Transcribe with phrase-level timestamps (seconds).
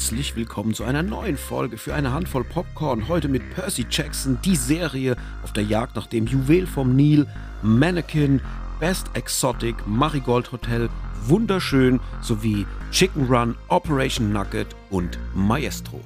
[0.00, 3.06] herzlich willkommen zu einer neuen Folge für eine Handvoll Popcorn.
[3.06, 7.26] Heute mit Percy Jackson, die Serie auf der Jagd nach dem Juwel vom Nil,
[7.60, 8.40] Mannequin,
[8.80, 10.88] Best Exotic, Marigold Hotel,
[11.26, 16.00] Wunderschön sowie Chicken Run, Operation Nugget und Maestro.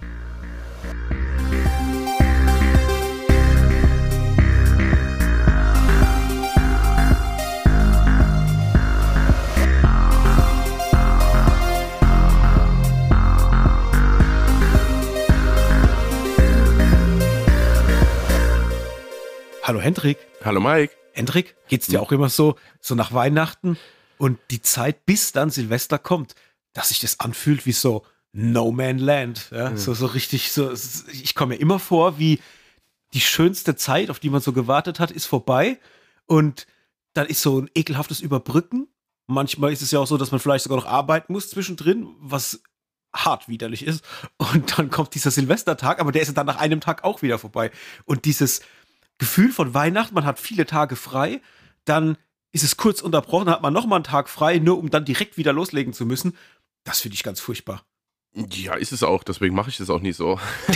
[19.64, 20.18] Hallo Hendrik.
[20.45, 20.95] Hallo Mike.
[21.14, 23.79] Hendrik, geht's dir auch immer so, so nach Weihnachten
[24.18, 26.35] und die Zeit, bis dann Silvester kommt,
[26.75, 29.49] dass sich das anfühlt wie so No Man Land.
[29.53, 29.71] Ja?
[29.71, 29.79] Mhm.
[29.79, 30.71] So, so richtig, so,
[31.11, 32.41] ich komme mir immer vor, wie
[33.14, 35.81] die schönste Zeit, auf die man so gewartet hat, ist vorbei.
[36.27, 36.67] Und
[37.15, 38.89] dann ist so ein ekelhaftes Überbrücken.
[39.28, 42.61] Manchmal ist es ja auch so, dass man vielleicht sogar noch arbeiten muss zwischendrin, was
[43.15, 44.05] hart widerlich ist.
[44.37, 47.70] Und dann kommt dieser Silvestertag, aber der ist dann nach einem Tag auch wieder vorbei.
[48.05, 48.61] Und dieses,
[49.19, 51.41] Gefühl von Weihnachten, man hat viele Tage frei,
[51.84, 52.17] dann
[52.53, 55.53] ist es kurz unterbrochen, hat man nochmal einen Tag frei, nur um dann direkt wieder
[55.53, 56.37] loslegen zu müssen.
[56.84, 57.85] Das finde ich ganz furchtbar.
[58.35, 60.41] Ja, ist es auch, deswegen mache ich das auch nie so.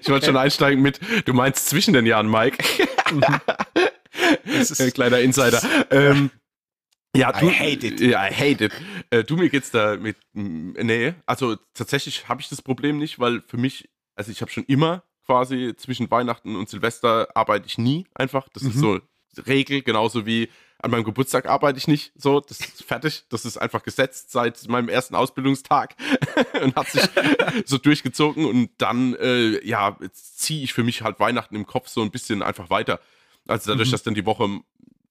[0.00, 2.62] ich wollte schon einsteigen mit, du meinst zwischen den Jahren, Mike.
[4.44, 5.62] das ist ein kleiner Insider.
[5.90, 6.30] Ähm,
[7.16, 8.00] ja, du, I hate it.
[8.00, 8.72] Ja, I hate it.
[9.10, 13.42] Äh, du, mir geht's da mit, nee, also tatsächlich habe ich das Problem nicht, weil
[13.42, 18.06] für mich, also ich habe schon immer quasi zwischen Weihnachten und Silvester arbeite ich nie
[18.14, 18.48] einfach.
[18.52, 18.70] Das mhm.
[18.70, 19.00] ist so
[19.46, 22.12] Regel, genauso wie an meinem Geburtstag arbeite ich nicht.
[22.16, 23.24] So, das ist fertig.
[23.28, 25.94] Das ist einfach gesetzt seit meinem ersten Ausbildungstag
[26.62, 27.02] und hat sich
[27.64, 28.44] so durchgezogen.
[28.44, 32.42] Und dann, äh, ja, ziehe ich für mich halt Weihnachten im Kopf so ein bisschen
[32.42, 33.00] einfach weiter.
[33.46, 33.92] Also dadurch, mhm.
[33.92, 34.60] dass dann die Woche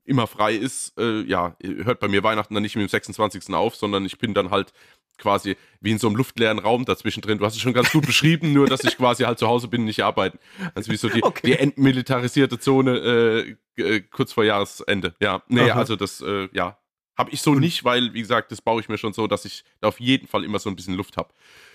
[0.03, 3.53] immer frei ist, äh, ja, hört bei mir Weihnachten dann nicht mit dem 26.
[3.53, 4.73] auf, sondern ich bin dann halt
[5.21, 7.37] quasi wie in so einem luftleeren Raum dazwischen drin.
[7.37, 9.81] Du hast es schon ganz gut beschrieben, nur dass ich quasi halt zu Hause bin
[9.81, 10.39] und nicht arbeiten.
[10.75, 11.47] Also wie so die, okay.
[11.47, 15.15] die entmilitarisierte Zone äh, äh, kurz vor Jahresende.
[15.19, 15.79] Ja, nee, Aha.
[15.79, 16.77] also das, äh, ja,
[17.17, 19.63] habe ich so nicht, weil, wie gesagt, das baue ich mir schon so, dass ich
[19.79, 21.29] da auf jeden Fall immer so ein bisschen Luft habe.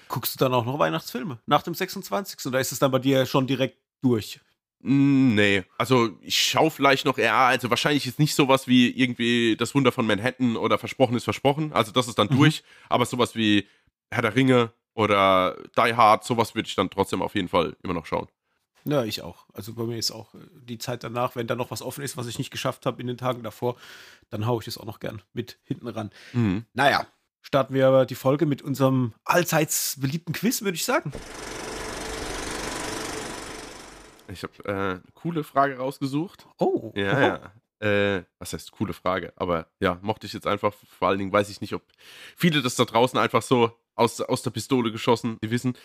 [0.08, 2.46] Guckst du dann auch noch Weihnachtsfilme nach dem 26.
[2.46, 4.40] oder ist es dann bei dir schon direkt durch?
[4.86, 9.56] Hm, nee, also ich schaue vielleicht noch eher, also wahrscheinlich ist nicht sowas wie irgendwie
[9.56, 12.36] das Wunder von Manhattan oder Versprochen ist versprochen, also das ist dann mhm.
[12.36, 13.66] durch, aber sowas wie
[14.12, 17.94] Herr der Ringe oder Die Hard, sowas würde ich dann trotzdem auf jeden Fall immer
[17.94, 18.28] noch schauen.
[18.84, 19.46] Ja, ich auch.
[19.52, 22.16] Also bei mir ist auch äh, die Zeit danach, wenn da noch was offen ist,
[22.16, 23.74] was ich nicht geschafft habe in den Tagen davor,
[24.30, 26.10] dann haue ich das auch noch gern mit hinten ran.
[26.32, 26.64] Mhm.
[26.74, 27.08] Naja,
[27.42, 31.10] starten wir aber die Folge mit unserem allseits beliebten Quiz, würde ich sagen.
[34.28, 36.46] Ich habe äh, eine coole Frage rausgesucht.
[36.58, 36.92] Oh.
[36.94, 37.52] Ja, ja.
[37.78, 39.32] Äh, was heißt coole Frage?
[39.36, 40.74] Aber ja, mochte ich jetzt einfach.
[40.98, 41.82] Vor allen Dingen weiß ich nicht, ob
[42.36, 45.76] viele das da draußen einfach so aus, aus der Pistole geschossen die wissen.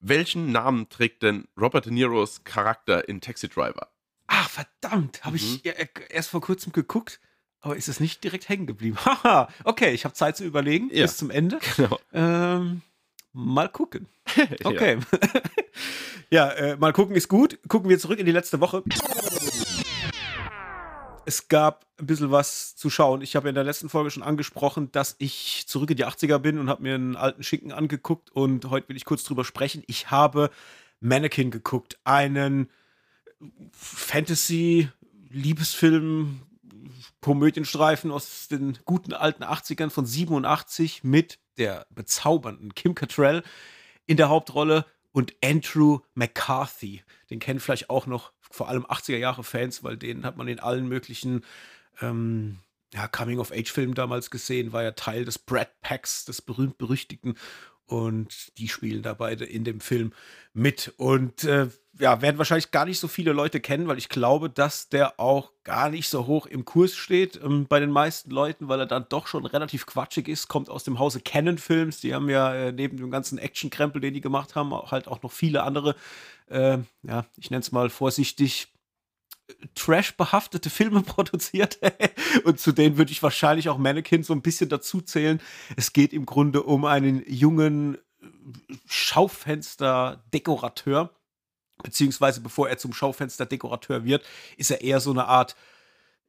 [0.00, 3.90] Welchen Namen trägt denn Robert De Niros Charakter in Taxi Driver?
[4.26, 5.24] Ach, verdammt.
[5.24, 5.72] Habe ich mhm.
[6.10, 7.20] erst vor kurzem geguckt.
[7.60, 8.96] Aber ist es nicht direkt hängen geblieben?
[9.04, 11.02] Haha, okay, ich habe Zeit zu überlegen ja.
[11.02, 11.58] bis zum Ende.
[11.76, 11.98] Genau.
[12.12, 12.82] Ähm,
[13.36, 14.08] mal gucken.
[14.64, 14.98] Okay.
[16.28, 17.56] Ja, äh, mal gucken ist gut.
[17.68, 18.82] Gucken wir zurück in die letzte Woche.
[21.24, 23.22] Es gab ein bisschen was zu schauen.
[23.22, 26.58] Ich habe in der letzten Folge schon angesprochen, dass ich zurück in die 80er bin
[26.58, 29.84] und habe mir einen alten Schinken angeguckt und heute will ich kurz drüber sprechen.
[29.86, 30.50] Ich habe
[30.98, 32.68] Mannequin geguckt, einen
[33.70, 36.40] Fantasy-Liebesfilm,
[37.20, 43.42] Komödienstreifen aus den guten alten 80ern von 87 mit der bezaubernden Kim Cattrall
[44.06, 47.02] in der Hauptrolle und Andrew McCarthy.
[47.30, 50.60] Den kennen vielleicht auch noch vor allem 80er Jahre Fans, weil den hat man in
[50.60, 51.44] allen möglichen
[52.00, 52.58] ähm,
[52.92, 57.36] ja, Coming-of-Age-Filmen damals gesehen, war ja Teil des Brad Packs, des berühmt-berüchtigten
[57.86, 60.12] und die spielen da beide in dem Film
[60.52, 60.92] mit.
[60.96, 64.88] Und äh, ja, werden wahrscheinlich gar nicht so viele Leute kennen, weil ich glaube, dass
[64.88, 68.80] der auch gar nicht so hoch im Kurs steht ähm, bei den meisten Leuten, weil
[68.80, 70.48] er dann doch schon relativ quatschig ist.
[70.48, 72.00] Kommt aus dem Hause Canon Films.
[72.00, 75.32] Die haben ja äh, neben dem ganzen Action-Krempel, den die gemacht haben, halt auch noch
[75.32, 75.94] viele andere,
[76.48, 78.68] äh, ja, ich nenne es mal vorsichtig,
[79.74, 81.80] Trash-behaftete Filme produziert.
[82.44, 85.40] und zu denen würde ich wahrscheinlich auch Mannequin so ein bisschen dazu zählen.
[85.76, 87.98] Es geht im Grunde um einen jungen
[88.86, 91.10] Schaufenster-Dekorateur.
[91.82, 94.24] Beziehungsweise bevor er zum Schaufenster-Dekorateur wird,
[94.56, 95.56] ist er eher so eine Art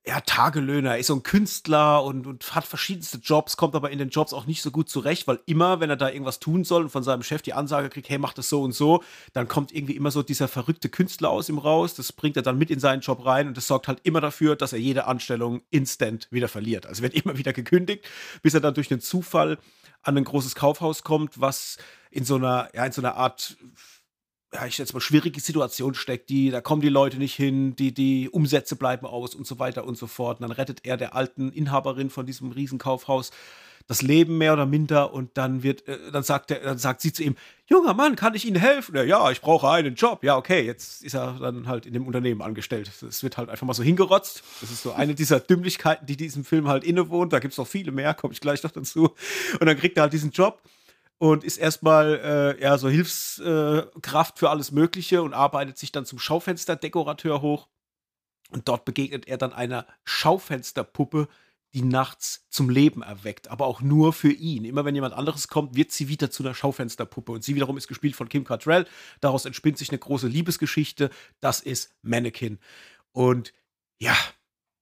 [0.07, 3.99] ja, Tagelöhner, er ist so ein Künstler und, und hat verschiedenste Jobs, kommt aber in
[3.99, 6.83] den Jobs auch nicht so gut zurecht, weil immer, wenn er da irgendwas tun soll
[6.83, 9.73] und von seinem Chef die Ansage kriegt, hey, mach das so und so, dann kommt
[9.73, 11.93] irgendwie immer so dieser verrückte Künstler aus ihm raus.
[11.93, 14.55] Das bringt er dann mit in seinen Job rein und das sorgt halt immer dafür,
[14.55, 16.85] dass er jede Anstellung instant wieder verliert.
[16.85, 18.07] Also wird immer wieder gekündigt,
[18.41, 19.57] bis er dann durch den Zufall
[20.03, 21.77] an ein großes Kaufhaus kommt, was
[22.11, 23.57] in so einer, ja, in so einer Art
[24.53, 27.93] ja, ich jetzt mal schwierige Situation steckt, die, da kommen die Leute nicht hin, die,
[27.93, 30.39] die Umsätze bleiben aus und so weiter und so fort.
[30.39, 33.31] Und dann rettet er der alten Inhaberin von diesem Riesenkaufhaus
[33.87, 37.13] das Leben mehr oder minder und dann wird, äh, dann sagt er, dann sagt sie
[37.13, 37.35] zu ihm,
[37.67, 38.95] junger Mann, kann ich Ihnen helfen?
[38.95, 40.23] Ja, ja, ich brauche einen Job.
[40.23, 42.91] Ja, okay, jetzt ist er dann halt in dem Unternehmen angestellt.
[43.01, 44.43] Es wird halt einfach mal so hingerotzt.
[44.61, 47.31] Das ist so eine dieser Dümmlichkeiten, die diesem Film halt innewohnt.
[47.31, 49.15] Da gibt es noch viele mehr, komme ich gleich noch dazu.
[49.59, 50.61] Und dann kriegt er halt diesen Job
[51.17, 56.19] und ist erstmal äh, ja so Hilfskraft für alles Mögliche und arbeitet sich dann zum
[56.19, 57.67] Schaufensterdekorateur hoch.
[58.49, 61.27] Und dort begegnet er dann einer Schaufensterpuppe,
[61.73, 64.63] die nachts zum Leben erweckt, aber auch nur für ihn.
[64.63, 67.31] Immer wenn jemand anderes kommt, wird sie wieder zu einer Schaufensterpuppe.
[67.31, 68.87] Und sie wiederum ist gespielt von Kim Cattrall.
[69.19, 71.09] Daraus entspinnt sich eine große Liebesgeschichte.
[71.41, 72.59] Das ist Mannequin.
[73.11, 73.53] Und
[73.99, 74.15] ja,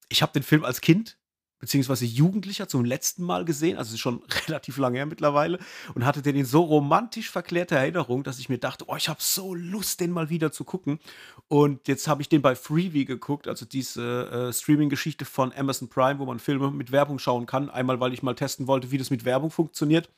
[0.10, 1.18] ich habe den Film als Kind
[1.66, 5.58] beziehungsweise Jugendlicher zum letzten Mal gesehen, also schon relativ lange her mittlerweile,
[5.96, 9.20] und hatte den in so romantisch verklärter Erinnerung, dass ich mir dachte, oh, ich habe
[9.20, 11.00] so Lust, den mal wieder zu gucken.
[11.48, 16.20] Und jetzt habe ich den bei Freevee geguckt, also diese äh, Streaming-Geschichte von Amazon Prime,
[16.20, 17.72] wo man Filme mit Werbung schauen kann.
[17.72, 20.12] Einmal, weil ich mal testen wollte, wie das mit Werbung funktioniert,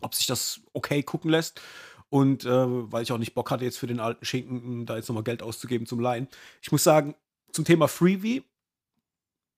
[0.00, 1.60] ob sich das okay gucken lässt.
[2.10, 5.08] Und äh, weil ich auch nicht Bock hatte, jetzt für den alten Schinken da jetzt
[5.08, 6.26] nochmal Geld auszugeben zum Leihen.
[6.62, 7.14] Ich muss sagen,
[7.52, 8.42] zum Thema Freevee,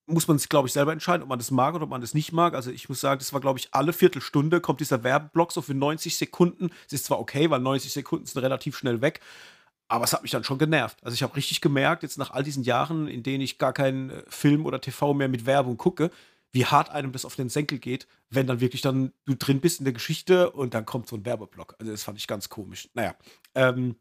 [0.07, 2.13] muss man sich, glaube ich, selber entscheiden, ob man das mag oder ob man das
[2.13, 2.55] nicht mag.
[2.55, 5.73] Also ich muss sagen, das war, glaube ich, alle Viertelstunde kommt dieser Werbeblock so für
[5.73, 6.69] 90 Sekunden.
[6.87, 9.19] Es ist zwar okay, weil 90 Sekunden sind relativ schnell weg,
[9.89, 10.97] aber es hat mich dann schon genervt.
[11.03, 14.09] Also ich habe richtig gemerkt, jetzt nach all diesen Jahren, in denen ich gar keinen
[14.09, 16.09] äh, Film oder TV mehr mit Werbung gucke,
[16.53, 19.79] wie hart einem das auf den Senkel geht, wenn dann wirklich dann du drin bist
[19.79, 21.75] in der Geschichte und dann kommt so ein Werbeblock.
[21.79, 22.89] Also das fand ich ganz komisch.
[22.93, 23.15] Naja,
[23.55, 23.97] ähm,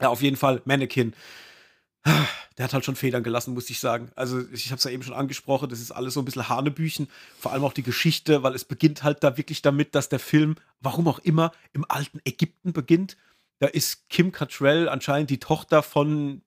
[0.00, 1.14] ja, auf jeden Fall Mannequin
[2.04, 4.10] der hat halt schon Federn gelassen, muss ich sagen.
[4.16, 7.08] Also, ich habe es ja eben schon angesprochen, das ist alles so ein bisschen Hanebüchen.
[7.38, 10.56] Vor allem auch die Geschichte, weil es beginnt halt da wirklich damit, dass der Film,
[10.80, 13.16] warum auch immer, im alten Ägypten beginnt.
[13.60, 16.42] Da ist Kim Cattrall anscheinend die Tochter von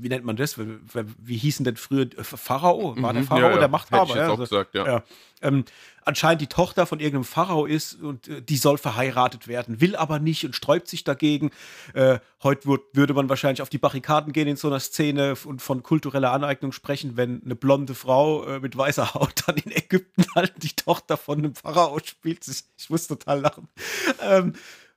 [0.00, 0.58] wie nennt man das?
[0.58, 0.78] Wie,
[1.18, 2.94] wie hießen denn früher äh, Pharao?
[3.00, 3.58] War der mhm, Pharao ja, ja.
[3.58, 4.02] der Machthaber?
[4.02, 4.86] Hätte ich jetzt auch also, gesagt, ja.
[4.86, 5.02] ja.
[5.40, 5.64] Ähm,
[6.04, 10.18] anscheinend die Tochter von irgendeinem Pharao ist und äh, die soll verheiratet werden, will aber
[10.18, 11.50] nicht und sträubt sich dagegen.
[11.94, 15.62] Äh, heute würd, würde man wahrscheinlich auf die Barrikaden gehen in so einer Szene und
[15.62, 20.24] von kultureller Aneignung sprechen, wenn eine blonde Frau äh, mit weißer Haut dann in Ägypten
[20.34, 22.46] halt die Tochter von einem Pharao spielt.
[22.48, 23.68] Ich, ich muss total lachen.
[24.22, 24.54] Ähm,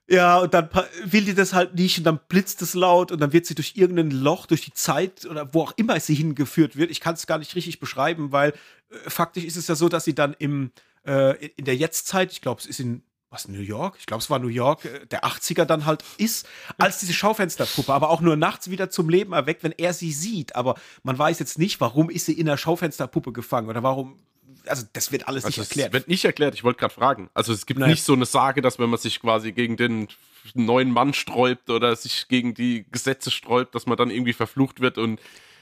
[0.08, 0.68] ja, und dann
[1.04, 3.72] will die das halt nicht und dann blitzt es laut und dann wird sie durch
[3.76, 6.90] irgendein Loch, durch die Zeit oder wo auch immer sie hingeführt wird.
[6.90, 8.50] Ich kann es gar nicht richtig beschreiben, weil
[8.90, 10.72] äh, faktisch ist es ja so, dass sie dann im,
[11.06, 13.96] äh, in der Jetztzeit, ich glaube, es ist in was, New York?
[13.98, 16.46] Ich glaube, es war New York, äh, der 80er dann halt ist,
[16.78, 20.54] als diese Schaufensterpuppe, aber auch nur nachts wieder zum Leben erweckt, wenn er sie sieht.
[20.54, 24.18] Aber man weiß jetzt nicht, warum ist sie in der Schaufensterpuppe gefangen oder warum
[24.66, 25.88] also das wird alles also nicht erklärt.
[25.88, 27.30] Das wird nicht erklärt, ich wollte gerade fragen.
[27.34, 27.90] Also es gibt Nein.
[27.90, 30.08] nicht so eine Sage, dass wenn man sich quasi gegen den
[30.54, 34.98] neuen Mann sträubt oder sich gegen die Gesetze sträubt, dass man dann irgendwie verflucht wird
[34.98, 35.20] und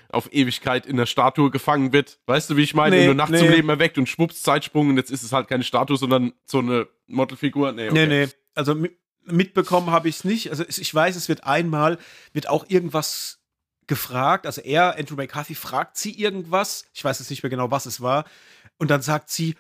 [0.09, 2.19] auf Ewigkeit in der Statue gefangen wird.
[2.27, 2.97] Weißt du, wie ich meine?
[2.97, 3.39] Nee, und nachts nee.
[3.39, 6.59] zum Leben erweckt und schwupps, Zeitsprung und jetzt ist es halt keine Statue, sondern so
[6.59, 7.73] eine Modelfigur.
[7.73, 8.07] Nee, okay.
[8.07, 8.33] nee, nee.
[8.55, 8.75] Also
[9.25, 10.51] mitbekommen habe ich es nicht.
[10.51, 11.99] Also ich weiß, es wird einmal,
[12.33, 13.39] wird auch irgendwas
[13.87, 14.47] gefragt.
[14.47, 16.87] Also er, Andrew McCarthy, fragt sie irgendwas.
[16.93, 18.25] Ich weiß jetzt nicht mehr genau, was es war.
[18.81, 19.55] Und dann sagt sie,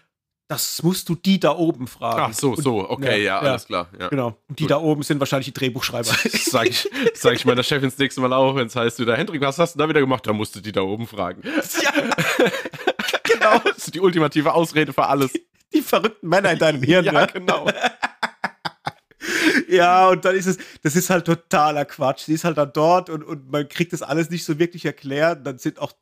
[0.48, 2.32] das musst du die da oben fragen.
[2.32, 3.88] Ach so, so, okay, ja, ja alles klar.
[3.96, 4.08] Ja.
[4.08, 4.36] Genau.
[4.48, 4.72] Und die Gut.
[4.72, 6.10] da oben sind wahrscheinlich die Drehbuchschreiber.
[6.24, 9.16] Das sag ich, sag ich meiner Chefin das nächste Mal auch, wenn es heißt wieder,
[9.16, 10.26] Hendrik, was hast du da wieder gemacht?
[10.26, 11.42] Da musst du die da oben fragen.
[11.82, 11.92] Ja.
[13.22, 13.58] genau.
[13.64, 15.32] Das ist die ultimative Ausrede für alles.
[15.72, 17.04] Die verrückten Männer in deinem Hirn.
[17.04, 17.26] ja, ne?
[17.32, 17.70] genau.
[19.70, 22.24] Ja, und dann ist es, das ist halt totaler Quatsch.
[22.24, 25.46] Sie ist halt dann dort und, und man kriegt das alles nicht so wirklich erklärt.
[25.46, 25.92] Dann sind auch,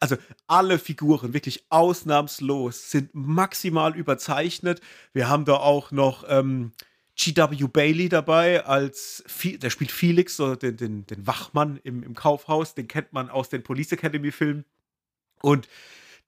[0.00, 0.16] also
[0.46, 4.80] alle Figuren, wirklich ausnahmslos, sind maximal überzeichnet.
[5.12, 6.72] Wir haben da auch noch ähm,
[7.16, 7.66] G.W.
[7.68, 12.74] Bailey dabei, als der spielt Felix, so den, den, den Wachmann im, im Kaufhaus.
[12.74, 14.64] Den kennt man aus den Police Academy-Filmen.
[15.42, 15.68] Und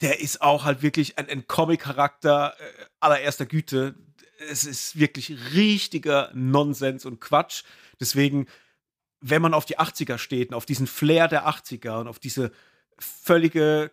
[0.00, 3.94] der ist auch halt wirklich ein, ein Comic-Charakter äh, allererster Güte
[4.48, 7.64] es ist wirklich richtiger Nonsens und Quatsch.
[7.98, 8.46] Deswegen,
[9.20, 12.52] wenn man auf die 80er steht und auf diesen Flair der 80er und auf diese
[12.98, 13.90] völlige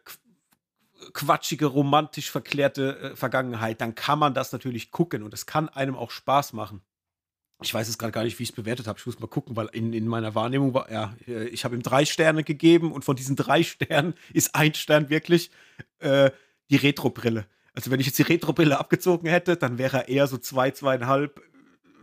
[1.13, 5.95] quatschige, romantisch verklärte äh, Vergangenheit, dann kann man das natürlich gucken und es kann einem
[5.95, 6.81] auch Spaß machen.
[7.61, 8.99] Ich weiß jetzt gerade gar nicht, wie ich es bewertet habe.
[8.99, 11.83] Ich muss mal gucken, weil in, in meiner Wahrnehmung war, ja, äh, ich habe ihm
[11.83, 15.51] drei Sterne gegeben und von diesen drei Sternen ist ein Stern wirklich
[15.99, 16.31] äh,
[16.69, 17.47] die Retro-Brille.
[17.77, 21.39] Also wenn ich jetzt die Retro-Brille abgezogen hätte, dann wäre er eher so zwei, zweieinhalb,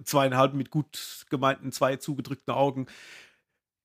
[0.04, 2.86] zweieinhalb mit gut gemeinten zwei zugedrückten Augen.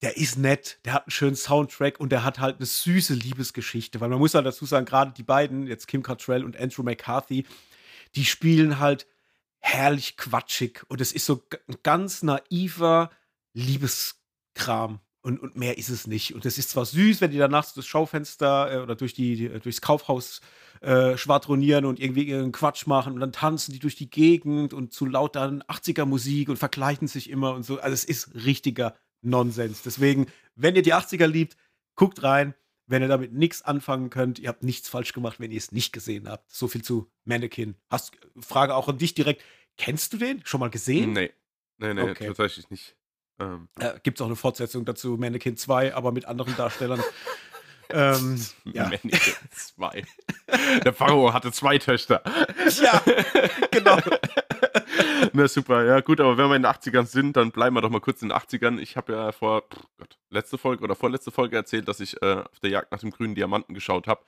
[0.03, 3.99] Der ist nett, der hat einen schönen Soundtrack und der hat halt eine süße Liebesgeschichte.
[3.99, 7.47] Weil man muss halt dazu sagen, gerade die beiden, jetzt Kim Cattrall und Andrew McCarthy,
[8.13, 9.07] die spielen halt
[9.57, 13.09] herrlich quatschig und es ist so ein ganz naiver
[13.53, 14.99] Liebeskram.
[15.21, 16.35] Und, und mehr ist es nicht.
[16.35, 19.49] Und es ist zwar süß, wenn die dann nachts das Schaufenster äh, oder durch die,
[19.59, 20.39] durchs Kaufhaus
[20.81, 24.93] äh, schwadronieren und irgendwie ihren Quatsch machen und dann tanzen die durch die Gegend und
[24.93, 27.79] zu lauter 80er Musik und verkleiden sich immer und so.
[27.79, 29.81] Also es ist richtiger Nonsens.
[29.81, 31.57] Deswegen, wenn ihr die 80er liebt,
[31.95, 32.53] guckt rein.
[32.87, 35.93] Wenn ihr damit nichts anfangen könnt, ihr habt nichts falsch gemacht, wenn ihr es nicht
[35.93, 36.49] gesehen habt.
[36.51, 37.75] So viel zu Mannequin.
[37.87, 39.43] Hast Frage auch an dich direkt.
[39.77, 40.41] Kennst du den?
[40.43, 41.13] Schon mal gesehen?
[41.13, 41.31] Nee.
[41.77, 42.25] Nee, nee, okay.
[42.25, 42.95] tatsächlich nicht.
[43.39, 43.69] Ähm.
[43.79, 47.01] Äh, Gibt es auch eine Fortsetzung dazu, Mannequin 2, aber mit anderen Darstellern.
[47.89, 48.91] ähm, ja.
[49.51, 50.03] 2.
[50.83, 52.21] Der Pharao hatte zwei Töchter.
[52.81, 53.01] Ja,
[53.71, 53.97] genau.
[55.33, 57.89] Na super, ja gut, aber wenn wir in den 80ern sind, dann bleiben wir doch
[57.89, 58.79] mal kurz in den 80ern.
[58.79, 59.63] Ich habe ja vor,
[59.97, 63.11] Gott, letzte Folge oder vorletzte Folge erzählt, dass ich äh, auf der Jagd nach dem
[63.11, 64.21] grünen Diamanten geschaut habe.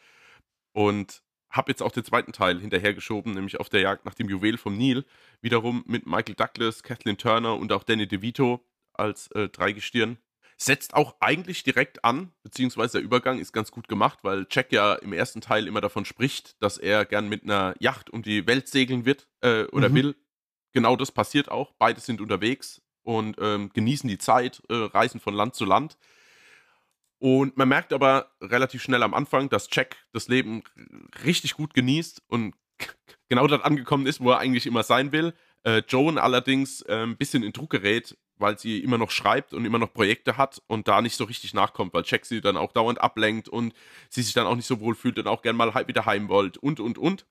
[0.74, 4.58] Und habe jetzt auch den zweiten Teil hinterhergeschoben, nämlich auf der Jagd nach dem Juwel
[4.58, 5.06] vom Nil.
[5.42, 10.18] Wiederum mit Michael Douglas, Kathleen Turner und auch Danny DeVito als äh, Dreigestirn.
[10.62, 14.94] Setzt auch eigentlich direkt an, beziehungsweise der Übergang ist ganz gut gemacht, weil Jack ja
[14.94, 18.68] im ersten Teil immer davon spricht, dass er gern mit einer Yacht um die Welt
[18.68, 19.96] segeln wird äh, oder mhm.
[19.96, 20.16] will
[20.72, 21.74] genau das passiert auch.
[21.80, 25.98] Beide sind unterwegs und ähm, genießen die Zeit, äh, reisen von Land zu Land.
[27.18, 30.62] Und man merkt aber relativ schnell am Anfang, dass Jack das Leben
[31.26, 32.54] richtig gut genießt und
[33.30, 35.34] genau dort angekommen ist, wo er eigentlich immer sein will.
[35.64, 39.66] Äh, Joan allerdings äh, ein bisschen in Druck gerät, weil sie immer noch schreibt und
[39.66, 42.72] immer noch Projekte hat und da nicht so richtig nachkommt, weil Jack sie dann auch
[42.72, 43.74] dauernd ablenkt und
[44.10, 46.58] sie sich dann auch nicht so wohl fühlt und auch gern mal wieder heim wollt
[46.58, 47.26] und, und, und.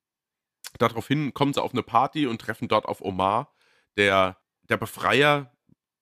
[0.78, 3.52] Daraufhin kommen sie auf eine Party und treffen dort auf Omar,
[3.96, 4.37] der
[4.70, 5.52] der Befreier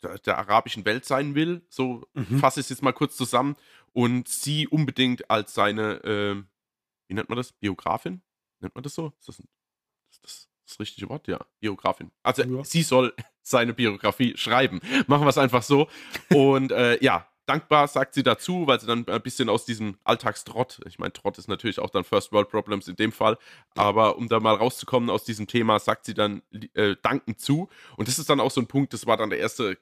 [0.02, 1.66] der, der arabischen Welt sein will.
[1.68, 2.38] So mhm.
[2.38, 3.56] fasse ich es jetzt mal kurz zusammen.
[3.92, 6.42] Und sie unbedingt als seine, äh,
[7.08, 7.52] wie nennt man das?
[7.52, 8.22] Biografin?
[8.60, 9.12] Nennt man das so?
[9.18, 9.48] Ist das, ein,
[10.10, 11.28] ist das das richtige Wort?
[11.28, 12.10] Ja, Biografin.
[12.22, 12.64] Also ja.
[12.64, 14.80] sie soll seine Biografie schreiben.
[15.06, 15.88] Machen wir es einfach so.
[16.30, 20.80] Und äh, ja, dankbar, sagt sie dazu, weil sie dann ein bisschen aus diesem Alltagstrott,
[20.86, 23.38] ich meine, Trott ist natürlich auch dann First World Problems in dem Fall,
[23.74, 26.42] aber um da mal rauszukommen aus diesem Thema, sagt sie dann
[26.74, 27.68] äh, dankend zu.
[27.96, 29.78] Und das ist dann auch so ein Punkt, das war dann der erste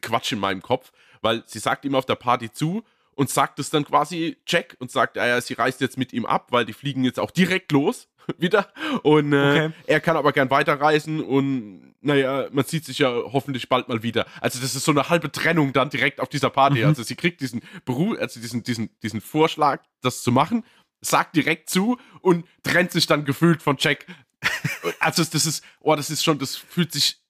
[0.00, 2.82] Quatsch in meinem Kopf, weil sie sagt ihm auf der Party zu
[3.14, 6.48] und sagt es dann quasi Jack und sagt, ja, sie reist jetzt mit ihm ab,
[6.50, 8.68] weil die fliegen jetzt auch direkt los wieder.
[9.02, 9.70] Und äh, okay.
[9.86, 14.26] er kann aber gern weiterreisen und naja, man sieht sich ja hoffentlich bald mal wieder.
[14.40, 16.80] Also das ist so eine halbe Trennung dann direkt auf dieser Party.
[16.80, 16.86] Mhm.
[16.86, 20.64] Also sie kriegt diesen Beruf, also diesen, diesen, diesen Vorschlag, das zu machen,
[21.00, 24.06] sagt direkt zu und trennt sich dann gefühlt von Jack.
[25.00, 27.22] also das ist, oh, das ist schon, das fühlt sich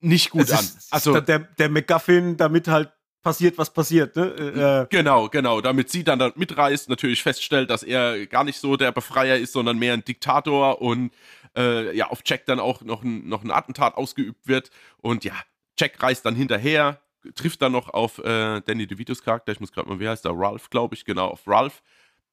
[0.00, 0.66] nicht gut an.
[0.90, 2.92] Also der, der McGuffin, damit halt
[3.22, 4.16] passiert, was passiert.
[4.16, 4.26] Ne?
[4.38, 5.60] Äh, äh, genau, genau.
[5.60, 9.52] Damit sie dann, dann mitreist, natürlich feststellt, dass er gar nicht so der Befreier ist,
[9.52, 11.12] sondern mehr ein Diktator und
[11.56, 14.70] äh, ja, auf Jack dann auch noch ein, noch ein Attentat ausgeübt wird.
[14.98, 15.34] Und ja,
[15.78, 17.00] Jack reist dann hinterher,
[17.34, 20.32] trifft dann noch auf äh, Danny DeVitos Charakter, ich muss gerade mal, wie heißt der?
[20.34, 21.82] Ralph, glaube ich, genau, auf Ralph,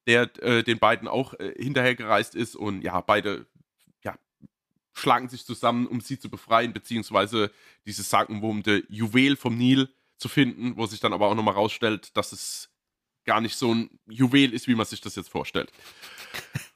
[0.06, 3.46] der äh, den beiden auch äh, hinterher gereist ist und ja, beide
[4.02, 4.16] ja,
[4.92, 7.50] schlagen sich zusammen, um sie zu befreien, beziehungsweise
[7.86, 9.88] dieses sagenumwobene Juwel vom Nil
[10.20, 12.70] zu finden, wo sich dann aber auch nochmal rausstellt, dass es
[13.24, 15.72] gar nicht so ein Juwel ist, wie man sich das jetzt vorstellt.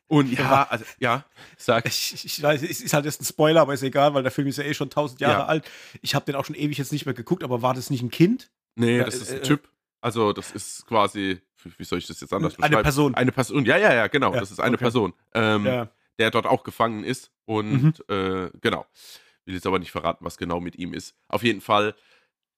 [0.06, 1.24] Und ja, ja, also, ja,
[1.56, 1.86] sag.
[1.86, 4.48] Ich, ich weiß, es ist halt jetzt ein Spoiler, aber ist egal, weil der Film
[4.48, 5.46] ist ja eh schon tausend Jahre ja.
[5.46, 5.70] alt.
[6.02, 8.10] Ich habe den auch schon ewig jetzt nicht mehr geguckt, aber war das nicht ein
[8.10, 8.50] Kind?
[8.76, 9.68] Nee, das ist ein äh, Typ.
[10.00, 11.40] Also, das ist quasi,
[11.78, 12.74] wie soll ich das jetzt anders beschreiben?
[12.74, 13.14] Eine Person.
[13.14, 14.84] Eine Person, ja, ja, ja, genau, ja, das ist eine okay.
[14.84, 15.88] Person, ähm, ja.
[16.18, 17.30] der dort auch gefangen ist.
[17.46, 17.94] Und mhm.
[18.08, 18.86] äh, genau,
[19.46, 21.14] will jetzt aber nicht verraten, was genau mit ihm ist.
[21.28, 21.94] Auf jeden Fall,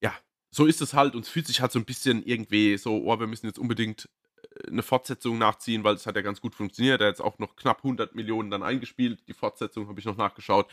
[0.00, 0.12] ja,
[0.56, 3.20] so ist es halt und es fühlt sich halt so ein bisschen irgendwie so, oh,
[3.20, 4.08] wir müssen jetzt unbedingt
[4.38, 7.02] äh, eine Fortsetzung nachziehen, weil es hat ja ganz gut funktioniert.
[7.02, 9.28] Er hat jetzt auch noch knapp 100 Millionen dann eingespielt.
[9.28, 10.66] Die Fortsetzung habe ich noch nachgeschaut.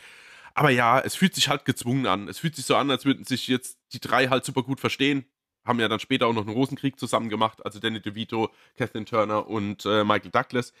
[0.54, 2.28] Aber ja, es fühlt sich halt gezwungen an.
[2.28, 5.26] Es fühlt sich so an, als würden sich jetzt die drei halt super gut verstehen.
[5.66, 7.62] Haben ja dann später auch noch einen Rosenkrieg zusammen gemacht.
[7.62, 10.72] Also Danny DeVito, Kathleen Turner und äh, Michael Douglas.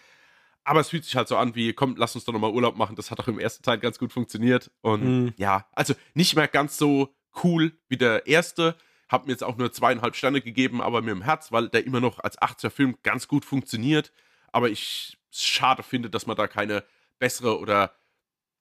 [0.62, 2.96] Aber es fühlt sich halt so an wie, komm, lass uns doch nochmal Urlaub machen.
[2.96, 4.70] Das hat auch im ersten Teil ganz gut funktioniert.
[4.80, 5.34] Und mhm.
[5.36, 8.76] ja, also nicht mehr ganz so cool wie der erste
[9.08, 12.00] habe mir jetzt auch nur zweieinhalb Sterne gegeben, aber mir im Herz, weil der immer
[12.00, 14.12] noch als 80er Film ganz gut funktioniert.
[14.52, 16.84] Aber ich schade finde, dass man da keine
[17.18, 17.94] bessere oder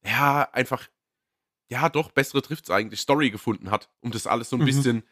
[0.03, 0.87] ja, einfach,
[1.69, 4.65] ja, doch, bessere trifft es eigentlich, Story gefunden hat, um das alles so ein mhm.
[4.65, 5.03] bisschen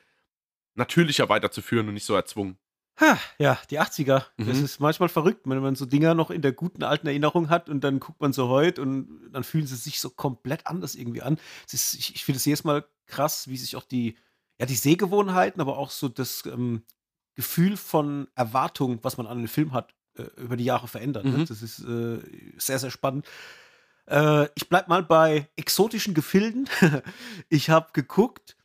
[0.76, 2.58] natürlicher weiterzuführen und nicht so erzwungen.
[3.00, 4.26] Ha, ja, die 80er.
[4.38, 4.46] Mhm.
[4.48, 7.70] Das ist manchmal verrückt, wenn man so Dinger noch in der guten alten Erinnerung hat
[7.70, 11.22] und dann guckt man so heute und dann fühlen sie sich so komplett anders irgendwie
[11.22, 11.40] an.
[11.72, 14.18] Ist, ich, ich finde es jedes Mal krass, wie sich auch die,
[14.62, 16.84] ja, die Sehgewohnheiten, aber auch so das ähm,
[17.34, 21.26] Gefühl von Erwartung, was man an einem Film hat, äh, über die Jahre verändert.
[21.26, 21.32] Ne?
[21.32, 21.38] Mhm.
[21.40, 21.46] Ne?
[21.46, 22.20] Das ist äh,
[22.58, 23.26] sehr, sehr spannend.
[24.06, 26.70] Äh, ich bleib mal bei exotischen Gefilden.
[27.50, 28.56] ich habe geguckt,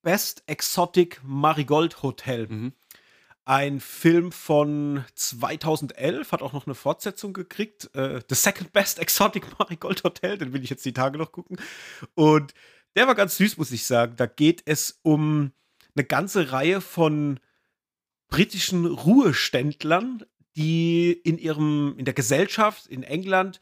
[0.00, 2.46] Best Exotic Marigold Hotel.
[2.46, 2.72] Mhm.
[3.44, 7.94] Ein Film von 2011, hat auch noch eine Fortsetzung gekriegt.
[7.94, 11.58] Äh, The Second Best Exotic Marigold Hotel, den will ich jetzt die Tage noch gucken.
[12.14, 12.54] Und
[12.96, 14.14] der war ganz süß, muss ich sagen.
[14.16, 15.52] Da geht es um
[15.94, 17.40] eine ganze Reihe von
[18.28, 20.24] britischen Ruheständlern,
[20.56, 23.60] die in ihrem, in der Gesellschaft in England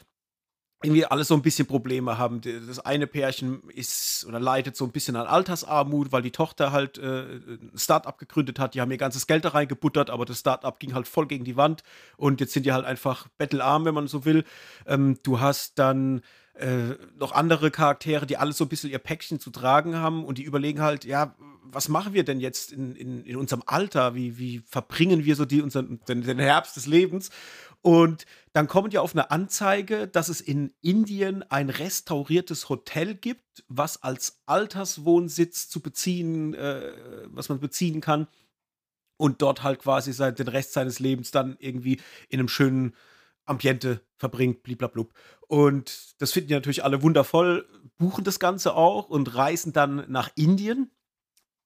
[0.82, 2.40] irgendwie alles so ein bisschen Probleme haben.
[2.40, 6.96] Das eine Pärchen ist oder leidet so ein bisschen an Altersarmut, weil die Tochter halt
[6.96, 8.74] äh, ein Start-up gegründet hat.
[8.74, 11.56] Die haben ihr ganzes Geld da reingebuttert, aber das Start-up ging halt voll gegen die
[11.56, 11.82] Wand
[12.16, 14.44] und jetzt sind die halt einfach bettelarm, wenn man so will.
[14.86, 16.22] Ähm, du hast dann
[16.60, 20.38] äh, noch andere Charaktere, die alle so ein bisschen ihr Päckchen zu tragen haben und
[20.38, 24.14] die überlegen halt, ja, was machen wir denn jetzt in, in, in unserem Alter?
[24.14, 27.30] Wie, wie verbringen wir so die, unseren, den, den Herbst des Lebens?
[27.82, 33.64] Und dann kommen die auf eine Anzeige, dass es in Indien ein restauriertes Hotel gibt,
[33.68, 36.92] was als Alterswohnsitz zu beziehen, äh,
[37.26, 38.26] was man beziehen kann.
[39.16, 42.94] Und dort halt quasi sein, den Rest seines Lebens dann irgendwie in einem schönen
[43.50, 45.12] Ambiente verbringt, bliblablub.
[45.48, 47.66] Und das finden die natürlich alle wundervoll,
[47.98, 50.90] buchen das Ganze auch und reisen dann nach Indien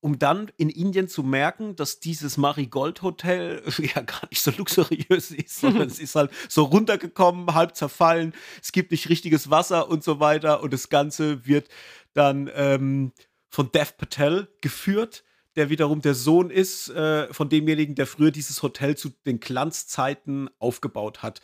[0.05, 5.31] um dann in Indien zu merken, dass dieses Marigold Hotel ja gar nicht so luxuriös
[5.31, 10.05] ist, sondern es ist halt so runtergekommen, halb zerfallen, es gibt nicht richtiges Wasser und
[10.05, 10.63] so weiter.
[10.63, 11.71] Und das Ganze wird
[12.13, 13.13] dann ähm,
[13.49, 15.25] von Dev Patel geführt,
[15.57, 20.51] der wiederum der Sohn ist äh, von demjenigen, der früher dieses Hotel zu den Glanzzeiten
[20.59, 21.41] aufgebaut hat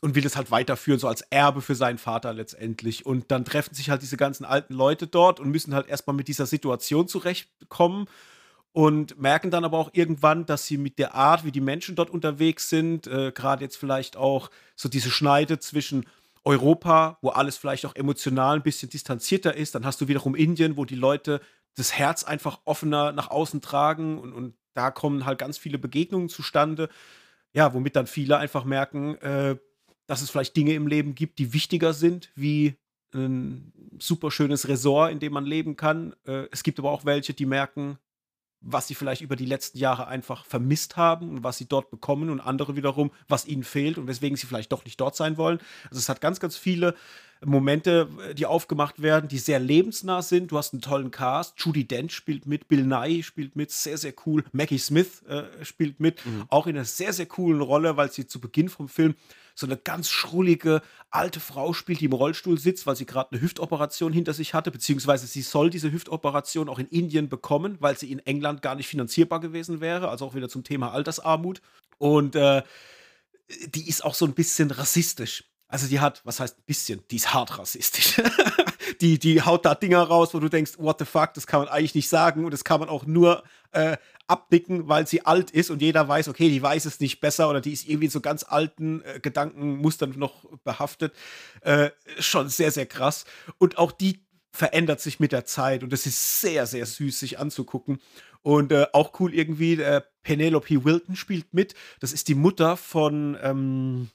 [0.00, 3.04] und will das halt weiterführen, so als Erbe für seinen Vater letztendlich.
[3.04, 6.28] Und dann treffen sich halt diese ganzen alten Leute dort und müssen halt erstmal mit
[6.28, 8.06] dieser Situation zurechtkommen
[8.72, 12.10] und merken dann aber auch irgendwann, dass sie mit der Art, wie die Menschen dort
[12.10, 16.06] unterwegs sind, äh, gerade jetzt vielleicht auch so diese Schneide zwischen
[16.44, 20.76] Europa, wo alles vielleicht auch emotional ein bisschen distanzierter ist, dann hast du wiederum Indien,
[20.76, 21.40] wo die Leute
[21.74, 26.28] das Herz einfach offener nach außen tragen und, und da kommen halt ganz viele Begegnungen
[26.28, 26.88] zustande.
[27.52, 29.56] Ja, womit dann viele einfach merken, äh,
[30.08, 32.74] dass es vielleicht Dinge im Leben gibt, die wichtiger sind, wie
[33.14, 36.14] ein super schönes Resort, in dem man leben kann.
[36.26, 37.98] Äh, es gibt aber auch welche, die merken,
[38.60, 42.28] was sie vielleicht über die letzten Jahre einfach vermisst haben und was sie dort bekommen
[42.28, 45.60] und andere wiederum, was ihnen fehlt und weswegen sie vielleicht doch nicht dort sein wollen.
[45.84, 46.94] Also es hat ganz, ganz viele
[47.44, 50.50] Momente, die aufgemacht werden, die sehr lebensnah sind.
[50.50, 51.54] Du hast einen tollen Cast.
[51.60, 54.44] Judy Dent spielt mit, Bill Nye spielt mit, sehr, sehr cool.
[54.50, 56.44] Maggie Smith äh, spielt mit, mhm.
[56.48, 59.14] auch in einer sehr, sehr coolen Rolle, weil sie zu Beginn vom Film
[59.58, 63.40] so eine ganz schrullige alte Frau spielt, die im Rollstuhl sitzt, weil sie gerade eine
[63.40, 68.12] Hüftoperation hinter sich hatte, beziehungsweise sie soll diese Hüftoperation auch in Indien bekommen, weil sie
[68.12, 71.60] in England gar nicht finanzierbar gewesen wäre, also auch wieder zum Thema Altersarmut.
[71.98, 72.62] Und äh,
[73.74, 75.44] die ist auch so ein bisschen rassistisch.
[75.66, 78.20] Also die hat, was heißt ein bisschen, die ist hart rassistisch.
[79.00, 81.68] die, die haut da Dinger raus, wo du denkst, what the fuck, das kann man
[81.68, 85.70] eigentlich nicht sagen und das kann man auch nur äh, abnicken, weil sie alt ist
[85.70, 88.20] und jeder weiß, okay, die weiß es nicht besser oder die ist irgendwie in so
[88.20, 91.14] ganz alten äh, Gedankenmustern noch behaftet.
[91.62, 93.24] Äh, schon sehr, sehr krass.
[93.58, 97.38] Und auch die verändert sich mit der Zeit und es ist sehr, sehr süß, sich
[97.38, 98.00] anzugucken.
[98.42, 101.74] Und äh, auch cool irgendwie, äh, Penelope Wilton spielt mit.
[102.00, 104.10] Das ist die Mutter von, ähm,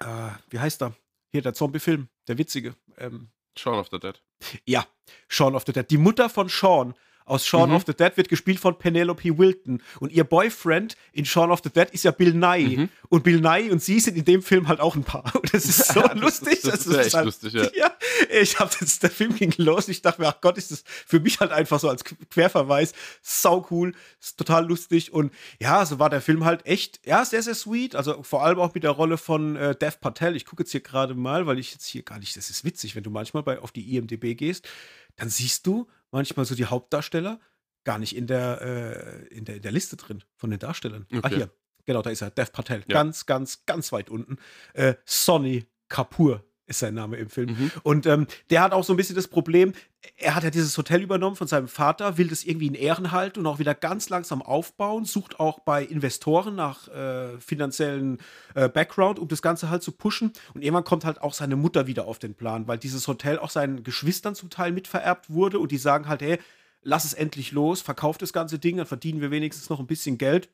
[0.00, 0.94] äh, wie heißt er?
[1.32, 2.74] Hier, der Zombie-Film, der witzige.
[2.98, 3.28] Ähm,
[3.60, 4.18] Shaun of the Dead.
[4.64, 4.86] Ja,
[5.28, 5.90] Shaun of the Dead.
[5.90, 6.94] Die Mutter von Shaun
[7.30, 7.76] aus Shaun mhm.
[7.76, 9.82] of the Dead wird gespielt von Penelope Wilton.
[10.00, 12.78] Und ihr Boyfriend in Shaun of the Dead ist ja Bill Nye.
[12.78, 12.88] Mhm.
[13.08, 15.34] Und Bill Nye und sie sind in dem Film halt auch ein Paar.
[15.36, 16.60] Und das ist so lustig.
[16.62, 17.68] Das, das, das ist, echt halt, lustig, ja.
[17.74, 17.92] ja
[18.40, 19.88] ich habe jetzt, der Film ging los.
[19.88, 22.92] Ich dachte mir, ach Gott, ist das für mich halt einfach so als Querverweis.
[23.22, 25.12] Sau cool, ist total lustig.
[25.12, 27.94] Und ja, so war der Film halt echt, ja, sehr, sehr sweet.
[27.94, 30.36] Also vor allem auch mit der Rolle von äh, Dev Patel.
[30.36, 32.96] Ich gucke jetzt hier gerade mal, weil ich jetzt hier gar nicht, das ist witzig,
[32.96, 34.68] wenn du manchmal bei, auf die IMDB gehst,
[35.16, 37.40] dann siehst du, manchmal so die Hauptdarsteller
[37.84, 41.06] gar nicht in der, äh, in der, in der Liste drin von den Darstellern.
[41.12, 41.26] Ah, okay.
[41.26, 41.50] Ah, hier.
[41.86, 42.30] Genau, da ist er.
[42.30, 42.80] Dev Patel.
[42.80, 42.94] Ja.
[42.94, 44.38] Ganz, ganz, ganz weit unten.
[44.74, 47.50] Äh, Sonny Kapoor ist sein Name im Film.
[47.50, 47.70] Mhm.
[47.82, 49.72] Und ähm, der hat auch so ein bisschen das Problem,
[50.16, 53.40] er hat ja dieses Hotel übernommen von seinem Vater, will das irgendwie in Ehren halten
[53.40, 58.18] und auch wieder ganz langsam aufbauen, sucht auch bei Investoren nach äh, finanziellen
[58.54, 60.32] äh, Background, um das Ganze halt zu pushen.
[60.54, 63.50] Und irgendwann kommt halt auch seine Mutter wieder auf den Plan, weil dieses Hotel auch
[63.50, 66.38] seinen Geschwistern zum Teil mitvererbt wurde und die sagen halt, hey,
[66.82, 70.16] lass es endlich los, verkauf das ganze Ding, dann verdienen wir wenigstens noch ein bisschen
[70.16, 70.48] Geld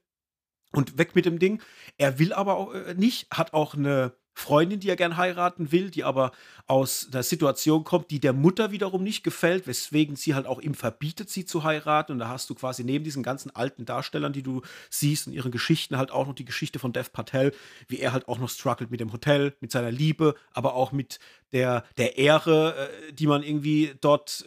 [0.72, 1.62] und weg mit dem Ding.
[1.98, 5.90] Er will aber auch äh, nicht, hat auch eine Freundin, die er gern heiraten will,
[5.90, 6.30] die aber
[6.66, 10.74] aus einer Situation kommt, die der Mutter wiederum nicht gefällt, weswegen sie halt auch ihm
[10.74, 12.12] verbietet, sie zu heiraten.
[12.12, 15.50] Und da hast du quasi neben diesen ganzen alten Darstellern, die du siehst und ihren
[15.50, 17.54] Geschichten halt auch noch die Geschichte von Dev Patel,
[17.88, 21.18] wie er halt auch noch struggelt mit dem Hotel, mit seiner Liebe, aber auch mit
[21.52, 24.44] der, der Ehre, äh, die man irgendwie dort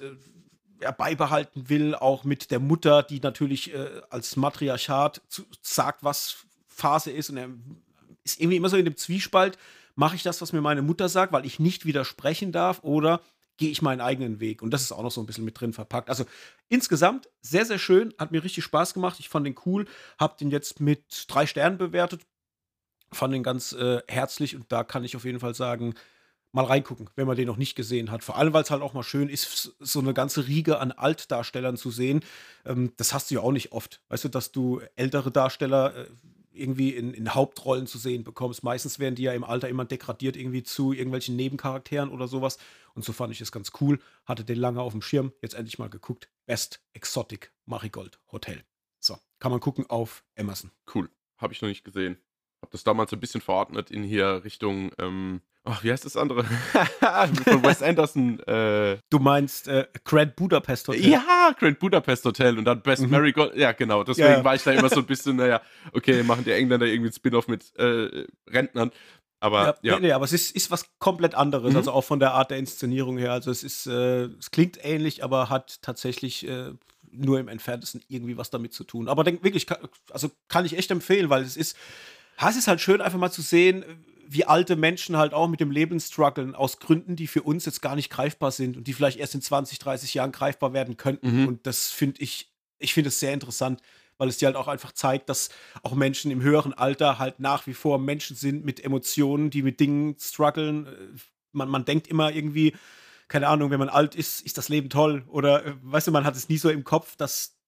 [0.82, 6.46] äh, beibehalten will, auch mit der Mutter, die natürlich äh, als Matriarchat zu, sagt, was
[6.68, 7.32] Phase ist.
[7.32, 7.50] Und er
[8.24, 9.58] ist irgendwie immer so in dem Zwiespalt,
[10.00, 13.20] mache ich das, was mir meine Mutter sagt, weil ich nicht widersprechen darf oder
[13.58, 14.62] gehe ich meinen eigenen Weg.
[14.62, 16.10] Und das ist auch noch so ein bisschen mit drin verpackt.
[16.10, 16.24] Also
[16.70, 19.18] insgesamt sehr, sehr schön, hat mir richtig Spaß gemacht.
[19.20, 19.86] Ich fand den cool,
[20.18, 22.22] habe den jetzt mit drei Sternen bewertet,
[23.12, 25.96] fand den ganz äh, herzlich und da kann ich auf jeden Fall sagen,
[26.54, 28.24] mal reingucken, wenn man den noch nicht gesehen hat.
[28.24, 31.76] Vor allem, weil es halt auch mal schön ist, so eine ganze Riege an Altdarstellern
[31.76, 32.22] zu sehen.
[32.66, 34.02] Ähm, das hast du ja auch nicht oft.
[34.08, 36.06] Weißt du, dass du ältere Darsteller äh,
[36.60, 38.64] irgendwie in, in, Hauptrollen zu sehen bekommst.
[38.64, 42.58] Meistens werden die ja im Alter immer degradiert irgendwie zu irgendwelchen Nebencharakteren oder sowas.
[42.94, 44.00] Und so fand ich es ganz cool.
[44.26, 45.32] Hatte den lange auf dem Schirm.
[45.42, 46.30] Jetzt endlich mal geguckt.
[46.46, 48.64] Best Exotic Marigold Hotel.
[49.00, 50.72] So, kann man gucken auf Amazon.
[50.94, 51.10] Cool.
[51.38, 52.18] Habe ich noch nicht gesehen.
[52.62, 55.42] Habe das damals ein bisschen verordnet in hier Richtung ähm,
[55.72, 56.44] Ach, wie heißt das andere?
[57.44, 58.40] Von Wes Anderson.
[58.42, 61.06] Äh, du meinst äh, Grand Budapest Hotel?
[61.08, 63.12] Ja, Grand Budapest Hotel und dann Best mhm.
[63.12, 63.56] Marigold.
[63.56, 64.04] Ja, genau.
[64.04, 64.44] Deswegen ja.
[64.44, 65.62] war ich da immer so ein bisschen, naja,
[65.94, 68.92] okay, machen die Engländer irgendwie ein Spin-off mit äh, Rentnern.
[69.40, 69.96] Aber ja, ja.
[69.96, 71.78] Nee, nee, aber es ist, ist was komplett anderes, mhm.
[71.78, 73.32] also auch von der Art der Inszenierung her.
[73.32, 76.72] Also es ist, äh, es klingt ähnlich, aber hat tatsächlich äh,
[77.12, 79.08] nur im Entferntesten irgendwie was damit zu tun.
[79.08, 79.68] Aber denk, wirklich,
[80.12, 81.78] also kann ich echt empfehlen, weil es ist,
[82.38, 83.84] es ist halt schön, einfach mal zu sehen,
[84.32, 87.82] wie alte Menschen halt auch mit dem Leben strugglen, aus Gründen, die für uns jetzt
[87.82, 91.42] gar nicht greifbar sind und die vielleicht erst in 20, 30 Jahren greifbar werden könnten.
[91.42, 91.48] Mhm.
[91.48, 93.82] Und das finde ich, ich finde es sehr interessant,
[94.20, 95.50] weil es dir halt auch einfach zeigt, dass
[95.82, 99.80] auch Menschen im höheren Alter halt nach wie vor Menschen sind mit Emotionen, die mit
[99.80, 100.88] Dingen strugglen.
[101.52, 102.76] Man, man denkt immer irgendwie,
[103.30, 105.24] keine Ahnung, wenn man alt ist, ist das Leben toll.
[105.28, 107.59] Oder, äh, weißt du, man hat es nie so im Kopf, dass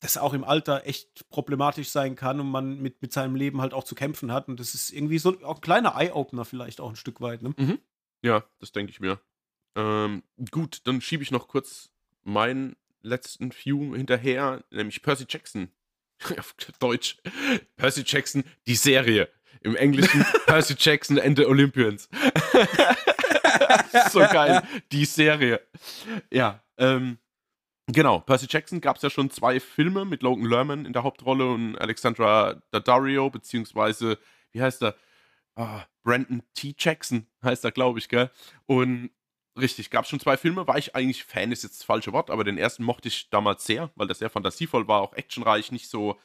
[0.00, 3.74] das auch im Alter echt problematisch sein kann und man mit, mit seinem Leben halt
[3.74, 4.48] auch zu kämpfen hat.
[4.48, 7.42] Und das ist irgendwie so auch ein kleiner Eye-Opener vielleicht auch ein Stück weit.
[7.42, 7.54] Ne?
[7.56, 7.78] Mhm.
[8.22, 9.20] Ja, das denke ich mir.
[9.76, 11.90] Ähm, gut, dann schiebe ich noch kurz
[12.22, 15.70] meinen letzten View hinterher, nämlich Percy Jackson.
[16.38, 17.18] Auf Deutsch.
[17.76, 19.28] Percy Jackson, die Serie.
[19.62, 22.08] Im Englischen Percy Jackson and the Olympians.
[24.10, 24.62] so geil.
[24.92, 25.60] Die Serie.
[26.30, 27.18] Ja, ähm,
[27.92, 31.50] Genau, Percy Jackson gab es ja schon zwei Filme mit Logan Lerman in der Hauptrolle
[31.50, 34.18] und Alexandra Daddario, beziehungsweise,
[34.52, 34.96] wie heißt er?
[35.56, 36.74] Ah, Brandon T.
[36.78, 38.30] Jackson heißt er, glaube ich, gell?
[38.66, 39.10] Und
[39.58, 42.30] richtig, gab es schon zwei Filme, war ich eigentlich Fan, ist jetzt das falsche Wort,
[42.30, 45.88] aber den ersten mochte ich damals sehr, weil der sehr fantasievoll war, auch actionreich, nicht
[45.88, 46.18] so,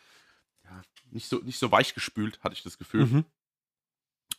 [0.63, 3.06] ja, nicht so, nicht so weichgespült, hatte ich das Gefühl.
[3.06, 3.25] Mhm.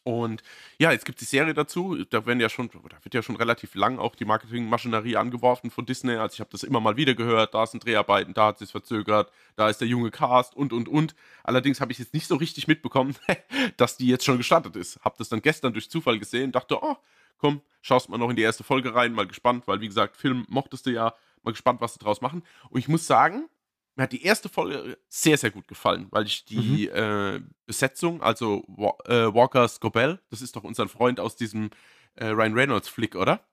[0.06, 0.44] Und
[0.78, 2.04] ja, jetzt gibt es die Serie dazu.
[2.10, 5.84] Da werden ja schon, da wird ja schon relativ lang auch die Marketingmaschinerie angeworfen von
[5.84, 6.14] Disney.
[6.14, 7.54] Also ich habe das immer mal wieder gehört.
[7.54, 11.16] Da sind Dreharbeiten, da hat es verzögert, da ist der junge Cast und und und.
[11.42, 13.16] Allerdings habe ich jetzt nicht so richtig mitbekommen,
[13.78, 15.04] dass die jetzt schon gestartet ist.
[15.04, 16.96] Habe das dann gestern durch Zufall gesehen, dachte, oh,
[17.38, 20.46] komm, schaust mal noch in die erste Folge rein, mal gespannt, weil wie gesagt, Film
[20.48, 22.44] mochtest du ja, mal gespannt, was sie draus machen.
[22.70, 23.48] Und ich muss sagen,
[23.96, 26.96] mir hat die erste Folge sehr, sehr gut gefallen, weil ich die mhm.
[26.96, 28.62] äh, Besetzung, also
[29.06, 31.70] äh, Walker Scobell, das ist doch unser Freund aus diesem
[32.14, 33.46] äh, Ryan Reynolds-Flick, oder?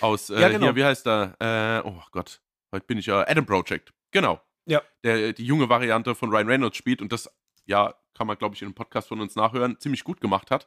[0.00, 0.66] Aus, äh, ja, genau.
[0.66, 1.36] hier, wie heißt er?
[1.38, 2.40] Äh, oh Gott,
[2.72, 3.92] heute bin ich ja Adam Project.
[4.10, 4.40] Genau.
[4.64, 4.82] Ja.
[5.04, 7.30] Der die junge Variante von Ryan Reynolds spielt und das,
[7.66, 10.66] ja, kann man, glaube ich, in einem Podcast von uns nachhören, ziemlich gut gemacht hat.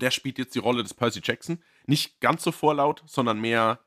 [0.00, 1.62] Der spielt jetzt die Rolle des Percy Jackson.
[1.86, 3.80] Nicht ganz so vorlaut, sondern mehr,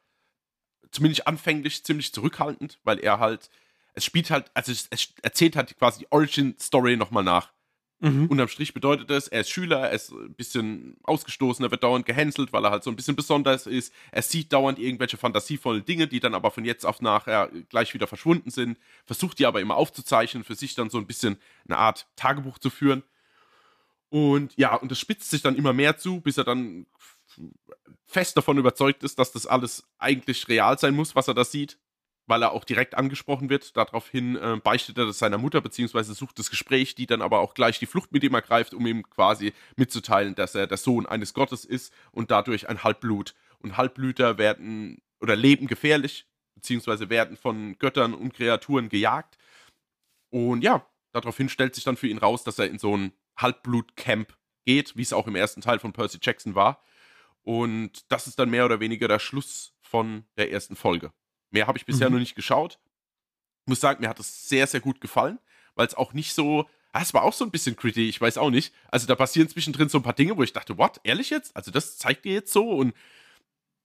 [0.92, 3.50] zumindest anfänglich, ziemlich zurückhaltend, weil er halt
[3.94, 7.52] es spielt halt, also es, es erzählt halt quasi die Origin-Story nochmal nach.
[8.00, 8.28] Mhm.
[8.28, 12.08] Unterm Strich bedeutet das, er ist Schüler, er ist ein bisschen ausgestoßen, er wird dauernd
[12.08, 13.94] gehänselt, weil er halt so ein bisschen besonders ist.
[14.12, 18.08] Er sieht dauernd irgendwelche fantasievollen Dinge, die dann aber von jetzt auf nachher gleich wieder
[18.08, 18.80] verschwunden sind.
[19.06, 22.72] Versucht die aber immer aufzuzeichnen, für sich dann so ein bisschen eine Art Tagebuch zu
[22.72, 23.04] führen.
[24.10, 26.88] Und ja, und das spitzt sich dann immer mehr zu, bis er dann
[28.08, 31.78] fest davon überzeugt ist, dass das alles eigentlich real sein muss, was er da sieht
[32.32, 33.76] weil er auch direkt angesprochen wird.
[33.76, 37.54] Daraufhin äh, beichtet er das seiner Mutter, beziehungsweise sucht das Gespräch, die dann aber auch
[37.54, 41.34] gleich die Flucht mit ihm ergreift, um ihm quasi mitzuteilen, dass er der Sohn eines
[41.34, 43.36] Gottes ist und dadurch ein Halbblut.
[43.60, 49.38] Und Halbblüter werden oder leben gefährlich, beziehungsweise werden von Göttern und Kreaturen gejagt.
[50.30, 54.38] Und ja, daraufhin stellt sich dann für ihn raus, dass er in so ein Halbblut-Camp
[54.66, 56.82] geht, wie es auch im ersten Teil von Percy Jackson war.
[57.42, 61.12] Und das ist dann mehr oder weniger der Schluss von der ersten Folge.
[61.52, 62.16] Mehr habe ich bisher mhm.
[62.16, 62.80] noch nicht geschaut.
[63.66, 65.40] Ich muss sagen, mir hat es sehr, sehr gut gefallen,
[65.76, 68.50] weil es auch nicht so Das war auch so ein bisschen gritty, ich weiß auch
[68.50, 68.74] nicht.
[68.90, 71.56] Also da passieren zwischendrin so ein paar Dinge, wo ich dachte, what, ehrlich jetzt?
[71.56, 72.94] Also das zeigt ihr jetzt so und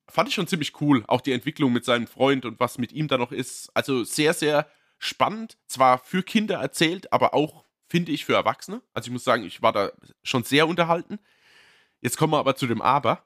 [0.08, 1.04] fand ich schon ziemlich cool.
[1.06, 3.70] Auch die Entwicklung mit seinem Freund und was mit ihm da noch ist.
[3.74, 5.56] Also sehr, sehr spannend.
[5.66, 8.82] Zwar für Kinder erzählt, aber auch, finde ich, für Erwachsene.
[8.92, 11.18] Also ich muss sagen, ich war da schon sehr unterhalten.
[12.00, 13.24] Jetzt kommen wir aber zu dem Aber.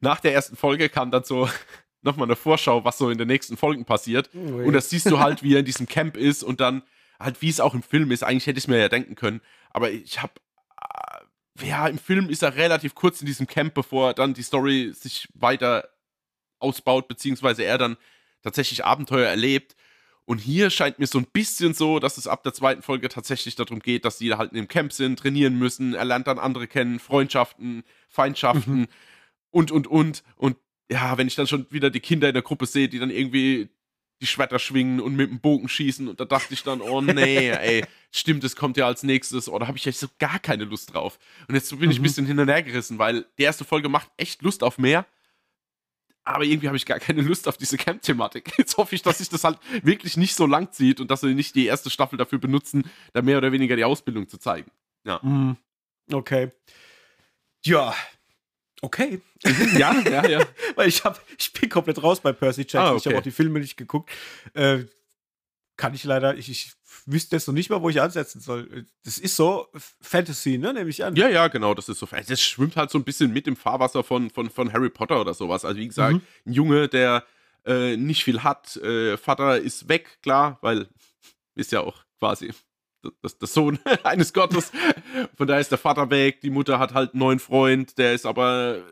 [0.00, 1.48] Nach der ersten Folge kam dann so
[2.04, 4.30] nochmal eine Vorschau, was so in den nächsten Folgen passiert.
[4.34, 6.82] Oh, und das siehst du halt, wie er in diesem Camp ist und dann
[7.18, 8.22] halt, wie es auch im Film ist.
[8.22, 9.40] Eigentlich hätte ich es mir ja denken können.
[9.70, 10.32] Aber ich habe
[10.80, 14.92] äh, ja, im Film ist er relativ kurz in diesem Camp, bevor dann die Story
[14.92, 15.88] sich weiter
[16.58, 17.96] ausbaut, beziehungsweise er dann
[18.42, 19.76] tatsächlich Abenteuer erlebt.
[20.26, 23.56] Und hier scheint mir so ein bisschen so, dass es ab der zweiten Folge tatsächlich
[23.56, 26.66] darum geht, dass die halt in dem Camp sind, trainieren müssen, er lernt dann andere
[26.66, 28.88] kennen, Freundschaften, Feindschaften mhm.
[29.50, 30.22] und, und, und.
[30.36, 30.56] Und
[30.90, 33.68] ja, wenn ich dann schon wieder die Kinder in der Gruppe sehe, die dann irgendwie
[34.20, 37.50] die Schwerter schwingen und mit dem Bogen schießen und da dachte ich dann, oh nee,
[37.50, 40.64] ey, stimmt, es kommt ja als nächstes, oder oh, habe ich echt so gar keine
[40.64, 41.18] Lust drauf.
[41.48, 42.04] Und jetzt bin ich ein mhm.
[42.04, 45.06] bisschen hin und her gerissen, weil die erste Folge macht echt Lust auf mehr,
[46.24, 48.52] aber irgendwie habe ich gar keine Lust auf diese Camp-Thematik.
[48.58, 51.34] Jetzt hoffe ich, dass sich das halt wirklich nicht so lang zieht und dass sie
[51.34, 54.70] nicht die erste Staffel dafür benutzen, da mehr oder weniger die Ausbildung zu zeigen.
[55.04, 55.20] Ja.
[55.22, 55.56] Mhm.
[56.10, 56.50] Okay.
[57.64, 57.94] Ja,
[58.84, 59.22] Okay.
[59.78, 60.46] ja, ja, ja.
[60.74, 62.80] Weil ich habe, ich bin komplett raus bei Percy Jackson.
[62.80, 62.98] Ah, okay.
[62.98, 64.10] Ich habe auch die Filme nicht geguckt.
[64.52, 64.84] Äh,
[65.76, 66.72] kann ich leider, ich, ich
[67.06, 68.86] wüsste jetzt noch nicht mal, wo ich ansetzen soll.
[69.04, 69.68] Das ist so
[70.02, 70.74] Fantasy, ne?
[70.74, 71.16] Nehme ich an.
[71.16, 72.06] Ja, ja, genau, das ist so.
[72.06, 75.32] Das schwimmt halt so ein bisschen mit im Fahrwasser von, von, von Harry Potter oder
[75.32, 75.64] sowas.
[75.64, 76.22] Also, wie gesagt, mhm.
[76.46, 77.24] ein Junge, der
[77.64, 78.76] äh, nicht viel hat.
[78.76, 80.88] Äh, Vater ist weg, klar, weil
[81.54, 82.52] ist ja auch quasi
[83.22, 84.72] das, das Sohn eines Gottes.
[85.36, 88.26] Von daher ist der Vater weg, die Mutter hat halt einen neuen Freund, der ist
[88.26, 88.82] aber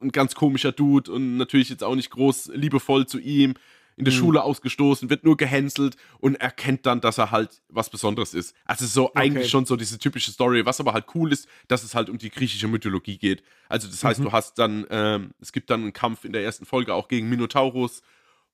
[0.00, 3.54] ein ganz komischer Dude und natürlich jetzt auch nicht groß liebevoll zu ihm.
[3.96, 4.18] In der mhm.
[4.18, 8.54] Schule ausgestoßen, wird nur gehänselt und erkennt dann, dass er halt was Besonderes ist.
[8.64, 9.18] Also so okay.
[9.18, 12.16] eigentlich schon so diese typische Story, was aber halt cool ist, dass es halt um
[12.16, 13.42] die griechische Mythologie geht.
[13.68, 14.24] Also das heißt, mhm.
[14.26, 17.28] du hast dann, ähm, es gibt dann einen Kampf in der ersten Folge auch gegen
[17.28, 18.02] Minotaurus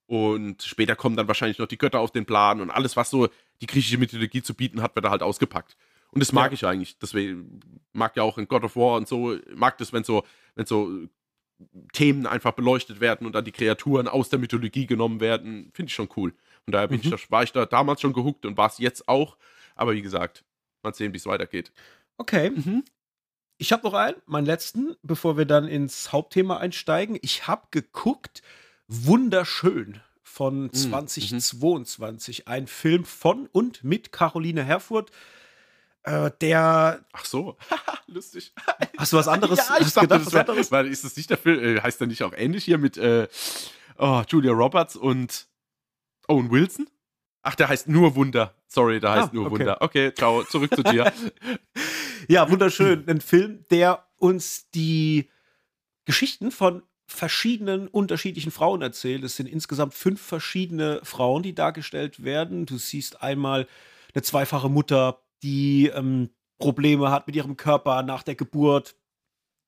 [0.06, 3.28] und später kommen dann wahrscheinlich noch die Götter auf den Plan und alles, was so
[3.60, 5.76] die griechische Mythologie zu bieten hat, wird da halt ausgepackt.
[6.10, 6.54] Und das mag ja.
[6.54, 6.98] ich eigentlich.
[6.98, 7.60] Deswegen
[7.92, 11.08] mag ja auch in God of War und so, mag das, wenn so, wenn so
[11.92, 15.70] Themen einfach beleuchtet werden und dann die Kreaturen aus der Mythologie genommen werden.
[15.72, 16.34] Finde ich schon cool.
[16.66, 17.14] Und daher bin mhm.
[17.14, 19.36] ich, war ich da damals schon gehuckt und war es jetzt auch.
[19.74, 20.44] Aber wie gesagt,
[20.82, 21.72] mal sehen, wie es weitergeht.
[22.16, 22.50] Okay.
[22.50, 22.84] Mhm.
[23.58, 27.18] Ich habe noch einen, meinen letzten, bevor wir dann ins Hauptthema einsteigen.
[27.22, 28.42] Ich habe geguckt,
[28.88, 32.40] wunderschön von 2022.
[32.40, 32.52] Mhm.
[32.52, 35.10] Ein Film von und mit Caroline Herfurth.
[36.02, 37.04] Äh, der.
[37.12, 37.56] Ach so,
[38.06, 38.52] lustig.
[38.98, 39.58] Hast du was anderes?
[39.58, 40.70] ja, ich dachte, gedacht, das wär, anderes?
[40.70, 41.76] Weil ist das nicht der Film?
[41.76, 43.26] Äh, heißt der nicht auch ähnlich hier mit äh,
[43.98, 45.46] oh, Julia Roberts und
[46.28, 46.88] Owen Wilson?
[47.42, 48.54] Ach, der heißt nur Wunder.
[48.66, 49.58] Sorry, der heißt ah, nur okay.
[49.58, 49.82] Wunder.
[49.82, 51.12] Okay, ciao, zurück zu dir.
[52.28, 53.04] ja, wunderschön.
[53.06, 55.30] Ein Film, der uns die
[56.06, 59.24] Geschichten von verschiedenen unterschiedlichen Frauen erzählt.
[59.24, 62.66] Es sind insgesamt fünf verschiedene Frauen, die dargestellt werden.
[62.66, 63.66] Du siehst einmal
[64.14, 68.96] eine zweifache Mutter, die ähm, Probleme hat mit ihrem Körper nach der Geburt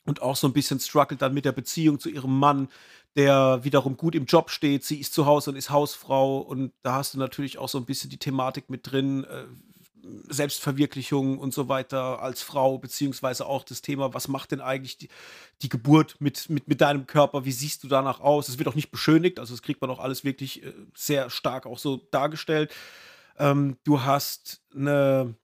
[0.07, 2.68] und auch so ein bisschen struggelt dann mit der Beziehung zu ihrem Mann,
[3.16, 4.85] der wiederum gut im Job steht.
[4.85, 7.87] Sie ist zu Hause und ist Hausfrau und da hast du natürlich auch so ein
[7.87, 9.25] bisschen die Thematik mit drin.
[9.25, 9.44] Äh,
[10.29, 15.09] Selbstverwirklichung und so weiter als Frau, beziehungsweise auch das Thema, was macht denn eigentlich die,
[15.62, 18.49] die Geburt mit, mit, mit deinem Körper, wie siehst du danach aus?
[18.49, 21.66] Es wird auch nicht beschönigt, also das kriegt man auch alles wirklich äh, sehr stark
[21.66, 22.73] auch so dargestellt.
[23.38, 25.35] Ähm, du hast eine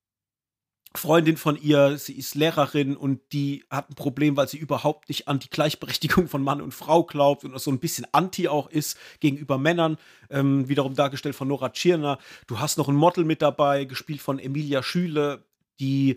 [0.94, 5.28] Freundin von ihr, sie ist Lehrerin und die hat ein Problem, weil sie überhaupt nicht
[5.28, 8.98] an die Gleichberechtigung von Mann und Frau glaubt und so ein bisschen anti auch ist
[9.20, 9.96] gegenüber Männern,
[10.30, 12.18] ähm, wiederum dargestellt von Nora Tschirner.
[12.46, 15.44] Du hast noch ein Model mit dabei, gespielt von Emilia Schüle,
[15.80, 16.16] die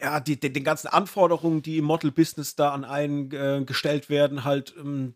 [0.00, 4.42] ja, die, die, den ganzen Anforderungen, die im Model-Business da an einen äh, gestellt werden,
[4.42, 5.14] halt ähm,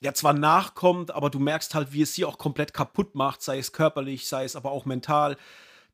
[0.00, 3.58] ja zwar nachkommt, aber du merkst halt, wie es sie auch komplett kaputt macht, sei
[3.58, 5.36] es körperlich, sei es aber auch mental.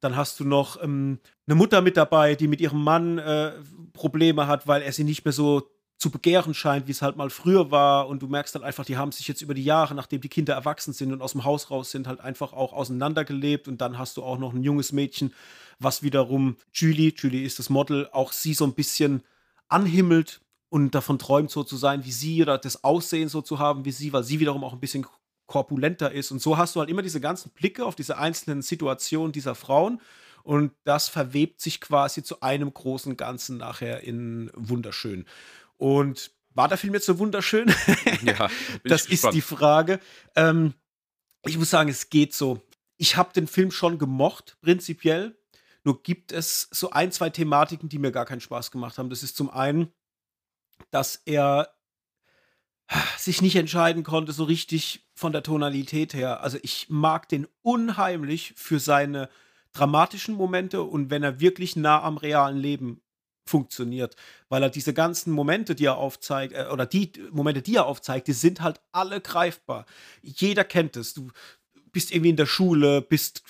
[0.02, 3.52] Dann hast du noch ähm, eine Mutter mit dabei, die mit ihrem Mann äh,
[3.92, 5.62] Probleme hat, weil er sie nicht mehr so
[5.96, 8.08] zu begehren scheint, wie es halt mal früher war.
[8.08, 10.54] Und du merkst dann einfach, die haben sich jetzt über die Jahre, nachdem die Kinder
[10.54, 13.68] erwachsen sind und aus dem Haus raus sind, halt einfach auch auseinandergelebt.
[13.68, 15.32] Und dann hast du auch noch ein junges Mädchen,
[15.78, 19.22] was wiederum Julie, Julie ist das Model, auch sie so ein bisschen
[19.68, 23.84] anhimmelt und davon träumt, so zu sein wie sie oder das Aussehen so zu haben
[23.84, 25.06] wie sie, weil sie wiederum auch ein bisschen
[25.46, 26.31] korpulenter ist.
[26.31, 30.00] Und so hast du halt immer diese ganzen Blicke auf diese einzelnen Situationen dieser Frauen.
[30.42, 35.26] Und das verwebt sich quasi zu einem großen Ganzen nachher in wunderschön.
[35.76, 37.72] Und war der Film jetzt so wunderschön?
[38.22, 38.48] Ja,
[38.85, 39.98] das ist die Frage.
[40.37, 40.74] Ähm,
[41.44, 42.61] ich muss sagen, es geht so.
[42.96, 45.37] Ich habe den Film schon gemocht, prinzipiell.
[45.85, 49.11] Nur gibt es so ein, zwei Thematiken, die mir gar keinen Spaß gemacht haben.
[49.11, 49.92] Das ist zum einen,
[50.90, 51.74] dass er
[53.18, 56.42] sich nicht entscheiden konnte, so richtig von der Tonalität her.
[56.42, 59.28] Also ich mag den unheimlich für seine
[59.72, 63.00] dramatischen Momente und wenn er wirklich nah am realen Leben
[63.46, 64.16] funktioniert,
[64.48, 68.28] weil er diese ganzen Momente, die er aufzeigt, äh, oder die Momente, die er aufzeigt,
[68.28, 69.86] die sind halt alle greifbar.
[70.22, 71.14] Jeder kennt es.
[71.14, 71.30] Du
[71.90, 73.42] bist irgendwie in der Schule, bist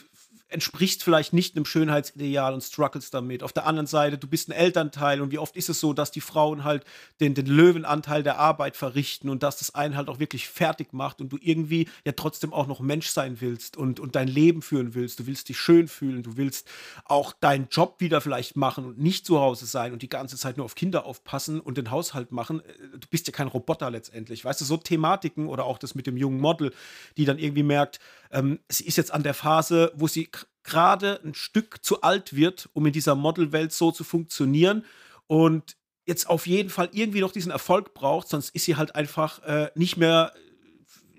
[0.53, 3.43] entsprichst vielleicht nicht einem Schönheitsideal und struggles damit.
[3.43, 6.11] Auf der anderen Seite, du bist ein Elternteil und wie oft ist es so, dass
[6.11, 6.85] die Frauen halt
[7.21, 11.21] den, den Löwenanteil der Arbeit verrichten und dass das einen halt auch wirklich fertig macht
[11.21, 14.95] und du irgendwie ja trotzdem auch noch Mensch sein willst und, und dein Leben führen
[14.95, 15.19] willst.
[15.19, 16.69] Du willst dich schön fühlen, du willst
[17.05, 20.57] auch deinen Job wieder vielleicht machen und nicht zu Hause sein und die ganze Zeit
[20.57, 22.63] nur auf Kinder aufpassen und den Haushalt machen.
[22.93, 24.45] Du bist ja kein Roboter letztendlich.
[24.45, 26.73] Weißt du, so Thematiken oder auch das mit dem jungen Model,
[27.17, 28.01] die dann irgendwie merkt,
[28.33, 30.31] ähm, sie ist jetzt an der Phase, wo sie
[30.65, 34.85] gerade ein Stück zu alt wird, um in dieser Modelwelt so zu funktionieren
[35.27, 39.43] und jetzt auf jeden Fall irgendwie noch diesen Erfolg braucht, sonst ist sie halt einfach
[39.45, 40.33] äh, nicht mehr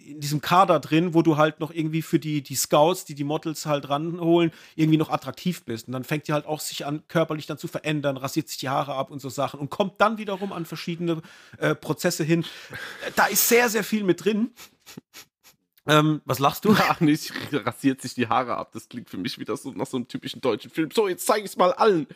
[0.05, 3.23] in diesem Kader drin, wo du halt noch irgendwie für die, die Scouts, die die
[3.23, 5.87] Models halt ranholen, irgendwie noch attraktiv bist.
[5.87, 8.69] Und dann fängt die halt auch sich an, körperlich dann zu verändern, rasiert sich die
[8.69, 11.21] Haare ab und so Sachen und kommt dann wiederum an verschiedene
[11.57, 12.45] äh, Prozesse hin.
[13.15, 14.51] Da ist sehr, sehr viel mit drin.
[15.85, 16.73] Ähm, was lachst du?
[16.89, 18.71] Ach nicht, rasiert sich die Haare ab.
[18.73, 20.89] Das klingt für mich wieder so nach so einem typischen deutschen Film.
[20.91, 22.07] So, jetzt zeige ich es mal allen.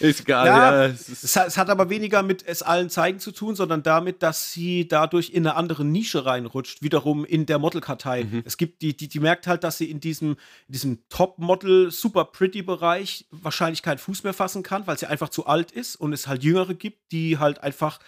[0.00, 0.46] Ist egal.
[0.46, 3.54] Ja, ja es, es, hat, es, hat, aber weniger mit es allen zeigen zu tun,
[3.54, 6.82] sondern damit, dass sie dadurch in eine andere Nische reinrutscht.
[6.82, 8.24] Wiederum in der Modelkartei.
[8.24, 8.42] Mhm.
[8.46, 10.30] Es gibt die, die, die merkt halt, dass sie in diesem,
[10.68, 15.28] in diesem Top-Model, super pretty Bereich wahrscheinlich keinen Fuß mehr fassen kann, weil sie einfach
[15.28, 17.98] zu alt ist und es halt Jüngere gibt, die halt einfach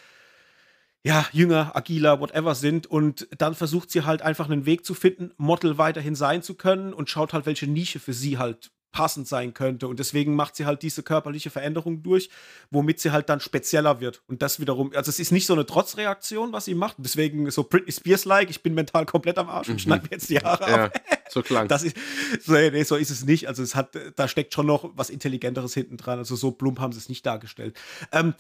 [1.05, 2.87] ja, jünger, agiler, whatever sind.
[2.87, 6.95] Und dann versucht sie halt einfach einen Weg zu finden, Model weiterhin sein zu können
[6.95, 9.89] und schaut halt, welche Nische für sie halt passend sein könnte.
[9.89, 12.31] Und deswegen macht sie halt diese körperliche Veränderung durch,
[12.71, 14.23] womit sie halt dann spezieller wird.
[14.29, 16.97] Und das wiederum, also es ist nicht so eine Trotzreaktion, was sie macht.
[16.99, 19.79] Deswegen so Britney Spears-like, ich bin mental komplett am Arsch und mhm.
[19.81, 21.01] schneide mir jetzt die Haare ja, ab.
[21.29, 21.67] so klang.
[21.69, 21.97] Das ist,
[22.41, 23.49] so, nee, so ist es nicht.
[23.49, 26.19] Also es hat, da steckt schon noch was Intelligenteres hinten dran.
[26.19, 27.77] Also so plump haben sie es nicht dargestellt.
[28.13, 28.33] Ähm,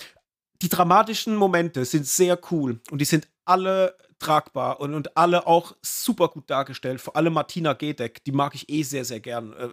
[0.65, 5.77] die dramatischen Momente sind sehr cool und die sind alle tragbar und, und alle auch
[5.83, 7.03] super gut dargestellt.
[7.03, 9.53] Vor allem Martina Gedeck, die mag ich eh sehr, sehr gern.
[9.53, 9.69] Äh,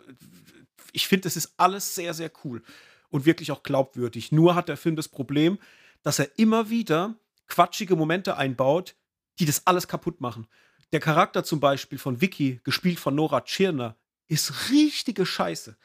[0.91, 2.61] ich finde, das ist alles sehr, sehr cool
[3.09, 4.33] und wirklich auch glaubwürdig.
[4.33, 5.59] Nur hat der Film das Problem,
[6.03, 7.15] dass er immer wieder
[7.47, 8.95] quatschige Momente einbaut,
[9.39, 10.45] die das alles kaputt machen.
[10.91, 13.95] Der Charakter zum Beispiel von Vicky, gespielt von Nora Tschirner,
[14.27, 15.77] ist richtige Scheiße.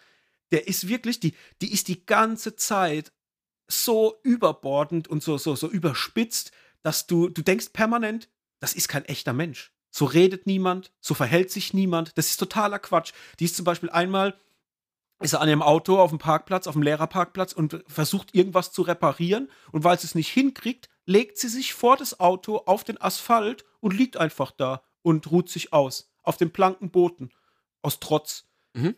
[0.50, 3.12] Der ist wirklich, die, die ist die ganze Zeit
[3.68, 6.52] so überbordend und so, so, so überspitzt,
[6.82, 8.28] dass du, du denkst permanent,
[8.60, 9.72] das ist kein echter Mensch.
[9.90, 12.16] So redet niemand, so verhält sich niemand.
[12.18, 13.12] Das ist totaler Quatsch.
[13.40, 14.38] Die ist zum Beispiel einmal,
[15.20, 18.82] ist er an ihrem Auto auf dem Parkplatz, auf dem Lehrerparkplatz und versucht irgendwas zu
[18.82, 19.50] reparieren.
[19.72, 23.64] Und weil sie es nicht hinkriegt, legt sie sich vor das Auto auf den Asphalt
[23.80, 26.12] und liegt einfach da und ruht sich aus.
[26.22, 27.32] Auf dem Plankenboden.
[27.80, 28.44] Aus Trotz.
[28.74, 28.96] Mhm.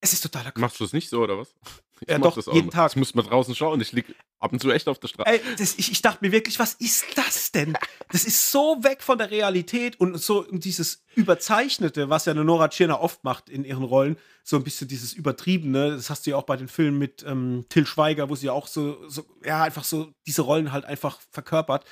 [0.00, 0.60] Es ist totaler Quatsch.
[0.60, 1.54] Machst du es nicht so, oder was?
[2.00, 2.92] Ich ja, doch, jeden Tag.
[2.92, 3.78] Ich muss mal draußen schauen.
[3.82, 5.30] Ich liege ab und zu echt auf der Straße.
[5.30, 7.76] Ey, das, ich, ich dachte mir wirklich, was ist das denn?
[8.10, 12.68] Das ist so weg von der Realität und so dieses Überzeichnete, was ja eine Nora
[12.68, 14.16] Tschirner oft macht in ihren Rollen.
[14.42, 15.90] So ein bisschen dieses Übertriebene.
[15.90, 18.52] Das hast du ja auch bei den Filmen mit ähm, Till Schweiger, wo sie ja
[18.52, 21.84] auch so, so, ja, einfach so diese Rollen halt einfach verkörpert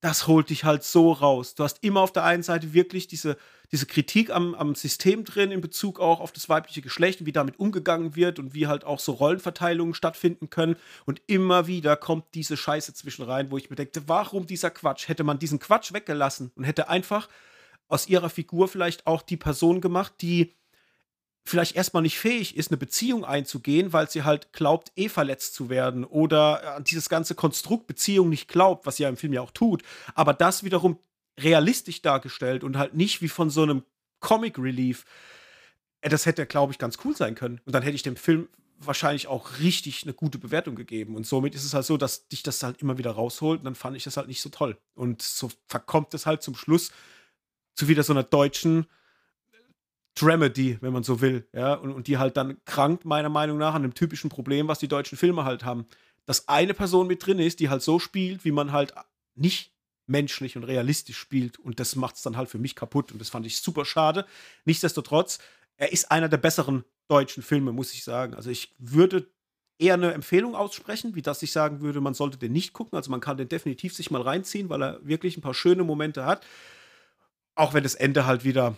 [0.00, 1.54] das holt dich halt so raus.
[1.54, 3.36] Du hast immer auf der einen Seite wirklich diese,
[3.72, 7.32] diese Kritik am, am System drin in Bezug auch auf das weibliche Geschlecht und wie
[7.32, 10.76] damit umgegangen wird und wie halt auch so Rollenverteilungen stattfinden können.
[11.04, 15.08] Und immer wieder kommt diese Scheiße zwischen rein, wo ich mir denke, warum dieser Quatsch?
[15.08, 17.28] Hätte man diesen Quatsch weggelassen und hätte einfach
[17.88, 20.54] aus ihrer Figur vielleicht auch die Person gemacht, die
[21.44, 25.70] vielleicht erstmal nicht fähig ist, eine Beziehung einzugehen, weil sie halt glaubt, eh verletzt zu
[25.70, 29.40] werden oder an dieses ganze Konstrukt Beziehung nicht glaubt, was sie ja im Film ja
[29.40, 29.82] auch tut,
[30.14, 30.98] aber das wiederum
[31.38, 33.82] realistisch dargestellt und halt nicht wie von so einem
[34.20, 35.04] Comic Relief.
[36.00, 37.60] Äh, das hätte, glaube ich, ganz cool sein können.
[37.64, 41.16] Und dann hätte ich dem Film wahrscheinlich auch richtig eine gute Bewertung gegeben.
[41.16, 43.60] Und somit ist es halt so, dass dich das halt immer wieder rausholt.
[43.60, 44.78] Und dann fand ich das halt nicht so toll.
[44.94, 46.92] Und so verkommt es halt zum Schluss
[47.74, 48.86] zu wieder so einer deutschen
[50.14, 51.46] Dramedy, wenn man so will.
[51.52, 51.74] Ja?
[51.74, 54.88] Und, und die halt dann krankt, meiner Meinung nach, an dem typischen Problem, was die
[54.88, 55.86] deutschen Filme halt haben.
[56.24, 58.94] Dass eine Person mit drin ist, die halt so spielt, wie man halt
[59.34, 59.75] nicht
[60.06, 61.58] menschlich und realistisch spielt.
[61.58, 63.12] Und das macht es dann halt für mich kaputt.
[63.12, 64.26] Und das fand ich super schade.
[64.64, 65.38] Nichtsdestotrotz,
[65.76, 68.34] er ist einer der besseren deutschen Filme, muss ich sagen.
[68.34, 69.28] Also ich würde
[69.78, 72.96] eher eine Empfehlung aussprechen, wie dass ich sagen würde, man sollte den nicht gucken.
[72.96, 76.24] Also man kann den definitiv sich mal reinziehen, weil er wirklich ein paar schöne Momente
[76.24, 76.46] hat.
[77.54, 78.76] Auch wenn das Ende halt wieder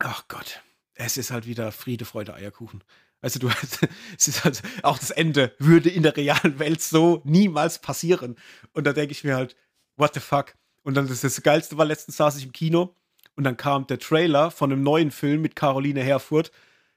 [0.00, 0.62] ach Gott,
[0.94, 2.82] es ist halt wieder Friede, Freude, Eierkuchen.
[3.20, 3.86] Also du hast,
[4.18, 8.36] es ist halt, auch das Ende würde in der realen Welt so niemals passieren.
[8.72, 9.56] Und da denke ich mir halt,
[10.00, 10.54] what the fuck?
[10.82, 12.96] Und dann das, das Geilste war, letztens saß ich im Kino
[13.36, 16.50] und dann kam der Trailer von einem neuen Film mit Caroline Herfurth.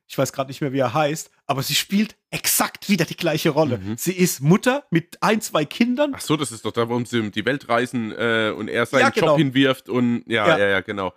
[0.07, 3.51] Ich weiß gerade nicht mehr, wie er heißt, aber sie spielt exakt wieder die gleiche
[3.51, 3.77] Rolle.
[3.77, 3.97] Mhm.
[3.97, 6.13] Sie ist Mutter mit ein, zwei Kindern.
[6.15, 8.85] Ach so, das ist doch da, warum sie um die Welt reisen äh, und er
[8.85, 9.27] seinen ja, genau.
[9.27, 11.13] Job hinwirft und ja, ja, ja, ja, genau.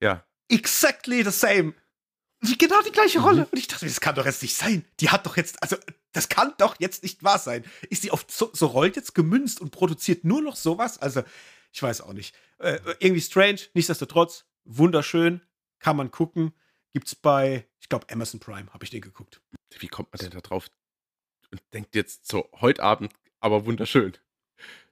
[0.00, 0.24] Ja.
[0.48, 1.74] Exactly the same.
[2.40, 3.42] Wie genau die gleiche Rolle.
[3.42, 3.48] Mhm.
[3.52, 4.84] Und ich dachte, das kann doch jetzt nicht sein.
[5.00, 5.76] Die hat doch jetzt, also,
[6.14, 7.64] das kann doch jetzt nicht wahr sein.
[7.90, 10.98] Ist sie auf so, so Rollen jetzt gemünzt und produziert nur noch sowas?
[10.98, 11.22] Also,
[11.72, 12.34] ich weiß auch nicht.
[12.58, 15.42] Äh, irgendwie strange, nichtsdestotrotz, wunderschön,
[15.80, 16.54] kann man gucken.
[16.92, 19.42] Gibt's bei, ich glaube, Amazon Prime, habe ich den geguckt.
[19.78, 20.68] Wie kommt man denn da drauf
[21.50, 24.16] und denkt jetzt so, heute Abend, aber wunderschön?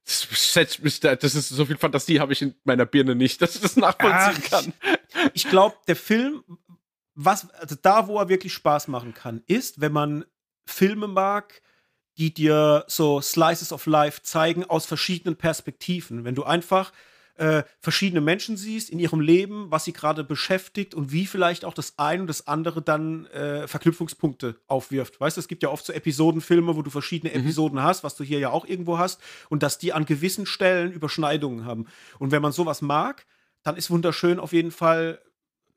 [0.05, 3.77] Das, das ist so viel Fantasie habe ich in meiner Birne nicht, dass ich das
[3.77, 4.73] nachvollziehen Ach, kann.
[5.33, 6.43] Ich, ich glaube, der Film
[7.15, 10.25] was, also da, wo er wirklich Spaß machen kann, ist, wenn man
[10.67, 11.63] Filme mag,
[12.19, 16.25] die dir so Slices of Life zeigen aus verschiedenen Perspektiven.
[16.25, 16.93] Wenn du einfach
[17.37, 21.75] äh, verschiedene Menschen siehst in ihrem Leben, was sie gerade beschäftigt und wie vielleicht auch
[21.75, 25.19] das eine und das andere dann äh, Verknüpfungspunkte aufwirft.
[25.19, 27.41] Weißt du, es gibt ja oft so Episodenfilme, wo du verschiedene mhm.
[27.41, 30.93] Episoden hast, was du hier ja auch irgendwo hast, und dass die an gewissen Stellen
[30.93, 31.87] Überschneidungen haben.
[32.19, 33.27] Und wenn man sowas mag,
[33.63, 35.21] dann ist wunderschön auf jeden Fall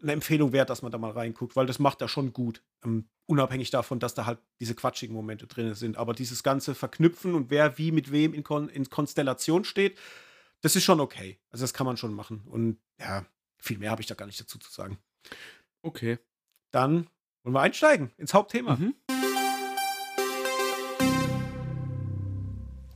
[0.02, 2.62] eine Empfehlung wert, dass man da mal reinguckt, weil das macht er schon gut.
[2.84, 5.98] Ähm, unabhängig davon, dass da halt diese quatschigen Momente drin sind.
[5.98, 9.98] Aber dieses ganze Verknüpfen und wer wie mit wem in, Kon in Konstellation steht,
[10.62, 11.40] das ist schon okay.
[11.50, 12.44] Also das kann man schon machen.
[12.46, 13.26] Und ja,
[13.58, 14.98] viel mehr habe ich da gar nicht dazu zu sagen.
[15.82, 16.20] Okay.
[16.72, 17.08] Dann
[17.44, 18.76] wollen wir einsteigen ins Hauptthema.
[18.76, 18.96] Mhm.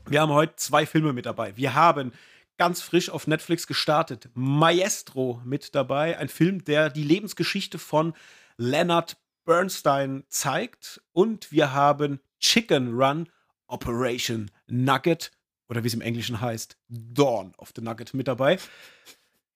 [0.07, 1.55] Wir haben heute zwei Filme mit dabei.
[1.55, 2.11] Wir haben
[2.59, 4.29] ganz frisch auf Netflix gestartet.
[4.35, 8.13] Maestro mit dabei, ein Film, der die Lebensgeschichte von
[8.57, 11.01] Leonard Bernstein zeigt.
[11.13, 13.29] Und wir haben Chicken Run
[13.67, 15.31] Operation Nugget
[15.69, 18.57] oder wie es im Englischen heißt, Dawn of the Nugget mit dabei.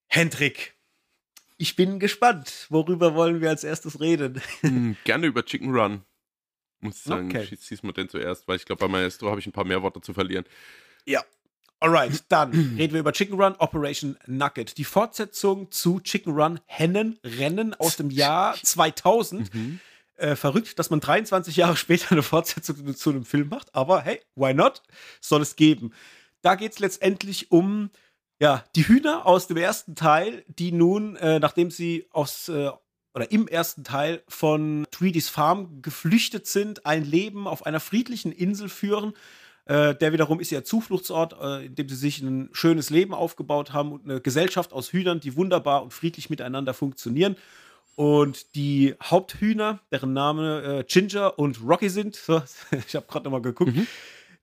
[0.08, 0.76] Hendrik,
[1.58, 2.68] ich bin gespannt.
[2.70, 4.42] Worüber wollen wir als erstes reden?
[4.62, 6.04] Hm, gerne über Chicken Run.
[6.80, 7.46] Muss ich sagen, okay.
[7.46, 10.02] schieß mal denn zuerst, weil ich glaube, bei Maestro habe ich ein paar mehr Worte
[10.02, 10.46] zu verlieren.
[11.06, 11.24] Ja,
[11.84, 14.78] Alright, dann reden wir über Chicken Run Operation Nugget.
[14.78, 19.54] Die Fortsetzung zu Chicken Run Hennenrennen aus dem Jahr 2000.
[19.54, 19.82] Mhm.
[20.16, 24.22] Äh, verrückt, dass man 23 Jahre später eine Fortsetzung zu einem Film macht, aber hey,
[24.36, 24.82] why not?
[25.20, 25.92] Soll es geben.
[26.42, 27.90] Da geht es letztendlich um
[28.40, 32.72] ja, die Hühner aus dem ersten Teil, die nun, äh, nachdem sie aus äh,
[33.14, 38.70] oder im ersten Teil von Tweedys Farm geflüchtet sind, ein Leben auf einer friedlichen Insel
[38.70, 39.14] führen
[39.66, 43.72] äh, der wiederum ist ihr Zufluchtsort, äh, in dem sie sich ein schönes Leben aufgebaut
[43.72, 47.38] haben und eine Gesellschaft aus Hühnern, die wunderbar und friedlich miteinander funktionieren.
[47.96, 52.42] Und die Haupthühner, deren Name äh, Ginger und Rocky sind, so,
[52.88, 53.88] ich habe gerade nochmal geguckt, mhm.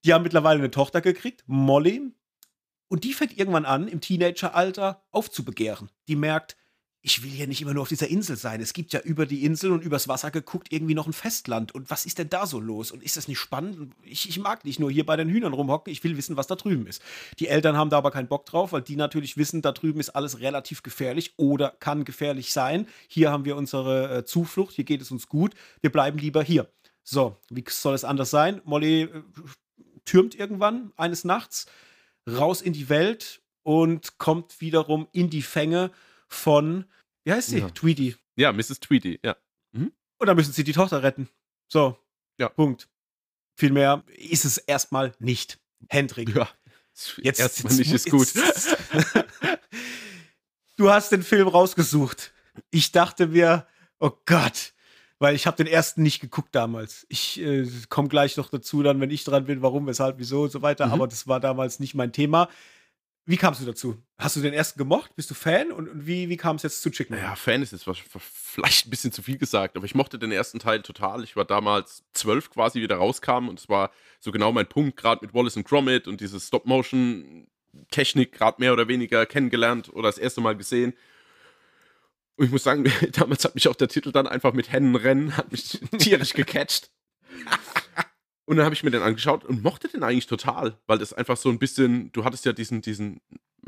[0.04, 2.12] die haben mittlerweile eine Tochter gekriegt, Molly.
[2.88, 5.90] Und die fängt irgendwann an, im Teenageralter aufzubegehren.
[6.08, 6.56] Die merkt,
[7.02, 8.60] ich will hier nicht immer nur auf dieser Insel sein.
[8.60, 11.74] Es gibt ja über die Insel und übers Wasser geguckt irgendwie noch ein Festland.
[11.74, 12.92] Und was ist denn da so los?
[12.92, 13.94] Und ist das nicht spannend?
[14.02, 16.56] Ich, ich mag nicht nur hier bei den Hühnern rumhocken, ich will wissen, was da
[16.56, 17.00] drüben ist.
[17.38, 20.10] Die Eltern haben da aber keinen Bock drauf, weil die natürlich wissen, da drüben ist
[20.10, 22.86] alles relativ gefährlich oder kann gefährlich sein.
[23.08, 25.54] Hier haben wir unsere äh, Zuflucht, hier geht es uns gut.
[25.80, 26.70] Wir bleiben lieber hier.
[27.02, 28.60] So, wie soll es anders sein?
[28.64, 29.22] Molly äh,
[30.04, 31.64] türmt irgendwann eines Nachts
[32.28, 35.90] raus in die Welt und kommt wiederum in die Fänge
[36.30, 36.86] von,
[37.24, 37.58] wie heißt sie?
[37.58, 37.70] Ja.
[37.70, 38.16] Tweety.
[38.36, 38.80] Ja, Mrs.
[38.80, 39.36] Tweety, ja.
[39.72, 39.92] Mhm.
[40.18, 41.28] Und dann müssen sie die Tochter retten.
[41.68, 41.98] So.
[42.38, 42.48] Ja.
[42.48, 42.88] Punkt.
[43.56, 45.58] Viel mehr ist es erstmal nicht.
[45.88, 46.34] Hendrik.
[46.34, 46.48] Ja.
[47.18, 48.28] Jetzt erstmal nicht ist gut.
[50.76, 52.32] du hast den Film rausgesucht.
[52.70, 53.66] Ich dachte mir,
[53.98, 54.72] oh Gott,
[55.18, 57.06] weil ich habe den ersten nicht geguckt damals.
[57.08, 60.52] Ich äh, komme gleich noch dazu, dann, wenn ich dran bin, warum, weshalb, wieso und
[60.52, 60.86] so weiter.
[60.86, 60.92] Mhm.
[60.92, 62.48] Aber das war damals nicht mein Thema.
[63.26, 64.02] Wie kamst du dazu?
[64.18, 65.14] Hast du den ersten gemocht?
[65.14, 65.70] Bist du Fan?
[65.70, 68.90] Und, und wie, wie kam es jetzt zu Chicken Ja, Fan ist jetzt vielleicht ein
[68.90, 71.22] bisschen zu viel gesagt, aber ich mochte den ersten Teil total.
[71.22, 74.96] Ich war damals zwölf quasi, wie der rauskam und es war so genau mein Punkt,
[74.96, 80.18] gerade mit Wallace und Gromit und diese Stop-Motion-Technik gerade mehr oder weniger kennengelernt oder das
[80.18, 80.94] erste Mal gesehen.
[82.36, 85.52] Und ich muss sagen, damals hat mich auch der Titel dann einfach mit Hennenrennen, hat
[85.52, 86.90] mich tierisch gecatcht.
[88.50, 91.36] Und dann habe ich mir den angeschaut und mochte den eigentlich total, weil das einfach
[91.36, 93.20] so ein bisschen, du hattest ja diesen, diesen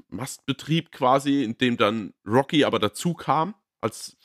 [0.09, 4.17] Mastbetrieb quasi, in dem dann Rocky aber dazu kam, als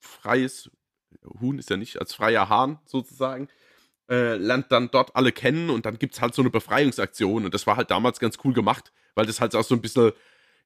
[0.00, 0.70] freies
[1.42, 3.48] Huhn ist ja nicht, als freier Hahn sozusagen,
[4.08, 7.52] äh, lernt dann dort alle kennen und dann gibt es halt so eine Befreiungsaktion und
[7.52, 10.12] das war halt damals ganz cool gemacht, weil das halt auch so ein bisschen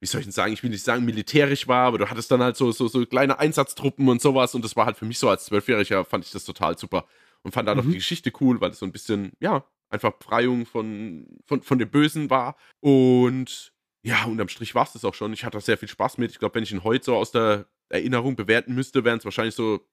[0.01, 2.43] wie soll ich denn sagen, ich will nicht sagen militärisch war, aber du hattest dann
[2.43, 5.29] halt so, so, so kleine Einsatztruppen und sowas und das war halt für mich so
[5.29, 7.07] als Zwölfjähriger fand ich das total super
[7.43, 7.85] und fand dann mhm.
[7.85, 11.79] auch die Geschichte cool, weil es so ein bisschen, ja, einfach Befreiung von, von, von
[11.79, 13.73] dem Bösen war und
[14.03, 15.33] ja, unterm Strich war es das auch schon.
[15.33, 16.31] Ich hatte da sehr viel Spaß mit.
[16.31, 19.55] Ich glaube, wenn ich ihn heute so aus der Erinnerung bewerten müsste, wären es wahrscheinlich
[19.55, 19.87] so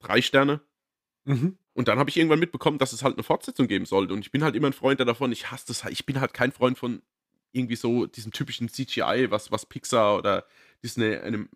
[0.00, 0.60] drei Sterne.
[1.24, 1.58] Mhm.
[1.74, 4.14] Und dann habe ich irgendwann mitbekommen, dass es halt eine Fortsetzung geben sollte.
[4.14, 5.32] Und ich bin halt immer ein Freund davon.
[5.32, 5.92] Ich hasse das halt.
[5.92, 7.02] Ich bin halt kein Freund von
[7.52, 10.46] irgendwie so diesem typischen CGI, was, was Pixar oder
[10.82, 11.48] Disney, Anim,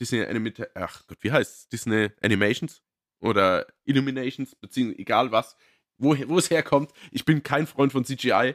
[0.00, 2.82] Disney Animated, ach Gott, wie heißt Disney Animations
[3.20, 5.56] oder Illuminations, beziehungsweise egal was,
[5.98, 6.92] wo, wo es herkommt.
[7.10, 8.54] Ich bin kein Freund von CGI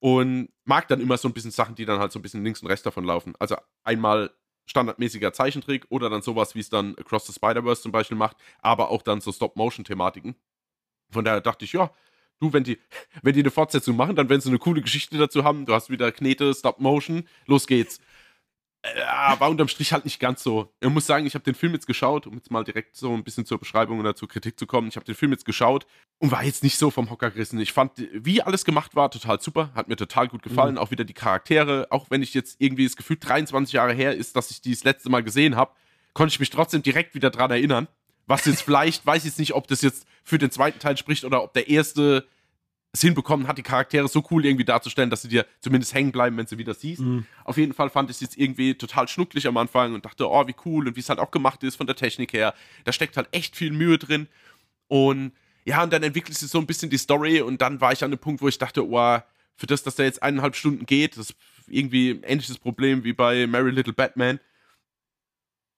[0.00, 2.60] und mag dann immer so ein bisschen Sachen, die dann halt so ein bisschen links
[2.60, 3.34] und rechts davon laufen.
[3.38, 4.30] Also einmal
[4.66, 8.90] standardmäßiger Zeichentrick oder dann sowas, wie es dann Across the Spider-Verse zum Beispiel macht, aber
[8.90, 10.34] auch dann so Stop-Motion-Thematiken.
[11.10, 11.90] Von daher dachte ich, ja,
[12.40, 12.78] du, wenn die,
[13.22, 15.66] wenn die eine Fortsetzung machen, dann werden sie eine coole Geschichte dazu haben.
[15.66, 18.00] Du hast wieder Knete, Stop-Motion, los geht's.
[18.96, 20.72] Ja, war unterm Strich halt nicht ganz so.
[20.80, 23.22] Ich muss sagen, ich habe den Film jetzt geschaut, um jetzt mal direkt so ein
[23.22, 24.88] bisschen zur Beschreibung oder zur Kritik zu kommen.
[24.88, 25.86] Ich habe den Film jetzt geschaut
[26.18, 27.60] und war jetzt nicht so vom Hocker gerissen.
[27.60, 29.70] Ich fand, wie alles gemacht war, total super.
[29.74, 30.74] Hat mir total gut gefallen.
[30.74, 30.78] Mhm.
[30.78, 31.86] Auch wieder die Charaktere.
[31.90, 34.82] Auch wenn ich jetzt irgendwie das Gefühl 23 Jahre her ist, dass ich die das
[34.82, 35.72] letzte Mal gesehen habe,
[36.12, 37.86] konnte ich mich trotzdem direkt wieder dran erinnern.
[38.26, 41.24] Was jetzt vielleicht, weiß ich jetzt nicht, ob das jetzt für den zweiten Teil spricht
[41.24, 42.26] oder ob der erste
[42.92, 46.36] es hinbekommen hat, die Charaktere so cool irgendwie darzustellen, dass sie dir zumindest hängen bleiben,
[46.36, 47.00] wenn sie wieder siehst.
[47.00, 47.24] Mhm.
[47.44, 50.46] Auf jeden Fall fand ich es jetzt irgendwie total schnucklig am Anfang und dachte, oh,
[50.46, 52.54] wie cool und wie es halt auch gemacht ist von der Technik her.
[52.84, 54.28] Da steckt halt echt viel Mühe drin.
[54.88, 55.32] Und
[55.64, 58.10] ja, und dann entwickelt sich so ein bisschen die Story und dann war ich an
[58.10, 59.18] dem Punkt, wo ich dachte, oh,
[59.56, 61.36] für das, dass der jetzt eineinhalb Stunden geht, das ist
[61.68, 64.38] irgendwie ein ähnliches Problem wie bei Mary Little Batman,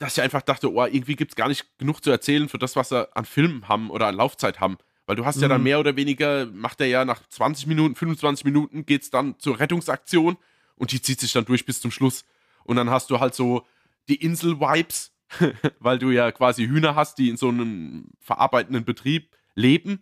[0.01, 2.75] dass ich einfach dachte, oh, irgendwie gibt es gar nicht genug zu erzählen für das,
[2.75, 4.79] was sie an Filmen haben oder an Laufzeit haben.
[5.07, 5.43] Weil du hast mhm.
[5.43, 5.65] ja dann mhm.
[5.65, 9.59] mehr oder weniger, macht er ja nach 20 Minuten, 25 Minuten geht es dann zur
[9.61, 10.37] Rettungsaktion
[10.77, 12.25] und die zieht sich dann durch bis zum Schluss.
[12.65, 13.67] Und dann hast du halt so
[14.09, 15.13] die Insel-Vibes,
[15.79, 20.01] weil du ja quasi Hühner hast, die in so einem verarbeitenden Betrieb leben,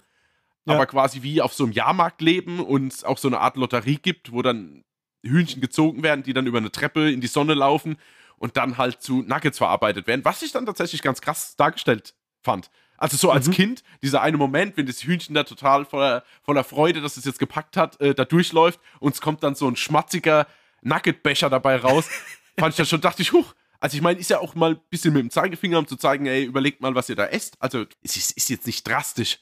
[0.64, 0.74] ja.
[0.74, 4.32] aber quasi wie auf so einem Jahrmarkt leben und auch so eine Art Lotterie gibt,
[4.32, 4.84] wo dann
[5.22, 7.96] Hühnchen gezogen werden, die dann über eine Treppe in die Sonne laufen
[8.36, 12.70] und dann halt zu Nuggets verarbeitet werden, was ich dann tatsächlich ganz krass dargestellt fand.
[13.02, 13.52] Also so als mhm.
[13.52, 17.40] Kind, dieser eine Moment, wenn das Hühnchen da total voller, voller Freude, dass es jetzt
[17.40, 20.46] gepackt hat, äh, da durchläuft und es kommt dann so ein schmatziger
[20.82, 22.08] Nuggetbecher dabei raus,
[22.60, 24.80] fand ich dann schon, dachte ich, huch, also ich meine, ist ja auch mal ein
[24.88, 27.60] bisschen mit dem Zeigefinger, um zu zeigen, ey, überlegt mal, was ihr da esst.
[27.60, 29.40] Also es ist, ist jetzt nicht drastisch,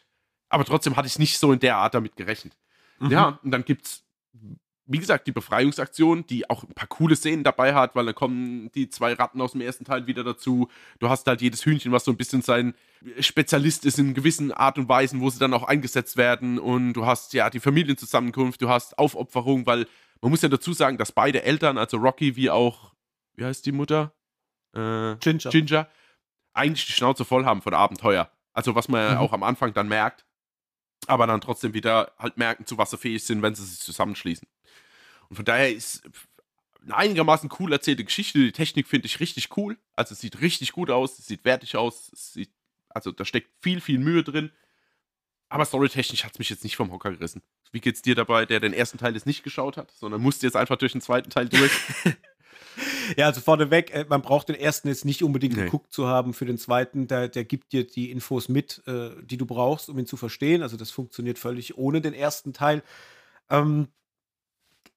[0.48, 2.56] aber trotzdem hatte ich nicht so in der Art damit gerechnet.
[2.98, 3.10] Mhm.
[3.10, 4.04] Ja, und dann gibt's
[4.90, 8.72] wie gesagt, die Befreiungsaktion, die auch ein paar coole Szenen dabei hat, weil dann kommen
[8.72, 10.68] die zwei Ratten aus dem ersten Teil wieder dazu.
[10.98, 12.74] Du hast halt jedes Hühnchen, was so ein bisschen sein
[13.20, 16.58] Spezialist ist in gewissen Art und Weisen, wo sie dann auch eingesetzt werden.
[16.58, 19.86] Und du hast ja die Familienzusammenkunft, du hast Aufopferung, weil
[20.20, 22.92] man muss ja dazu sagen, dass beide Eltern, also Rocky wie auch,
[23.36, 24.12] wie heißt die Mutter?
[24.74, 25.50] Äh, Ginger.
[25.50, 25.88] Ginger,
[26.52, 28.28] eigentlich die Schnauze voll haben von Abenteuer.
[28.52, 29.18] Also was man mhm.
[29.18, 30.26] auch am Anfang dann merkt,
[31.06, 34.48] aber dann trotzdem wieder halt merken, zu was sie fähig sind, wenn sie sich zusammenschließen.
[35.30, 36.02] Und von daher ist
[36.82, 38.38] eine einigermaßen cool erzählte Geschichte.
[38.38, 39.78] Die Technik finde ich richtig cool.
[39.96, 42.50] Also es sieht richtig gut aus, es sieht wertig aus, es sieht,
[42.88, 44.50] also da steckt viel, viel Mühe drin.
[45.48, 47.42] Aber storytechnisch hat es mich jetzt nicht vom Hocker gerissen.
[47.72, 50.56] Wie geht's dir dabei, der den ersten Teil jetzt nicht geschaut hat, sondern musste jetzt
[50.56, 51.72] einfach durch den zweiten Teil durch?
[53.16, 55.64] ja, also vorneweg, äh, man braucht den ersten jetzt nicht unbedingt nee.
[55.64, 57.08] geguckt zu haben für den zweiten.
[57.08, 60.62] Der, der gibt dir die Infos mit, äh, die du brauchst, um ihn zu verstehen.
[60.62, 62.82] Also das funktioniert völlig ohne den ersten Teil.
[63.48, 63.88] Ähm,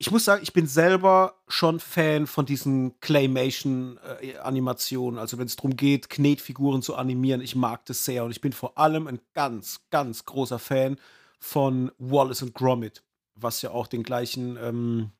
[0.03, 5.17] ich muss sagen, ich bin selber schon Fan von diesen Claymation-Animationen.
[5.17, 8.25] also wenn es darum geht, Knetfiguren zu animieren, ich mag das sehr.
[8.25, 10.97] Und ich bin vor allem ein ganz, ganz großer Fan
[11.39, 13.01] von Wallace und Gromit,
[13.35, 15.11] was ja auch den gleichen ähm,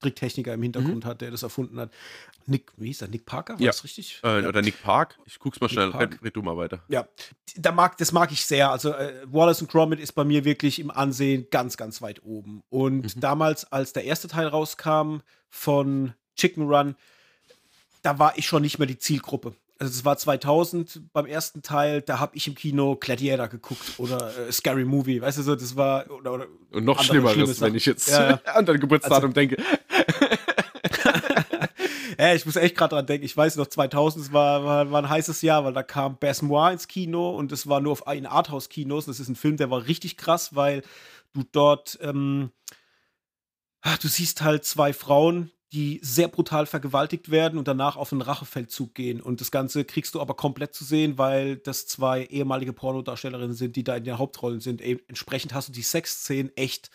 [0.00, 1.08] Tricktechniker im Hintergrund mhm.
[1.08, 1.90] hat, der das erfunden hat.
[2.46, 3.08] Nick, wie hieß er?
[3.08, 3.54] Nick Parker?
[3.54, 3.68] War ja.
[3.68, 4.20] das richtig?
[4.24, 4.48] Äh, ja.
[4.48, 5.18] Oder Nick Park.
[5.26, 5.90] Ich guck's mal Nick schnell.
[5.90, 6.82] Red, red, du mal weiter.
[6.88, 7.06] Ja,
[7.56, 8.70] da mag, das mag ich sehr.
[8.70, 12.62] Also äh, Wallace und Gromit ist bei mir wirklich im Ansehen ganz, ganz weit oben.
[12.68, 13.20] Und mhm.
[13.20, 16.96] damals, als der erste Teil rauskam von Chicken Run,
[18.02, 22.02] da war ich schon nicht mehr die Zielgruppe also es war 2000 beim ersten Teil,
[22.02, 25.74] da habe ich im Kino Gladiator geguckt oder äh, Scary Movie, weißt du so, das
[25.74, 28.40] war oder, oder und noch Schlimmeres, wenn ich jetzt ja, ja.
[28.54, 29.56] an dein Geburtsdatum also, denke.
[32.18, 33.24] ja, ich muss echt gerade dran denken.
[33.24, 36.42] Ich weiß noch, 2000 es war, war, war ein heißes Jahr, weil da kam Bess
[36.42, 39.06] Moir ins Kino und es war nur auf in Arthouse-Kinos.
[39.06, 40.82] Das ist ein Film, der war richtig krass, weil
[41.32, 42.50] du dort ähm,
[43.80, 48.22] ach, du siehst halt zwei Frauen, die sehr brutal vergewaltigt werden und danach auf einen
[48.22, 49.20] Rachefeldzug gehen.
[49.20, 53.76] Und das Ganze kriegst du aber komplett zu sehen, weil das zwei ehemalige Pornodarstellerinnen sind,
[53.76, 54.80] die da in den Hauptrollen sind.
[54.82, 56.90] Entsprechend hast du die Sexszenen echt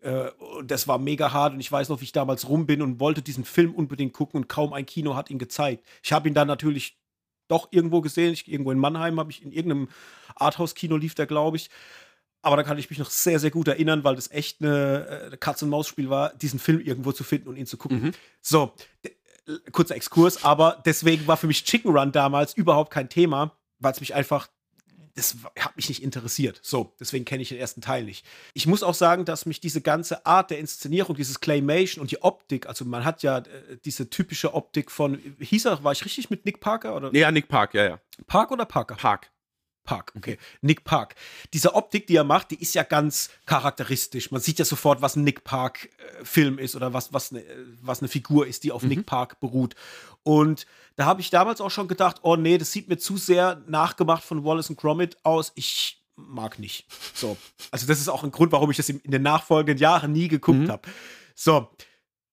[0.00, 0.30] Äh,
[0.64, 3.22] das war mega hart und ich weiß noch, wie ich damals rum bin und wollte
[3.22, 5.84] diesen Film unbedingt gucken und kaum ein Kino hat ihn gezeigt.
[6.02, 6.98] Ich habe ihn dann natürlich
[7.48, 8.32] doch irgendwo gesehen.
[8.32, 9.88] Ich, irgendwo in Mannheim habe ich in irgendeinem
[10.36, 11.70] Arthouse-Kino lief der, glaube ich.
[12.44, 15.36] Aber da kann ich mich noch sehr, sehr gut erinnern, weil das echt eine, äh,
[15.36, 18.02] Katz-und-Maus-Spiel war, diesen Film irgendwo zu finden und ihn zu gucken.
[18.02, 18.12] Mhm.
[18.40, 18.72] So,
[19.02, 19.10] äh,
[19.72, 24.00] kurzer Exkurs, aber deswegen war für mich Chicken Run damals überhaupt kein Thema, weil es
[24.00, 24.48] mich einfach
[25.14, 26.58] das hat mich nicht interessiert.
[26.62, 28.26] So, deswegen kenne ich den ersten Teil nicht.
[28.52, 32.22] Ich muss auch sagen, dass mich diese ganze Art der Inszenierung, dieses Claymation und die
[32.22, 33.42] Optik, also man hat ja äh,
[33.84, 36.96] diese typische Optik von, hieß er, war ich richtig mit Nick Parker?
[36.96, 37.14] Oder?
[37.14, 38.00] Ja, Nick Park, ja, ja.
[38.26, 38.96] Park oder Parker?
[38.96, 39.30] Park.
[39.84, 40.38] Park, okay.
[40.62, 41.14] Nick Park.
[41.52, 44.30] Diese Optik, die er macht, die ist ja ganz charakteristisch.
[44.30, 47.44] Man sieht ja sofort, was ein Nick Park-Film äh, ist oder was, was, ne,
[47.82, 48.88] was eine Figur ist, die auf mhm.
[48.88, 49.74] Nick Park beruht.
[50.22, 50.66] Und
[50.96, 54.24] da habe ich damals auch schon gedacht, oh nee, das sieht mir zu sehr nachgemacht
[54.24, 55.52] von Wallace und Gromit aus.
[55.54, 56.86] Ich mag nicht.
[57.14, 57.36] So.
[57.70, 60.28] Also, das ist auch ein Grund, warum ich das in, in den nachfolgenden Jahren nie
[60.28, 60.70] geguckt mhm.
[60.70, 60.88] habe.
[61.34, 61.70] So.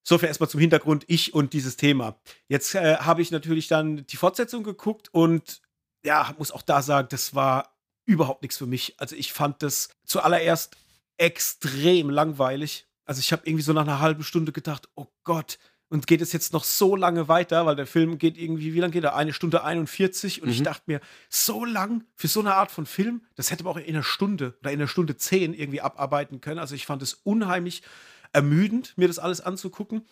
[0.03, 2.19] So viel erstmal zum Hintergrund, ich und dieses Thema.
[2.47, 5.61] Jetzt äh, habe ich natürlich dann die Fortsetzung geguckt und
[6.03, 7.75] ja, muss auch da sagen, das war
[8.05, 8.95] überhaupt nichts für mich.
[8.99, 10.75] Also ich fand das zuallererst
[11.17, 12.87] extrem langweilig.
[13.05, 15.59] Also ich habe irgendwie so nach einer halben Stunde gedacht, oh Gott,
[15.91, 18.93] und geht es jetzt noch so lange weiter, weil der Film geht irgendwie, wie lange
[18.93, 19.13] geht er?
[19.13, 20.53] Eine Stunde 41 und mhm.
[20.53, 23.77] ich dachte mir, so lang für so eine Art von Film, das hätte man auch
[23.77, 26.59] in einer Stunde oder in einer Stunde zehn irgendwie abarbeiten können.
[26.59, 27.83] Also ich fand es unheimlich
[28.31, 30.05] ermüdend, mir das alles anzugucken.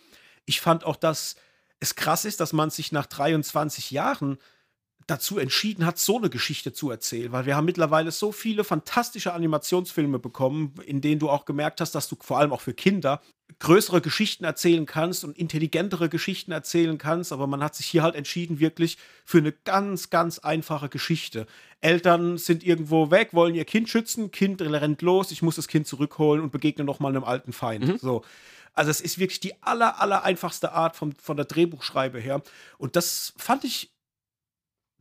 [0.44, 1.36] Ich fand auch, dass
[1.78, 4.36] es krass ist, dass man sich nach 23 Jahren
[5.06, 9.32] dazu entschieden hat, so eine Geschichte zu erzählen, weil wir haben mittlerweile so viele fantastische
[9.32, 13.20] Animationsfilme bekommen, in denen du auch gemerkt hast, dass du vor allem auch für Kinder
[13.58, 18.14] größere Geschichten erzählen kannst und intelligentere Geschichten erzählen kannst, aber man hat sich hier halt
[18.14, 21.46] entschieden wirklich für eine ganz, ganz einfache Geschichte.
[21.80, 25.86] Eltern sind irgendwo weg, wollen ihr Kind schützen, Kind rennt los, ich muss das Kind
[25.86, 27.86] zurückholen und begegne noch mal einem alten Feind.
[27.86, 27.98] Mhm.
[27.98, 28.22] So.
[28.72, 32.42] Also es ist wirklich die aller, aller einfachste Art vom, von der Drehbuchschreibe her.
[32.78, 33.90] Und das fand ich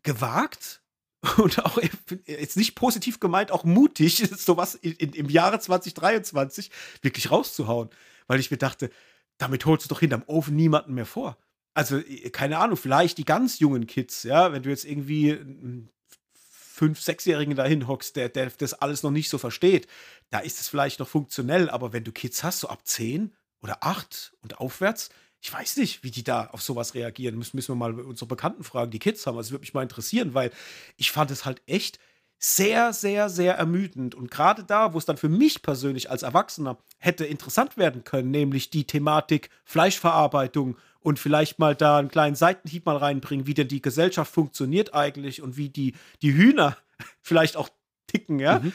[0.03, 0.81] gewagt
[1.37, 1.79] und auch
[2.25, 6.71] jetzt nicht positiv gemeint, auch mutig, sowas in, in, im Jahre 2023
[7.01, 7.89] wirklich rauszuhauen.
[8.27, 8.89] Weil ich mir dachte,
[9.37, 11.37] damit holst du doch hinterm Ofen niemanden mehr vor.
[11.73, 15.89] Also, keine Ahnung, vielleicht die ganz jungen Kids, ja, wenn du jetzt irgendwie einen
[16.33, 19.87] fünf-, sechsjährigen dahin hockst, der, der das alles noch nicht so versteht,
[20.29, 23.83] da ist es vielleicht noch funktionell, aber wenn du Kids hast, so ab zehn oder
[23.83, 25.09] acht und aufwärts,
[25.41, 27.37] ich weiß nicht, wie die da auf sowas reagieren.
[27.37, 29.37] Müssen, müssen wir mal unsere Bekannten fragen, die Kids haben.
[29.37, 30.51] Also würde mich mal interessieren, weil
[30.97, 31.99] ich fand es halt echt
[32.39, 34.15] sehr, sehr, sehr ermüdend.
[34.15, 38.31] Und gerade da, wo es dann für mich persönlich als Erwachsener hätte interessant werden können,
[38.31, 43.67] nämlich die Thematik Fleischverarbeitung und vielleicht mal da einen kleinen Seitenhieb mal reinbringen, wie denn
[43.67, 46.77] die Gesellschaft funktioniert eigentlich und wie die, die Hühner
[47.21, 47.69] vielleicht auch
[48.07, 48.59] ticken, ja.
[48.59, 48.73] Mhm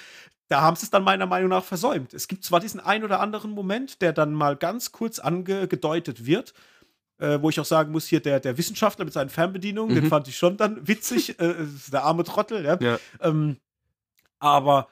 [0.55, 2.15] da haben sie es dann meiner Meinung nach versäumt.
[2.15, 6.55] Es gibt zwar diesen ein oder anderen Moment, der dann mal ganz kurz angedeutet wird,
[7.19, 10.03] äh, wo ich auch sagen muss, hier der, der Wissenschaftler mit seinen Fernbedienungen, mhm.
[10.03, 11.55] den fand ich schon dann witzig, äh,
[11.91, 12.79] der arme Trottel, ja.
[12.81, 13.01] ja.
[13.21, 13.57] Ähm,
[14.39, 14.87] aber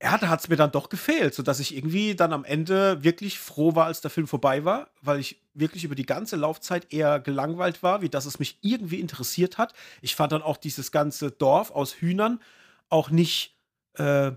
[0.00, 3.40] ja, da hat es mir dann doch gefehlt, sodass ich irgendwie dann am Ende wirklich
[3.40, 7.18] froh war, als der Film vorbei war, weil ich wirklich über die ganze Laufzeit eher
[7.18, 9.74] gelangweilt war, wie dass es mich irgendwie interessiert hat.
[10.00, 12.40] Ich fand dann auch dieses ganze Dorf aus Hühnern
[12.88, 13.56] auch nicht
[13.94, 14.30] äh,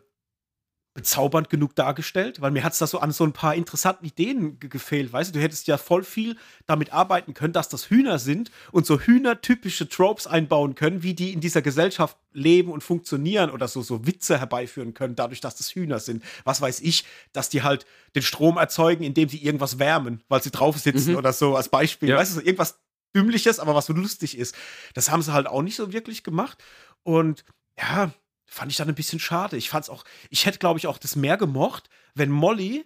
[0.94, 4.60] bezaubernd genug dargestellt, weil mir hat es da so an so ein paar interessanten Ideen
[4.60, 6.38] gefehlt, weißt du, du hättest ja voll viel
[6.68, 11.34] damit arbeiten können, dass das Hühner sind und so hühnertypische Tropes einbauen können, wie die
[11.34, 15.74] in dieser Gesellschaft leben und funktionieren oder so, so Witze herbeiführen können, dadurch, dass das
[15.74, 16.24] Hühner sind.
[16.44, 20.52] Was weiß ich, dass die halt den Strom erzeugen, indem sie irgendwas wärmen, weil sie
[20.52, 21.18] drauf sitzen mhm.
[21.18, 22.10] oder so als Beispiel.
[22.10, 22.18] Ja.
[22.18, 22.80] Weißt du, so irgendwas
[23.16, 24.56] Dümmliches, aber was so lustig ist.
[24.94, 26.64] Das haben sie halt auch nicht so wirklich gemacht
[27.04, 27.46] und
[27.78, 28.12] ja,
[28.54, 29.58] fand ich dann ein bisschen schade.
[29.58, 32.86] Ich fand's auch, ich hätte, glaube ich, auch das mehr gemocht, wenn Molly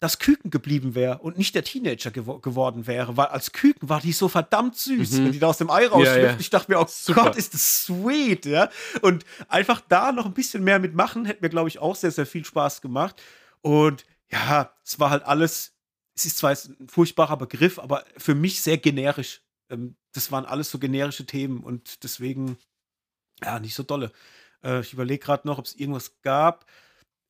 [0.00, 4.00] das Küken geblieben wäre und nicht der Teenager gewo geworden wäre, weil als Küken war
[4.00, 5.24] die so verdammt süß, mhm.
[5.24, 6.16] wenn die da aus dem Ei rausschlüpft.
[6.16, 6.36] Ja, ja.
[6.38, 7.24] Ich dachte mir, oh Super.
[7.24, 8.70] Gott, ist das sweet, ja.
[9.02, 12.26] Und einfach da noch ein bisschen mehr mitmachen, hätte mir, glaube ich, auch sehr, sehr
[12.26, 13.20] viel Spaß gemacht.
[13.60, 15.74] Und ja, es war halt alles,
[16.14, 19.42] es ist zwar ein furchtbarer Begriff, aber für mich sehr generisch.
[19.68, 22.56] Ähm, das waren alles so generische Themen und deswegen,
[23.42, 24.12] ja, nicht so dolle.
[24.64, 26.66] Äh, ich überlege gerade noch, ob es irgendwas gab.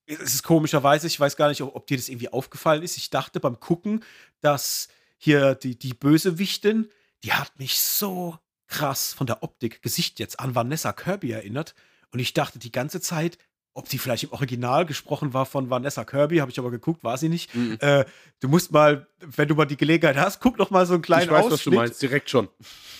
[0.06, 2.96] Es ist komischerweise, ich weiß gar nicht, ob, ob dir das irgendwie aufgefallen ist.
[2.96, 4.04] Ich dachte beim Gucken,
[4.40, 6.88] dass hier die, die Bösewichtin,
[7.24, 11.74] die hat mich so krass von der Optik, Gesicht jetzt an Vanessa Kirby erinnert.
[12.10, 13.38] Und ich dachte die ganze Zeit,
[13.74, 17.16] ob die vielleicht im Original gesprochen war von Vanessa Kirby, habe ich aber geguckt, war
[17.16, 17.54] sie nicht.
[17.54, 17.78] Mhm.
[17.80, 18.04] Äh,
[18.40, 21.26] du musst mal, wenn du mal die Gelegenheit hast, guck noch mal so einen kleinen
[21.26, 21.52] Ich weiß, Ausschnitt.
[21.52, 22.48] was du meinst, direkt schon.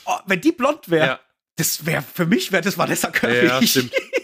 [0.04, 1.20] Oh, wenn die blond wäre, ja.
[1.56, 3.46] das wäre für mich wäre das Vanessa Kirby.
[3.46, 3.92] Ja, stimmt.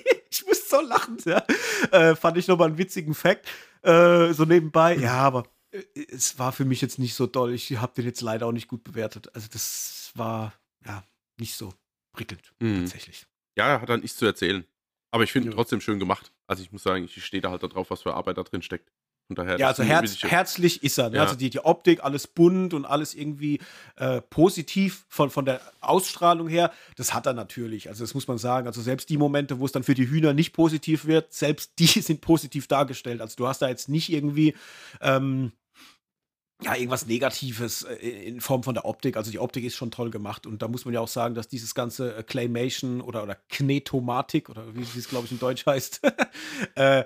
[0.69, 1.19] so lachen.
[1.25, 1.45] Ja.
[1.91, 3.47] Äh, fand ich nochmal einen witzigen Fact.
[3.83, 4.97] äh, so nebenbei.
[4.97, 7.53] Ja, aber äh, es war für mich jetzt nicht so doll.
[7.53, 9.35] Ich habe den jetzt leider auch nicht gut bewertet.
[9.35, 10.55] Also das war
[10.85, 11.05] ja
[11.39, 11.73] nicht so
[12.13, 12.81] prickelnd mhm.
[12.81, 13.27] tatsächlich.
[13.57, 14.65] Ja, er hat dann nichts zu erzählen.
[15.11, 15.57] Aber ich finde ihn ja.
[15.57, 16.33] trotzdem schön gemacht.
[16.47, 18.91] Also ich muss sagen, ich stehe da halt darauf, was für Arbeit da drin steckt.
[19.29, 21.09] Von daher, ja, also herz, herzlich ist er.
[21.09, 21.17] Ne?
[21.17, 21.23] Ja.
[21.23, 23.59] Also die, die Optik, alles bunt und alles irgendwie
[23.97, 26.73] äh, positiv von, von der Ausstrahlung her.
[26.97, 27.89] Das hat er natürlich.
[27.89, 28.67] Also das muss man sagen.
[28.67, 31.87] Also selbst die Momente, wo es dann für die Hühner nicht positiv wird, selbst die
[32.03, 33.23] sind positiv dargestellt.
[33.23, 34.55] Also du hast da jetzt nicht irgendwie
[35.01, 35.53] ähm,
[36.63, 39.17] ja, irgendwas Negatives äh, in Form von der Optik.
[39.17, 40.47] Also die Optik ist schon toll gemacht.
[40.47, 44.49] Und da muss man ja auch sagen, dass dieses ganze äh, Claymation oder, oder Knetomatik
[44.49, 46.01] oder wie es, glaube ich, in Deutsch heißt,
[46.75, 47.05] äh,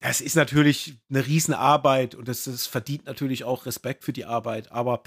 [0.00, 4.70] das ist natürlich eine Riesenarbeit und das, das verdient natürlich auch Respekt für die Arbeit.
[4.70, 5.02] Aber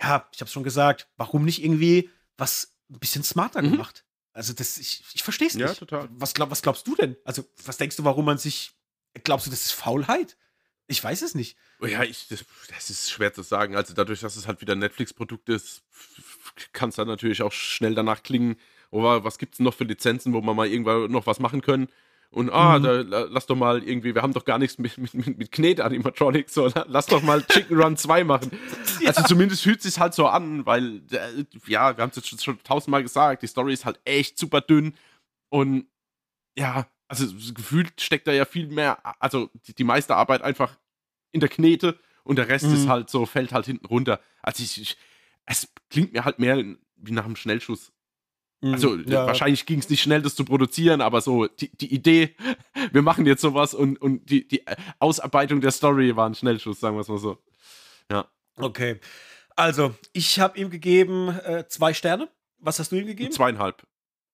[0.00, 3.72] ja, ich habe es schon gesagt, warum nicht irgendwie was ein bisschen smarter mhm.
[3.72, 4.04] gemacht?
[4.32, 5.66] Also das, ich, ich verstehe es nicht.
[5.66, 6.08] Ja, total.
[6.12, 7.16] Was, glaub, was glaubst du denn?
[7.24, 8.72] Also was denkst du, warum man sich,
[9.24, 10.36] glaubst du, das ist Faulheit?
[10.86, 11.56] Ich weiß es nicht.
[11.80, 13.76] Oh ja, ich, das, das, ist schwer zu sagen.
[13.76, 15.82] Also dadurch, dass es halt wieder ein Netflix-Produkt ist,
[16.72, 18.56] kann es dann natürlich auch schnell danach klingen,
[18.90, 21.88] oh, was gibt es noch für Lizenzen, wo man mal irgendwann noch was machen können.
[22.30, 22.82] Und ah, mhm.
[22.82, 26.70] da, lass doch mal irgendwie, wir haben doch gar nichts mit, mit, mit, Knet-Animatronics, so,
[26.86, 28.50] lass doch mal Chicken Run 2 machen.
[29.00, 29.08] ja.
[29.08, 32.28] Also zumindest fühlt es sich halt so an, weil, äh, ja, wir haben es jetzt
[32.28, 34.94] schon, schon tausendmal gesagt, die Story ist halt echt super dünn
[35.48, 35.86] und
[36.54, 40.76] ja, also gefühlt steckt da ja viel mehr, also die, die meiste Arbeit einfach
[41.32, 42.74] in der Knete und der Rest mhm.
[42.74, 44.20] ist halt so, fällt halt hinten runter.
[44.42, 44.96] Also ich, ich,
[45.46, 46.62] es klingt mir halt mehr
[46.96, 47.90] wie nach einem Schnellschuss.
[48.60, 49.26] Mhm, also ja.
[49.26, 52.34] wahrscheinlich ging es nicht schnell, das zu produzieren, aber so die, die Idee,
[52.92, 54.64] wir machen jetzt sowas und, und die, die
[54.98, 57.38] Ausarbeitung der Story war ein Schnellschuss, sagen wir es mal so.
[58.10, 58.26] Ja.
[58.56, 59.00] Okay.
[59.54, 62.28] Also, ich habe ihm gegeben äh, zwei Sterne.
[62.58, 63.32] Was hast du ihm gegeben?
[63.32, 63.86] Zweieinhalb.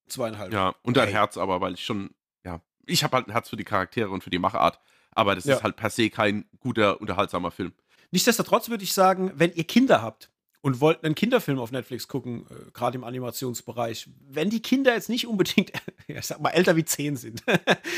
[0.07, 0.53] Zweieinhalb.
[0.53, 2.14] Ja, und ein Herz aber, weil ich schon,
[2.45, 4.81] ja, ich habe halt ein Herz für die Charaktere und für die Machart,
[5.12, 5.57] aber das ja.
[5.57, 7.72] ist halt per se kein guter, unterhaltsamer Film.
[8.11, 10.31] Nichtsdestotrotz würde ich sagen, wenn ihr Kinder habt,
[10.65, 15.11] und wollten einen Kinderfilm auf Netflix gucken, äh, gerade im Animationsbereich, wenn die Kinder jetzt
[15.11, 15.73] nicht unbedingt,
[16.07, 17.45] ich sag mal, älter wie zehn sind,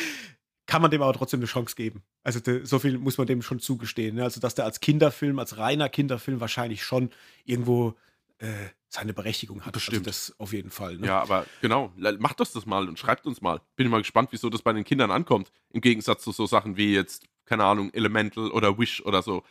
[0.67, 2.03] kann man dem aber trotzdem eine Chance geben.
[2.25, 4.17] Also de, so viel muss man dem schon zugestehen.
[4.17, 4.25] Ne?
[4.25, 7.11] Also, dass der als Kinderfilm, als reiner Kinderfilm wahrscheinlich schon
[7.45, 7.95] irgendwo
[8.39, 8.49] äh,
[8.89, 9.75] seine Berechtigung hat.
[9.75, 10.09] Bestimmt.
[10.09, 10.97] Also das auf jeden Fall.
[10.97, 11.07] Ne?
[11.07, 13.61] Ja, aber genau, macht das das mal und schreibt uns mal.
[13.77, 15.53] Bin mal gespannt, wieso das bei den Kindern ankommt.
[15.71, 19.45] Im Gegensatz zu so Sachen wie jetzt, keine Ahnung, Elemental oder Wish oder so.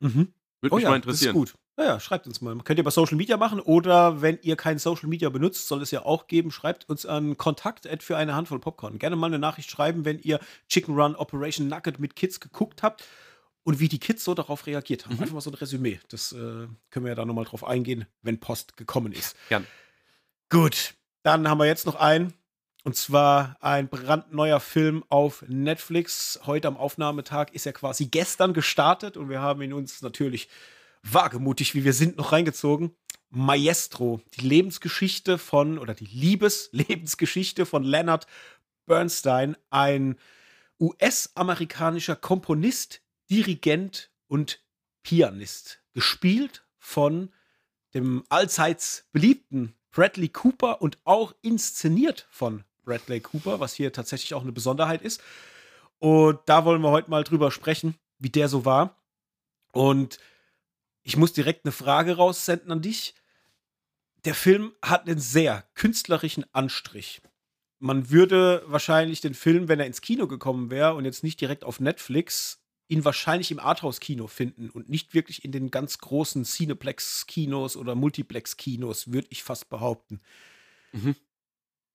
[0.00, 0.34] Mhm.
[0.60, 1.34] Würde oh mich ja, mal interessieren.
[1.34, 1.59] Das ist gut.
[1.76, 2.56] Naja, schreibt uns mal.
[2.58, 5.90] Könnt ihr bei Social Media machen oder wenn ihr kein Social Media benutzt, soll es
[5.90, 8.98] ja auch geben, schreibt uns an Kontakt für eine Handvoll Popcorn.
[8.98, 13.04] Gerne mal eine Nachricht schreiben, wenn ihr Chicken Run Operation Nugget mit Kids geguckt habt
[13.62, 15.16] und wie die Kids so darauf reagiert haben.
[15.16, 15.22] Mhm.
[15.22, 16.00] Einfach mal so ein Resümee.
[16.08, 16.36] Das äh,
[16.90, 19.36] können wir ja da nochmal drauf eingehen, wenn Post gekommen ist.
[19.48, 19.66] Gern.
[20.48, 22.34] Gut, dann haben wir jetzt noch einen.
[22.82, 26.40] Und zwar ein brandneuer Film auf Netflix.
[26.46, 30.48] Heute am Aufnahmetag ist er quasi gestern gestartet und wir haben ihn uns natürlich
[31.02, 32.94] wagemutig, wie wir sind, noch reingezogen.
[33.30, 38.26] Maestro, die Lebensgeschichte von, oder die Liebeslebensgeschichte von Leonard
[38.86, 40.18] Bernstein, ein
[40.80, 44.64] US-amerikanischer Komponist, Dirigent und
[45.02, 45.82] Pianist.
[45.92, 47.30] Gespielt von
[47.94, 54.42] dem allseits beliebten Bradley Cooper und auch inszeniert von Bradley Cooper, was hier tatsächlich auch
[54.42, 55.22] eine Besonderheit ist.
[55.98, 58.96] Und da wollen wir heute mal drüber sprechen, wie der so war.
[59.72, 60.18] Und
[61.02, 63.14] ich muss direkt eine Frage raussenden an dich.
[64.24, 67.22] Der Film hat einen sehr künstlerischen Anstrich.
[67.78, 71.64] Man würde wahrscheinlich den Film, wenn er ins Kino gekommen wäre und jetzt nicht direkt
[71.64, 77.76] auf Netflix, ihn wahrscheinlich im Arthouse-Kino finden und nicht wirklich in den ganz großen Cineplex-Kinos
[77.76, 80.20] oder Multiplex-Kinos, würde ich fast behaupten.
[80.92, 81.14] Mhm.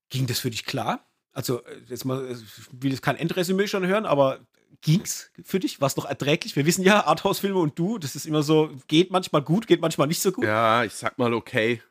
[0.09, 1.05] Ging das für dich klar?
[1.33, 2.41] Also, äh, jetzt mal, ich
[2.71, 4.47] will jetzt kein Endresümee schon hören, aber
[4.81, 5.81] ging's für dich?
[5.81, 6.55] War es noch erträglich?
[6.55, 10.07] Wir wissen ja, Arthouse-Filme und du, das ist immer so, geht manchmal gut, geht manchmal
[10.07, 10.45] nicht so gut.
[10.45, 11.81] Ja, ich sag mal okay.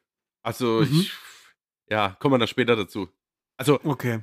[0.42, 1.00] Also, mhm.
[1.00, 1.12] ich,
[1.90, 3.08] ja, kommen wir dann später dazu.
[3.56, 4.20] Also, okay.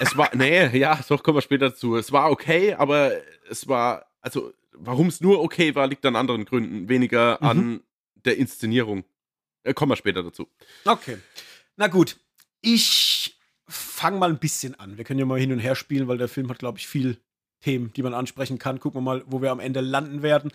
[0.00, 1.96] es war, nee, ja, doch, kommen wir später dazu.
[1.96, 3.12] Es war okay, aber
[3.48, 7.48] es war, also, warum es nur okay war, liegt an anderen Gründen, weniger mhm.
[7.48, 7.80] an
[8.14, 9.04] der Inszenierung.
[9.64, 10.48] Äh, kommen wir später dazu.
[10.84, 11.18] Okay.
[11.76, 12.16] Na gut,
[12.60, 13.36] ich
[13.66, 14.96] fange mal ein bisschen an.
[14.96, 17.18] Wir können ja mal hin und her spielen, weil der Film hat, glaube ich, viel
[17.64, 18.78] Themen, die man ansprechen kann.
[18.78, 20.52] Gucken wir mal, wo wir am Ende landen werden.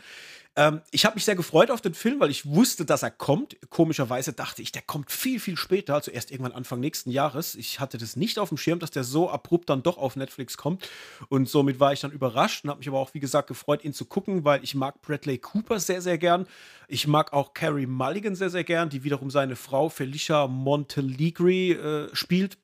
[0.56, 3.58] Ähm, ich habe mich sehr gefreut auf den Film, weil ich wusste, dass er kommt.
[3.70, 7.56] Komischerweise dachte ich, der kommt viel, viel später, also erst irgendwann Anfang nächsten Jahres.
[7.56, 10.58] Ich hatte das nicht auf dem Schirm, dass der so abrupt dann doch auf Netflix
[10.58, 10.88] kommt.
[11.30, 13.94] Und somit war ich dann überrascht und habe mich aber auch, wie gesagt, gefreut, ihn
[13.94, 16.46] zu gucken, weil ich mag Bradley Cooper sehr, sehr gern.
[16.88, 22.16] Ich mag auch Carrie Mulligan sehr, sehr gern, die wiederum seine Frau Felicia Monteligri äh,
[22.16, 22.58] spielt.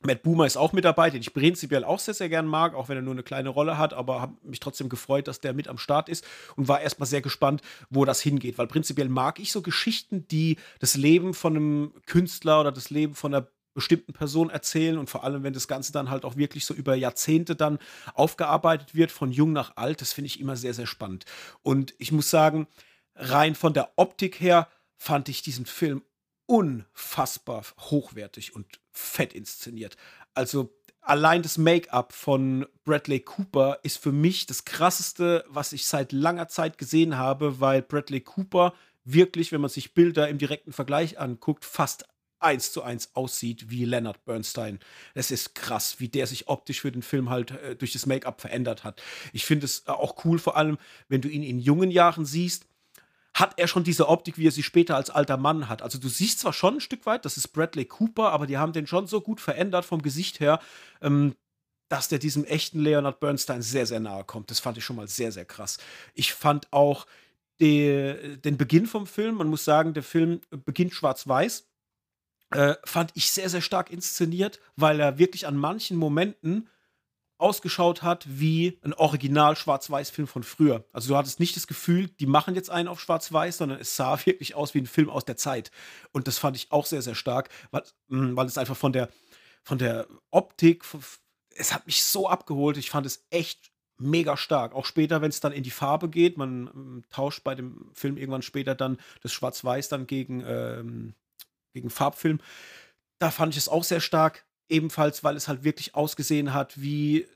[0.00, 2.88] Matt Boomer ist auch mit dabei, den ich prinzipiell auch sehr, sehr gern mag, auch
[2.88, 5.66] wenn er nur eine kleine Rolle hat, aber habe mich trotzdem gefreut, dass der mit
[5.66, 6.24] am Start ist
[6.54, 10.56] und war erstmal sehr gespannt, wo das hingeht, weil prinzipiell mag ich so Geschichten, die
[10.78, 15.24] das Leben von einem Künstler oder das Leben von einer bestimmten Person erzählen und vor
[15.24, 17.78] allem, wenn das Ganze dann halt auch wirklich so über Jahrzehnte dann
[18.14, 21.24] aufgearbeitet wird, von jung nach alt, das finde ich immer sehr, sehr spannend.
[21.62, 22.66] Und ich muss sagen,
[23.14, 26.02] rein von der Optik her fand ich diesen Film
[26.46, 28.66] unfassbar hochwertig und
[28.98, 29.96] fett inszeniert.
[30.34, 36.12] Also allein das Make-up von Bradley Cooper ist für mich das krasseste, was ich seit
[36.12, 38.74] langer Zeit gesehen habe, weil Bradley Cooper
[39.04, 42.04] wirklich, wenn man sich Bilder im direkten Vergleich anguckt, fast
[42.40, 44.78] eins zu eins aussieht wie Leonard Bernstein.
[45.14, 48.40] Es ist krass, wie der sich optisch für den Film halt äh, durch das Make-up
[48.40, 49.02] verändert hat.
[49.32, 50.78] Ich finde es auch cool, vor allem,
[51.08, 52.67] wenn du ihn in jungen Jahren siehst
[53.38, 55.82] hat er schon diese Optik, wie er sie später als alter Mann hat.
[55.82, 58.72] Also du siehst zwar schon ein Stück weit, das ist Bradley Cooper, aber die haben
[58.72, 60.60] den schon so gut verändert vom Gesicht her,
[61.00, 61.34] ähm,
[61.88, 64.50] dass der diesem echten Leonard Bernstein sehr, sehr nahe kommt.
[64.50, 65.78] Das fand ich schon mal sehr, sehr krass.
[66.14, 67.06] Ich fand auch
[67.60, 71.66] die, den Beginn vom Film, man muss sagen, der Film beginnt schwarz-weiß.
[72.50, 76.68] Äh, fand ich sehr, sehr stark inszeniert, weil er wirklich an manchen Momenten
[77.38, 80.84] ausgeschaut hat wie ein Original Schwarz-Weiß-Film von früher.
[80.92, 84.18] Also du hattest nicht das Gefühl, die machen jetzt einen auf Schwarz-Weiß, sondern es sah
[84.26, 85.70] wirklich aus wie ein Film aus der Zeit.
[86.12, 89.08] Und das fand ich auch sehr, sehr stark, weil, mm, weil es einfach von der,
[89.62, 90.84] von der Optik,
[91.56, 92.76] es hat mich so abgeholt.
[92.76, 94.74] Ich fand es echt mega stark.
[94.74, 98.16] Auch später, wenn es dann in die Farbe geht, man ähm, tauscht bei dem Film
[98.16, 101.14] irgendwann später dann das Schwarz-Weiß dann gegen, ähm,
[101.72, 102.40] gegen Farbfilm.
[103.18, 107.26] Da fand ich es auch sehr stark Ebenfalls, weil es halt wirklich ausgesehen hat wie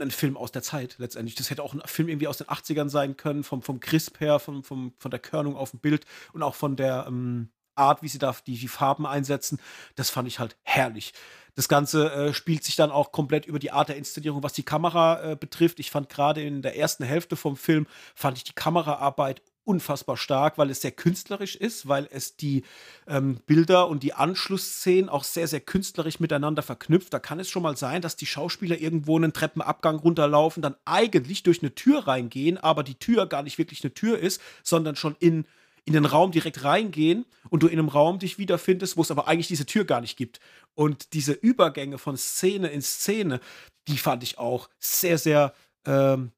[0.00, 1.34] ein Film aus der Zeit letztendlich.
[1.34, 4.38] Das hätte auch ein Film irgendwie aus den 80ern sein können, vom, vom Crisp her,
[4.38, 8.08] vom, vom, von der Körnung auf dem Bild und auch von der ähm, Art, wie
[8.08, 9.60] sie da die, die Farben einsetzen.
[9.94, 11.12] Das fand ich halt herrlich.
[11.54, 14.62] Das Ganze äh, spielt sich dann auch komplett über die Art der Inszenierung, was die
[14.62, 15.80] Kamera äh, betrifft.
[15.80, 20.56] Ich fand gerade in der ersten Hälfte vom Film, fand ich die Kameraarbeit unfassbar stark,
[20.56, 22.64] weil es sehr künstlerisch ist, weil es die
[23.06, 27.12] ähm, Bilder und die Anschlussszenen auch sehr, sehr künstlerisch miteinander verknüpft.
[27.12, 31.42] Da kann es schon mal sein, dass die Schauspieler irgendwo einen Treppenabgang runterlaufen, dann eigentlich
[31.42, 35.16] durch eine Tür reingehen, aber die Tür gar nicht wirklich eine Tür ist, sondern schon
[35.20, 35.44] in,
[35.84, 39.28] in den Raum direkt reingehen und du in einem Raum dich wiederfindest, wo es aber
[39.28, 40.40] eigentlich diese Tür gar nicht gibt.
[40.74, 43.40] Und diese Übergänge von Szene in Szene,
[43.86, 45.52] die fand ich auch sehr, sehr
[45.84, 46.32] ähm,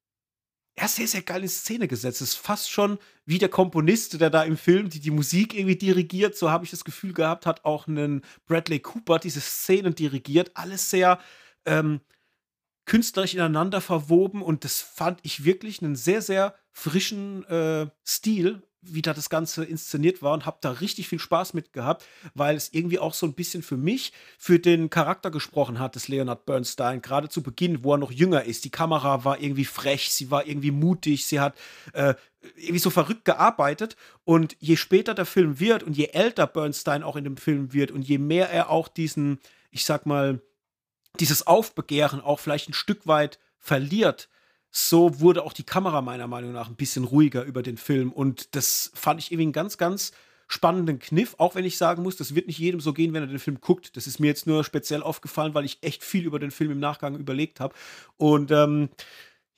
[0.81, 2.22] ja, sehr, sehr geil in Szene gesetzt.
[2.22, 5.76] Es ist fast schon wie der Komponist, der da im Film die, die Musik irgendwie
[5.76, 6.37] dirigiert.
[6.37, 10.53] So habe ich das Gefühl gehabt, hat auch einen Bradley Cooper diese Szenen dirigiert.
[10.55, 11.20] Alles sehr
[11.66, 12.01] ähm,
[12.87, 19.03] künstlerisch ineinander verwoben und das fand ich wirklich einen sehr, sehr frischen äh, Stil wie
[19.03, 22.05] da das Ganze inszeniert war und habe da richtig viel Spaß mit gehabt,
[22.35, 26.09] weil es irgendwie auch so ein bisschen für mich, für den Charakter gesprochen hat, des
[26.09, 28.64] Leonard Bernstein, gerade zu Beginn, wo er noch jünger ist.
[28.64, 31.57] Die Kamera war irgendwie frech, sie war irgendwie mutig, sie hat
[31.93, 32.14] äh,
[32.57, 37.16] irgendwie so verrückt gearbeitet und je später der Film wird und je älter Bernstein auch
[37.16, 40.41] in dem Film wird und je mehr er auch diesen, ich sag mal,
[41.18, 44.28] dieses Aufbegehren auch vielleicht ein Stück weit verliert,
[44.71, 48.12] so wurde auch die Kamera meiner Meinung nach ein bisschen ruhiger über den Film.
[48.12, 50.12] Und das fand ich irgendwie einen ganz, ganz
[50.47, 53.29] spannenden Kniff, auch wenn ich sagen muss, das wird nicht jedem so gehen, wenn er
[53.29, 53.97] den Film guckt.
[53.97, 56.81] Das ist mir jetzt nur speziell aufgefallen, weil ich echt viel über den Film im
[56.81, 57.73] Nachgang überlegt habe.
[58.16, 58.89] Und ähm,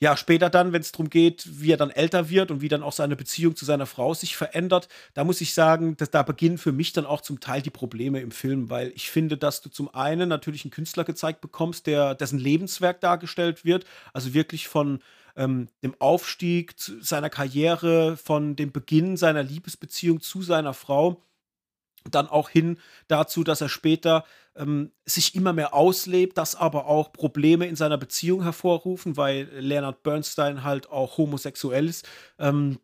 [0.03, 2.83] ja, später dann, wenn es darum geht, wie er dann älter wird und wie dann
[2.83, 6.57] auch seine Beziehung zu seiner Frau sich verändert, da muss ich sagen, dass da beginnen
[6.57, 9.69] für mich dann auch zum Teil die Probleme im Film, weil ich finde, dass du
[9.69, 14.99] zum einen natürlich einen Künstler gezeigt bekommst, der dessen Lebenswerk dargestellt wird, also wirklich von
[15.37, 21.23] ähm, dem Aufstieg seiner Karriere, von dem Beginn seiner Liebesbeziehung zu seiner Frau
[22.11, 22.77] dann auch hin
[23.07, 24.25] dazu, dass er später
[24.55, 30.03] ähm, sich immer mehr auslebt, dass aber auch Probleme in seiner Beziehung hervorrufen, weil Leonard
[30.03, 32.07] Bernstein halt auch homosexuell ist.
[32.39, 32.79] Ähm,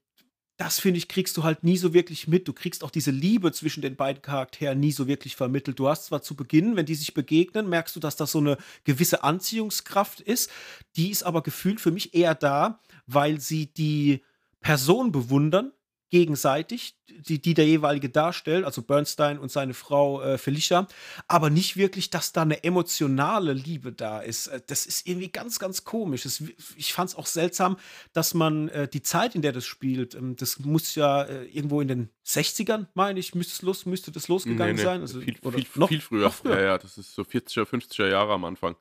[0.60, 2.46] das finde ich, kriegst du halt nie so wirklich mit.
[2.50, 5.80] Du kriegst auch diese Liebe zwischen den beiden Charakteren nie so wirklich vermittelt.
[5.80, 8.58] Du hast zwar zu Beginn, wenn die sich begegnen, merkst du, dass das so eine
[8.84, 10.52] gewisse Anziehungskraft ist.
[10.98, 14.22] Die ist aber gefühlt für mich eher da, weil sie die
[14.60, 15.72] Person bewundern,
[16.10, 20.88] gegenseitig, die, die der jeweilige darstellt, also Bernstein und seine Frau äh, Felicia,
[21.28, 24.48] aber nicht wirklich, dass da eine emotionale Liebe da ist.
[24.48, 26.24] Äh, das ist irgendwie ganz, ganz komisch.
[26.24, 26.44] Das,
[26.76, 27.78] ich fand es auch seltsam,
[28.14, 31.82] dass man äh, die Zeit, in der das spielt, ähm, das muss ja äh, irgendwo
[31.82, 34.86] in den 60ern, meine ich, müsste, los, müsste das losgegangen nee, nee.
[34.86, 35.02] sein.
[35.02, 36.24] Also, viel, viel, noch, viel früher.
[36.24, 36.60] noch, früher.
[36.60, 38.76] Ja, ja, das ist so 40er, 50er Jahre am Anfang.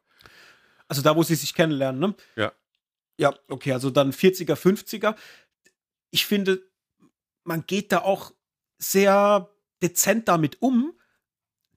[0.88, 2.14] Also da, wo sie sich kennenlernen, ne?
[2.36, 2.52] Ja.
[3.18, 5.16] Ja, okay, also dann 40er, 50er.
[6.10, 6.62] Ich finde,
[7.48, 8.32] man geht da auch
[8.78, 9.50] sehr
[9.82, 10.92] dezent damit um,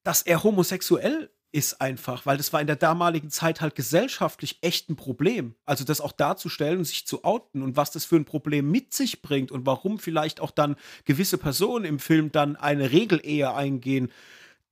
[0.04, 4.90] dass er homosexuell ist einfach, weil das war in der damaligen Zeit halt gesellschaftlich echt
[4.90, 5.56] ein Problem.
[5.66, 8.94] Also das auch darzustellen und sich zu outen und was das für ein Problem mit
[8.94, 14.12] sich bringt und warum vielleicht auch dann gewisse Personen im Film dann eine Regelehe eingehen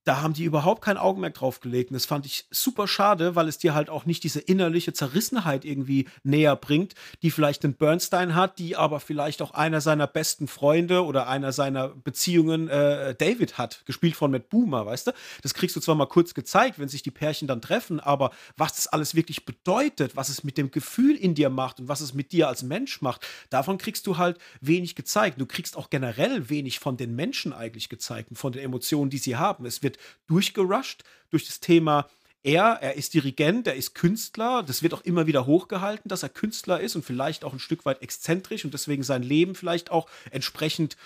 [0.04, 1.90] da haben die überhaupt kein Augenmerk drauf gelegt.
[1.90, 5.64] Und das fand ich super schade, weil es dir halt auch nicht diese innerliche Zerrissenheit
[5.64, 10.48] irgendwie näher bringt, die vielleicht ein Bernstein hat, die aber vielleicht auch einer seiner besten
[10.48, 15.12] Freunde oder einer seiner Beziehungen äh, David hat, gespielt von Matt Boomer, weißt du?
[15.42, 18.74] Das kriegst du zwar mal kurz gezeigt, wenn sich die Pärchen dann treffen, aber was
[18.74, 22.14] das alles wirklich bedeutet, was es mit dem Gefühl in dir macht und was es
[22.14, 25.40] mit dir als Mensch macht, davon kriegst du halt wenig gezeigt.
[25.40, 29.18] Du kriegst auch generell wenig von den Menschen eigentlich gezeigt und von den Emotionen, die
[29.18, 29.66] sie haben.
[29.66, 32.08] Es wird wird durchgerusht durch das Thema
[32.42, 34.62] er, er ist Dirigent, er ist Künstler.
[34.62, 37.84] Das wird auch immer wieder hochgehalten, dass er Künstler ist und vielleicht auch ein Stück
[37.84, 40.96] weit exzentrisch und deswegen sein Leben vielleicht auch entsprechend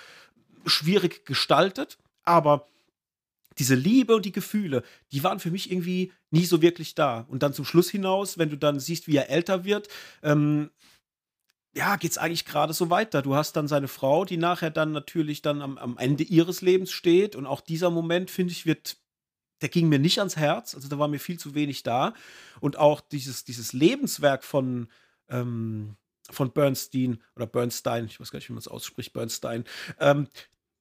[0.64, 1.98] schwierig gestaltet.
[2.22, 2.68] Aber
[3.58, 7.26] diese Liebe und die Gefühle, die waren für mich irgendwie nie so wirklich da.
[7.28, 9.88] Und dann zum Schluss hinaus, wenn du dann siehst, wie er älter wird,
[10.22, 10.70] ähm,
[11.74, 13.20] ja, geht's eigentlich gerade so weiter.
[13.22, 16.92] Du hast dann seine Frau, die nachher dann natürlich dann am, am Ende ihres Lebens
[16.92, 17.34] steht.
[17.34, 18.96] Und auch dieser Moment, finde ich, wird,
[19.60, 20.74] der ging mir nicht ans Herz.
[20.74, 22.14] Also da war mir viel zu wenig da.
[22.60, 24.88] Und auch dieses, dieses Lebenswerk von,
[25.28, 25.96] ähm,
[26.30, 29.64] von Bernstein oder Bernstein, ich weiß gar nicht, wie man es ausspricht, Bernstein,
[29.98, 30.28] ähm,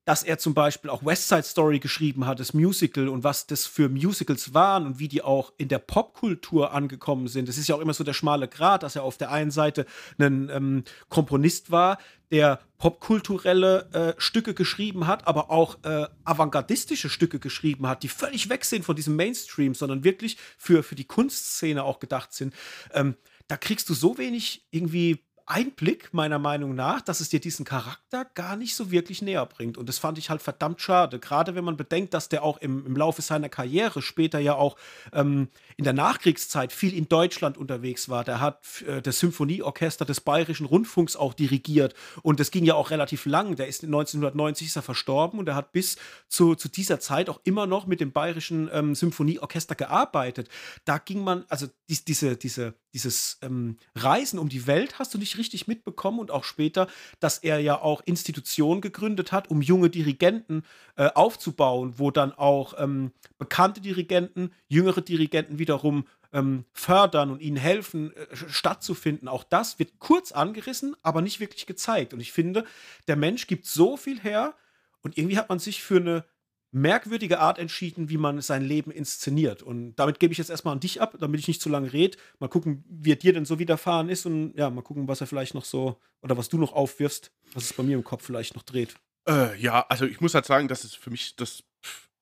[0.05, 3.65] dass er zum Beispiel auch West Side Story geschrieben hat, das Musical und was das
[3.65, 7.47] für Musicals waren und wie die auch in der Popkultur angekommen sind.
[7.47, 9.85] Das ist ja auch immer so der schmale Grat, dass er auf der einen Seite
[10.17, 11.97] ein ähm, Komponist war,
[12.31, 18.49] der popkulturelle äh, Stücke geschrieben hat, aber auch äh, avantgardistische Stücke geschrieben hat, die völlig
[18.49, 22.53] weg sind von diesem Mainstream, sondern wirklich für, für die Kunstszene auch gedacht sind.
[22.91, 23.15] Ähm,
[23.47, 28.25] da kriegst du so wenig irgendwie Einblick, meiner Meinung nach, dass es dir diesen Charakter
[28.33, 29.77] gar nicht so wirklich näher bringt.
[29.77, 31.19] Und das fand ich halt verdammt schade.
[31.19, 34.77] Gerade wenn man bedenkt, dass der auch im, im Laufe seiner Karriere später ja auch
[35.11, 38.23] ähm, in der Nachkriegszeit viel in Deutschland unterwegs war.
[38.23, 41.93] Der hat äh, das Symphonieorchester des Bayerischen Rundfunks auch dirigiert.
[42.21, 43.55] Und das ging ja auch relativ lang.
[43.57, 45.97] Der ist 1990 ist er verstorben und er hat bis
[46.29, 50.47] zu, zu dieser Zeit auch immer noch mit dem Bayerischen ähm, Symphonieorchester gearbeitet.
[50.85, 55.17] Da ging man, also die, diese, diese, dieses ähm, Reisen um die Welt hast du
[55.17, 56.87] nicht richtig mitbekommen und auch später,
[57.19, 60.63] dass er ja auch Institutionen gegründet hat, um junge Dirigenten
[60.95, 67.57] äh, aufzubauen, wo dann auch ähm, bekannte Dirigenten, jüngere Dirigenten wiederum ähm, fördern und ihnen
[67.57, 69.27] helfen, äh, stattzufinden.
[69.27, 72.13] Auch das wird kurz angerissen, aber nicht wirklich gezeigt.
[72.13, 72.65] Und ich finde,
[73.07, 74.55] der Mensch gibt so viel her
[75.01, 76.25] und irgendwie hat man sich für eine
[76.73, 79.61] merkwürdige Art entschieden, wie man sein Leben inszeniert.
[79.61, 82.17] Und damit gebe ich jetzt erstmal an dich ab, damit ich nicht zu lange rede.
[82.39, 85.27] Mal gucken, wie er dir denn so widerfahren ist und ja, mal gucken, was er
[85.27, 88.55] vielleicht noch so oder was du noch aufwirfst, was es bei mir im Kopf vielleicht
[88.55, 88.95] noch dreht.
[89.27, 91.63] Äh, ja, also ich muss halt sagen, dass es für mich das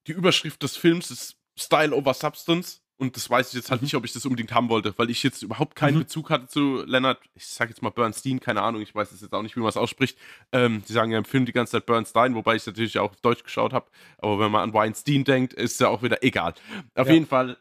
[0.08, 2.82] die Überschrift des Films ist Style over Substance.
[3.02, 3.86] Und das weiß ich jetzt halt mhm.
[3.86, 6.02] nicht, ob ich das unbedingt haben wollte, weil ich jetzt überhaupt keinen mhm.
[6.02, 9.42] Bezug hatte zu Leonard, ich sag jetzt mal Bernstein, keine Ahnung, ich weiß jetzt auch
[9.42, 10.20] nicht, wie man es ausspricht.
[10.52, 13.10] Ähm, die sagen ja im Film die ganze Zeit Bernstein, wobei ich es natürlich auch
[13.10, 13.90] auf Deutsch geschaut habe.
[14.20, 16.54] Aber wenn man an Weinstein denkt, ist ja auch wieder egal.
[16.94, 17.14] Auf ja.
[17.14, 17.58] jeden Fall,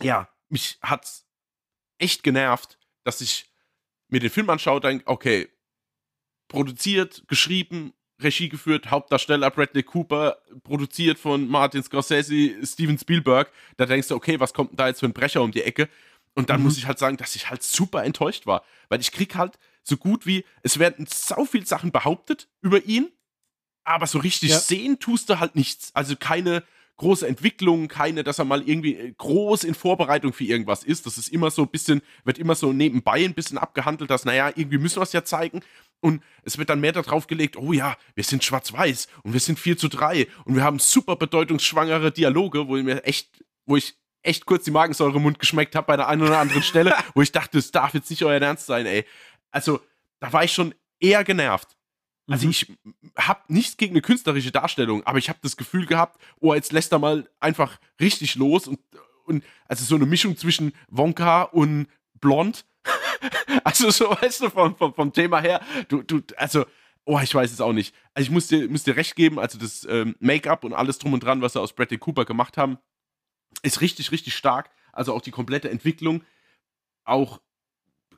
[0.00, 1.26] ja, mich hat's
[1.98, 3.50] echt genervt, dass ich
[4.06, 5.48] mir den Film anschaue, denke, okay,
[6.46, 13.50] produziert, geschrieben, Regie geführt, Hauptdarsteller Bradley Cooper, produziert von Martin Scorsese, Steven Spielberg.
[13.76, 15.88] Da denkst du, okay, was kommt da jetzt für ein Brecher um die Ecke?
[16.34, 16.64] Und dann mhm.
[16.64, 18.64] muss ich halt sagen, dass ich halt super enttäuscht war.
[18.88, 23.08] Weil ich krieg halt so gut wie, es werden so viele Sachen behauptet über ihn,
[23.84, 24.58] aber so richtig ja.
[24.58, 25.90] sehen tust du halt nichts.
[25.94, 26.64] Also keine
[26.96, 31.06] große Entwicklung, keine, dass er mal irgendwie äh, groß in Vorbereitung für irgendwas ist.
[31.06, 34.48] Das ist immer so ein bisschen, wird immer so nebenbei ein bisschen abgehandelt, dass, naja,
[34.48, 35.60] irgendwie müssen wir es ja zeigen.
[36.00, 39.58] Und es wird dann mehr darauf gelegt, oh ja, wir sind schwarz-weiß und wir sind
[39.58, 43.94] 4 zu 3 und wir haben super bedeutungsschwangere Dialoge, wo ich mir echt, wo ich
[44.22, 47.22] echt kurz die Magensäure im Mund geschmeckt habe bei der einen oder anderen Stelle, wo
[47.22, 49.04] ich dachte, das darf jetzt nicht euer Ernst sein, ey.
[49.50, 49.80] Also,
[50.20, 51.76] da war ich schon eher genervt.
[52.26, 52.50] Also mhm.
[52.50, 52.72] ich
[53.16, 56.92] habe nichts gegen eine künstlerische Darstellung, aber ich habe das Gefühl gehabt, oh, jetzt lässt
[56.92, 58.80] er mal einfach richtig los und,
[59.26, 61.86] und also so eine Mischung zwischen Wonka und
[62.20, 62.64] Blond
[63.64, 66.66] also so, weißt du, vom, vom, vom Thema her, du, du, also,
[67.04, 67.94] oh, ich weiß es auch nicht.
[68.14, 71.12] Also ich muss dir, muss dir recht geben, also das ähm, Make-up und alles drum
[71.12, 72.78] und dran, was sie aus Bradley Cooper gemacht haben,
[73.62, 74.70] ist richtig, richtig stark.
[74.92, 76.22] Also auch die komplette Entwicklung.
[77.04, 77.40] Auch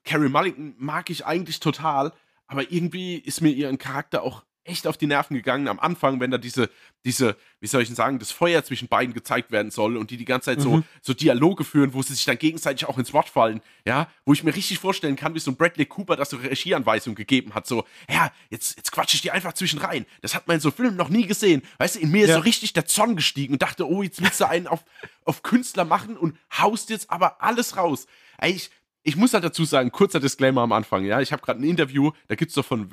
[0.04, 2.12] Carrie Mulligan mag ich eigentlich total,
[2.47, 6.30] aber irgendwie ist mir ihren Charakter auch echt auf die Nerven gegangen am Anfang, wenn
[6.30, 6.68] da diese,
[7.05, 10.16] diese, wie soll ich denn sagen, das Feuer zwischen beiden gezeigt werden soll und die
[10.16, 10.62] die ganze Zeit mhm.
[10.62, 14.32] so, so Dialoge führen, wo sie sich dann gegenseitig auch ins Wort fallen, ja, wo
[14.32, 17.66] ich mir richtig vorstellen kann, wie so ein Bradley Cooper das so Regieanweisung gegeben hat,
[17.66, 20.05] so, ja, jetzt, jetzt quatsche ich dir einfach zwischen rein.
[20.20, 21.62] Das hat man in so Filmen noch nie gesehen.
[21.78, 22.26] Weißt du, in mir ja.
[22.26, 24.84] ist so richtig der Zorn gestiegen und dachte, oh, jetzt willst du einen auf,
[25.24, 28.07] auf Künstler machen und haust jetzt aber alles raus.
[28.38, 28.70] Eigentlich,
[29.07, 31.20] ich muss halt dazu sagen, kurzer Disclaimer am Anfang, ja.
[31.20, 32.90] Ich habe gerade ein Interview, da gibt es doch von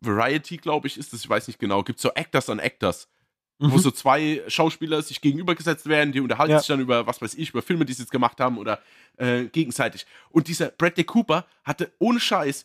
[0.00, 3.08] Variety, glaube ich, ist das, ich weiß nicht genau, gibt es so Actors on Actors,
[3.58, 3.72] mhm.
[3.72, 6.58] wo so zwei Schauspieler sich gegenübergesetzt werden, die unterhalten ja.
[6.60, 8.78] sich dann über, was weiß ich, über Filme, die sie jetzt gemacht haben oder
[9.16, 10.06] äh, gegenseitig.
[10.30, 12.64] Und dieser Bradley Cooper hatte ohne Scheiß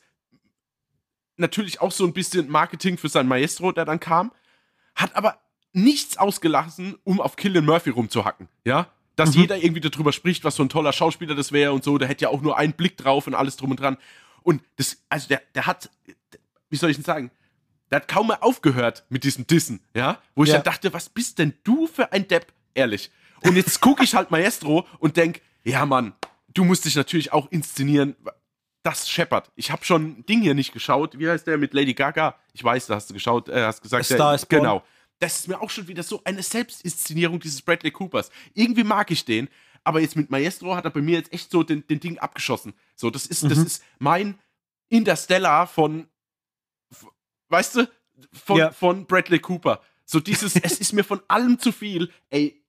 [1.38, 4.32] natürlich auch so ein bisschen Marketing für sein Maestro, der dann kam,
[4.93, 5.39] hat aber
[5.72, 9.41] nichts ausgelassen, um auf Killian Murphy rumzuhacken, ja dass mhm.
[9.41, 11.97] jeder irgendwie darüber spricht, was so ein toller Schauspieler das wäre und so.
[11.97, 13.97] Der hätte ja auch nur einen Blick drauf und alles drum und dran.
[14.41, 15.89] Und das, also der, der hat,
[16.70, 17.32] wie soll ich denn sagen,
[17.91, 20.20] der hat kaum mehr aufgehört mit diesem Dissen, ja?
[20.36, 20.55] Wo ich ja.
[20.55, 23.11] dann dachte, was bist denn du für ein Depp, ehrlich?
[23.43, 26.14] Und jetzt gucke ich halt Maestro und denk, ja Mann,
[26.53, 28.16] du musst dich natürlich auch inszenieren.
[28.82, 29.51] Das scheppert.
[29.55, 31.18] Ich habe schon ein Ding hier nicht geschaut.
[31.18, 32.36] Wie heißt der mit Lady Gaga?
[32.51, 34.84] Ich weiß, da hast du geschaut, äh, hast gesagt, der, Star ist genau
[35.24, 38.30] das ist mir auch schon wieder so eine Selbstinszenierung dieses Bradley Coopers.
[38.53, 39.47] Irgendwie mag ich den,
[39.86, 42.74] aber jetzt mit Maestro hat er bei mir jetzt echt so den, den Ding abgeschossen.
[42.97, 43.49] So, das ist, mhm.
[43.49, 44.38] das ist mein
[44.89, 46.07] Interstellar von,
[47.47, 47.89] weißt du,
[48.34, 48.71] von, ja.
[48.71, 49.82] von Bradley Cooper.
[50.03, 52.11] So dieses, es ist mir von allem zu viel.
[52.30, 52.61] Ey,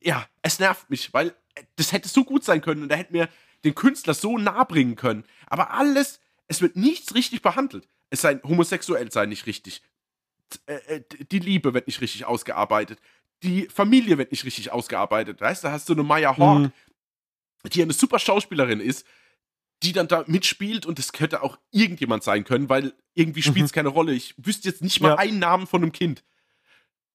[0.00, 1.34] ja, es nervt mich, weil
[1.74, 3.28] das hätte so gut sein können und er hätte mir
[3.64, 5.24] den Künstler so nah bringen können.
[5.48, 7.88] Aber alles, es wird nichts richtig behandelt.
[8.10, 9.82] Es sei homosexuell sein nicht richtig.
[10.66, 12.98] Äh, äh, die Liebe wird nicht richtig ausgearbeitet.
[13.42, 15.40] Die Familie wird nicht richtig ausgearbeitet.
[15.40, 16.72] Weißt du, da hast du eine Maya Hawk, mhm.
[17.72, 19.06] die eine super Schauspielerin ist,
[19.82, 23.72] die dann da mitspielt und das könnte auch irgendjemand sein können, weil irgendwie spielt es
[23.72, 23.74] mhm.
[23.74, 24.12] keine Rolle.
[24.12, 25.18] Ich wüsste jetzt nicht mal ja.
[25.18, 26.24] einen Namen von einem Kind.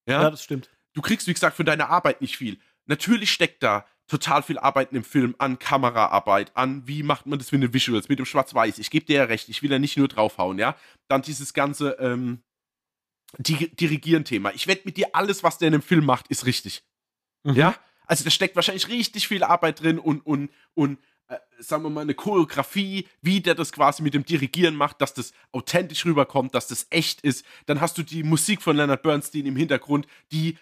[0.05, 0.23] Ja?
[0.23, 0.69] ja, das stimmt.
[0.93, 2.59] Du kriegst, wie gesagt, für deine Arbeit nicht viel.
[2.85, 7.51] Natürlich steckt da total viel Arbeit im Film an Kameraarbeit, an wie macht man das
[7.53, 8.77] mit den Visuals, mit dem Schwarz-Weiß.
[8.79, 10.75] Ich gebe dir ja recht, ich will ja nicht nur draufhauen, ja.
[11.07, 12.43] Dann dieses ganze, ähm,
[13.37, 14.53] Dirigieren-Thema.
[14.53, 16.83] Ich wette mit dir, alles, was der in dem Film macht, ist richtig.
[17.43, 17.55] Mhm.
[17.55, 17.75] Ja?
[18.05, 22.01] Also da steckt wahrscheinlich richtig viel Arbeit drin und, und, und äh, sagen wir mal,
[22.01, 26.67] eine Choreografie, wie der das quasi mit dem Dirigieren macht, dass das authentisch rüberkommt, dass
[26.67, 27.45] das echt ist.
[27.67, 30.57] Dann hast du die Musik von Leonard Bernstein im Hintergrund, die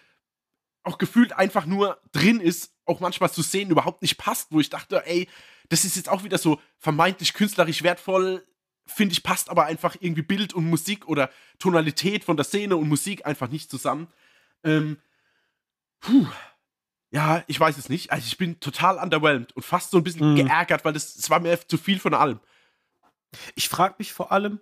[0.82, 4.70] auch gefühlt einfach nur drin ist, auch manchmal zu sehen, überhaupt nicht passt, wo ich
[4.70, 5.28] dachte, ey,
[5.68, 8.46] das ist jetzt auch wieder so vermeintlich künstlerisch wertvoll,
[8.90, 12.88] finde ich, passt aber einfach irgendwie Bild und Musik oder Tonalität von der Szene und
[12.88, 14.08] Musik einfach nicht zusammen.
[14.64, 14.98] Ähm,
[16.00, 16.26] puh.
[17.12, 18.12] Ja, ich weiß es nicht.
[18.12, 20.36] Also ich bin total underwhelmed und fast so ein bisschen mhm.
[20.36, 22.40] geärgert, weil das, das war mir zu viel von allem.
[23.54, 24.60] Ich frage mich vor allem,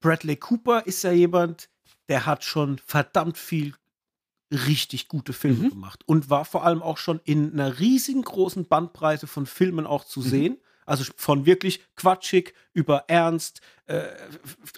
[0.00, 1.68] Bradley Cooper ist ja jemand,
[2.08, 3.74] der hat schon verdammt viel
[4.50, 5.70] richtig gute Filme mhm.
[5.70, 10.20] gemacht und war vor allem auch schon in einer riesengroßen Bandbreite von Filmen auch zu
[10.20, 10.24] mhm.
[10.24, 10.58] sehen.
[10.88, 14.02] Also von wirklich quatschig über ernst, äh,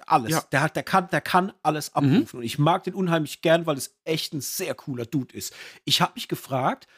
[0.07, 0.31] alles.
[0.31, 0.41] Ja.
[0.53, 1.97] Der, hat, der, kann, der kann alles mhm.
[1.97, 2.37] abrufen.
[2.37, 2.39] Mhm.
[2.39, 5.55] Und ich mag den unheimlich gern, weil es echt ein sehr cooler Dude ist.
[5.85, 6.89] Ich habe mich gefragt,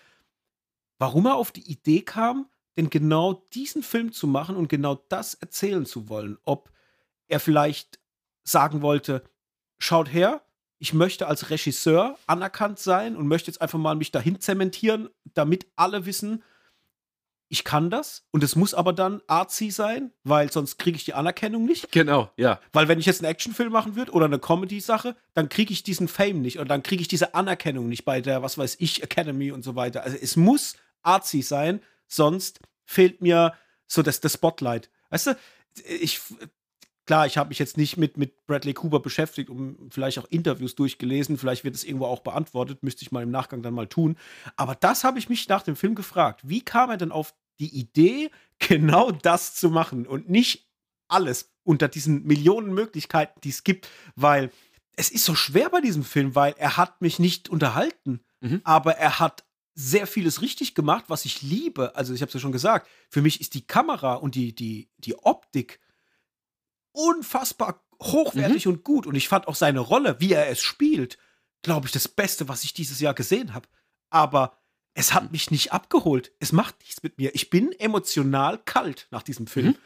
[0.99, 5.35] warum er auf die Idee kam, denn genau diesen Film zu machen und genau das
[5.35, 6.39] erzählen zu wollen.
[6.45, 6.71] Ob
[7.29, 7.99] er vielleicht
[8.45, 9.23] sagen wollte,
[9.79, 10.43] schaut her,
[10.79, 15.67] ich möchte als Regisseur anerkannt sein und möchte jetzt einfach mal mich dahin zementieren, damit
[15.77, 16.43] alle wissen,
[17.53, 21.13] ich kann das und es muss aber dann artsy sein, weil sonst kriege ich die
[21.13, 21.93] Anerkennung nicht.
[21.93, 22.59] Genau, ja.
[22.73, 26.09] Weil wenn ich jetzt einen Actionfilm machen würde oder eine Comedy-Sache, dann kriege ich diesen
[26.09, 29.53] Fame nicht und dann kriege ich diese Anerkennung nicht bei der, was weiß ich, Academy
[29.53, 30.03] und so weiter.
[30.03, 33.53] Also es muss artsy sein, sonst fehlt mir
[33.87, 34.89] so das, das Spotlight.
[35.11, 35.37] Weißt du,
[36.01, 36.23] ich,
[37.07, 40.75] klar, ich habe mich jetzt nicht mit, mit Bradley Cooper beschäftigt und vielleicht auch Interviews
[40.75, 41.37] durchgelesen.
[41.37, 44.17] Vielleicht wird es irgendwo auch beantwortet, müsste ich mal im Nachgang dann mal tun.
[44.57, 46.41] Aber das habe ich mich nach dem Film gefragt.
[46.45, 50.69] Wie kam er denn auf die Idee, genau das zu machen und nicht
[51.09, 54.51] alles unter diesen Millionen Möglichkeiten, die es gibt, weil
[54.97, 58.61] es ist so schwer bei diesem Film, weil er hat mich nicht unterhalten, mhm.
[58.65, 59.45] aber er hat
[59.75, 61.97] sehr vieles richtig gemacht, was ich liebe.
[61.97, 64.91] Also ich habe es ja schon gesagt, für mich ist die Kamera und die, die,
[64.99, 65.81] die Optik
[66.93, 68.73] unfassbar hochwertig mhm.
[68.73, 69.07] und gut.
[69.07, 71.17] Und ich fand auch seine Rolle, wie er es spielt,
[71.63, 73.67] glaube ich, das Beste, was ich dieses Jahr gesehen habe.
[74.11, 74.59] Aber
[74.95, 76.33] es hat mich nicht abgeholt.
[76.39, 77.35] Es macht nichts mit mir.
[77.35, 79.69] Ich bin emotional kalt nach diesem Film.
[79.69, 79.77] Mhm.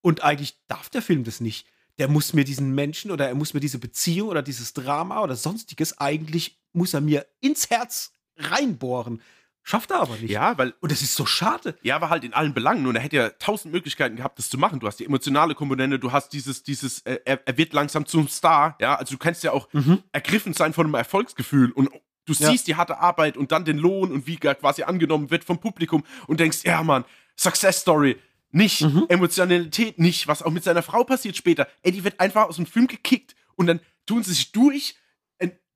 [0.00, 1.66] Und eigentlich darf der Film das nicht.
[1.98, 5.34] Der muss mir diesen Menschen oder er muss mir diese Beziehung oder dieses Drama oder
[5.34, 9.22] sonstiges, eigentlich muss er mir ins Herz reinbohren.
[9.62, 10.30] Schafft er aber nicht.
[10.30, 10.74] Ja, weil.
[10.80, 11.76] Und das ist so schade.
[11.82, 12.86] Ja, aber halt in allen Belangen.
[12.86, 14.78] Und er hätte ja tausend Möglichkeiten gehabt, das zu machen.
[14.78, 18.28] Du hast die emotionale Komponente, du hast dieses, dieses, äh, er, er, wird langsam zum
[18.28, 18.76] Star.
[18.80, 20.04] Ja, also du kannst ja auch mhm.
[20.12, 21.90] ergriffen sein von einem Erfolgsgefühl und
[22.26, 22.50] du ja.
[22.50, 26.04] siehst die harte Arbeit und dann den Lohn und wie quasi angenommen wird vom Publikum
[26.26, 27.04] und denkst, ja, Mann,
[27.36, 28.18] Success Story.
[28.52, 29.06] Nicht, mhm.
[29.08, 31.68] Emotionalität nicht, was auch mit seiner Frau passiert später.
[31.82, 34.96] Ey, die wird einfach aus dem Film gekickt und dann tun sie sich durch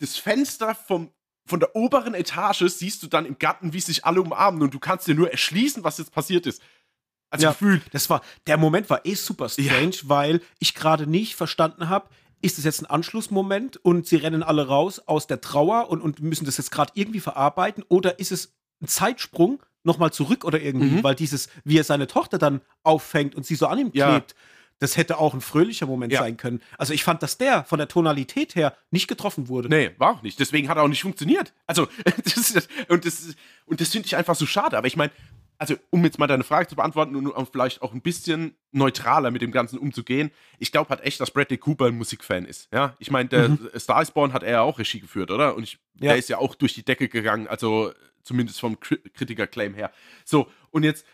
[0.01, 1.11] das Fenster vom
[1.47, 4.79] von der oberen Etage siehst du dann im Garten, wie sich alle umarmen und du
[4.79, 6.63] kannst dir nur erschließen, was jetzt passiert ist.
[7.29, 7.83] Also ja, gefühlt.
[7.91, 10.03] Das war, der Moment war eh super strange, ja.
[10.05, 12.09] weil ich gerade nicht verstanden habe,
[12.43, 16.21] ist es jetzt ein Anschlussmoment und sie rennen alle raus aus der Trauer und, und
[16.21, 20.97] müssen das jetzt gerade irgendwie verarbeiten oder ist es ein Zeitsprung nochmal zurück oder irgendwie,
[20.97, 21.03] mhm.
[21.03, 24.37] weil dieses, wie er seine Tochter dann auffängt und sie so an ihm klebt, ja
[24.81, 26.21] das hätte auch ein fröhlicher Moment ja.
[26.21, 26.61] sein können.
[26.79, 29.69] Also ich fand, dass der von der Tonalität her nicht getroffen wurde.
[29.69, 30.41] Nee, war auch nicht.
[30.41, 31.53] Deswegen hat er auch nicht funktioniert.
[31.67, 31.87] Also,
[32.25, 33.37] das, und das,
[33.67, 34.79] und das finde ich einfach so schade.
[34.79, 35.13] Aber ich meine,
[35.61, 39.31] also um jetzt mal deine Frage zu beantworten und um vielleicht auch ein bisschen neutraler
[39.31, 42.69] mit dem Ganzen umzugehen, ich glaube halt echt, dass Bradley Cooper ein Musikfan ist.
[42.73, 43.69] Ja, ich meine, der mhm.
[43.77, 45.55] Star is Born hat er ja auch Regie geführt, oder?
[45.55, 46.09] Und ich, ja.
[46.09, 47.93] der ist ja auch durch die Decke gegangen, also
[48.23, 49.93] zumindest vom Kritiker-Claim her.
[50.25, 51.05] So, und jetzt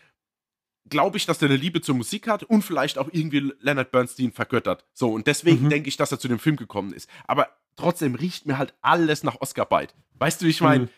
[0.87, 4.31] glaube ich, dass er eine Liebe zur Musik hat und vielleicht auch irgendwie Leonard Bernstein
[4.31, 4.85] vergöttert.
[4.93, 5.69] So, und deswegen mhm.
[5.69, 7.09] denke ich, dass er zu dem Film gekommen ist.
[7.25, 9.93] Aber trotzdem riecht mir halt alles nach Oscar-Bite.
[10.13, 10.85] Weißt du, wie ich meine?
[10.85, 10.89] Mhm.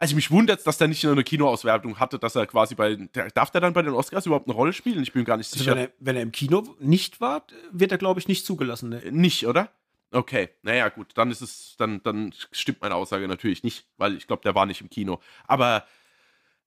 [0.00, 2.94] Also mich wundert dass der nicht nur eine Kinoauswertung hatte, dass er quasi bei.
[2.94, 5.02] Der, darf der dann bei den Oscars überhaupt eine Rolle spielen?
[5.02, 5.74] Ich bin gar nicht also sicher.
[5.74, 8.90] Wenn er, wenn er, im Kino nicht war, wird er, glaube ich, nicht zugelassen.
[8.90, 9.02] Ne?
[9.10, 9.70] Nicht, oder?
[10.10, 14.26] Okay, naja, gut, dann ist es, dann, dann stimmt meine Aussage natürlich nicht, weil ich
[14.26, 15.20] glaube, der war nicht im Kino.
[15.46, 15.84] Aber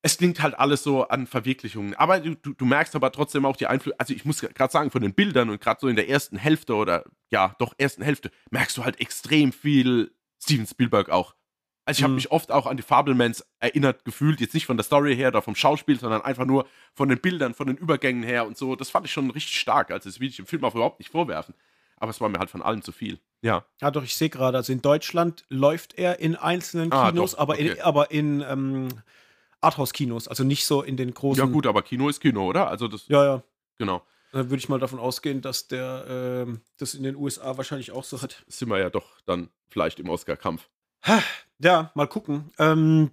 [0.04, 1.96] es klingt halt alles so an Verwirklichungen.
[1.96, 4.00] Aber du, du, du merkst aber trotzdem auch die Einflüsse.
[4.00, 6.76] Also, ich muss gerade sagen, von den Bildern und gerade so in der ersten Hälfte
[6.76, 11.36] oder ja, doch ersten Hälfte, merkst du halt extrem viel Steven Spielberg auch.
[11.86, 12.16] Also, ich habe mhm.
[12.16, 14.40] mich oft auch an die Fablemans erinnert gefühlt.
[14.40, 17.54] Jetzt nicht von der Story her oder vom Schauspiel, sondern einfach nur von den Bildern,
[17.54, 18.76] von den Übergängen her und so.
[18.76, 19.92] Das fand ich schon richtig stark.
[19.92, 21.56] Also, das will ich im Film auch überhaupt nicht vorwerfen.
[21.98, 23.20] Aber es war mir halt von allen zu viel.
[23.42, 23.66] Ja.
[23.80, 27.38] Ja, doch, ich sehe gerade, also in Deutschland läuft er in einzelnen Kinos, ah, doch,
[27.38, 27.70] aber, okay.
[27.70, 28.42] in, aber in.
[28.42, 28.88] Ähm
[29.62, 31.44] Arthouse-Kinos, also nicht so in den großen.
[31.44, 32.68] Ja, gut, aber Kino ist Kino, oder?
[32.68, 33.08] Also das.
[33.08, 33.44] Ja, ja.
[33.78, 34.02] Genau.
[34.32, 38.04] Dann würde ich mal davon ausgehen, dass der äh, das in den USA wahrscheinlich auch
[38.04, 38.44] so hat.
[38.48, 40.70] Sind wir ja doch dann vielleicht im Oscar-Kampf.
[41.60, 42.52] Ja, mal gucken.
[42.58, 43.12] Ähm,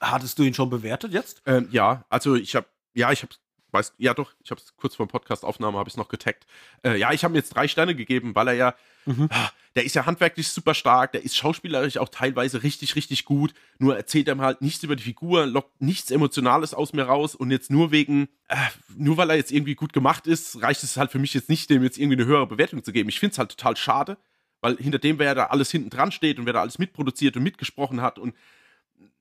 [0.00, 1.42] hattest du ihn schon bewertet jetzt?
[1.46, 3.32] Ähm, ja, also ich habe, ja, ich habe
[3.72, 6.46] weißt, ja doch, ich habe es kurz vor Podcast-Aufnahme habe ich noch getaggt.
[6.84, 8.74] Äh, ja, ich habe ihm jetzt drei Sterne gegeben, weil er ja,
[9.06, 9.28] mhm.
[9.30, 13.54] ah, der ist ja handwerklich super stark, der ist schauspielerisch auch teilweise richtig, richtig gut.
[13.78, 17.34] Nur erzählt er mir halt nichts über die Figur, lockt nichts Emotionales aus mir raus
[17.34, 18.56] und jetzt nur wegen, äh,
[18.96, 21.70] nur weil er jetzt irgendwie gut gemacht ist, reicht es halt für mich jetzt nicht,
[21.70, 23.08] dem jetzt irgendwie eine höhere Bewertung zu geben.
[23.08, 24.18] Ich finde es halt total schade,
[24.62, 27.42] weil hinter dem, wer da alles hinten dran steht und wer da alles mitproduziert und
[27.42, 28.34] mitgesprochen hat und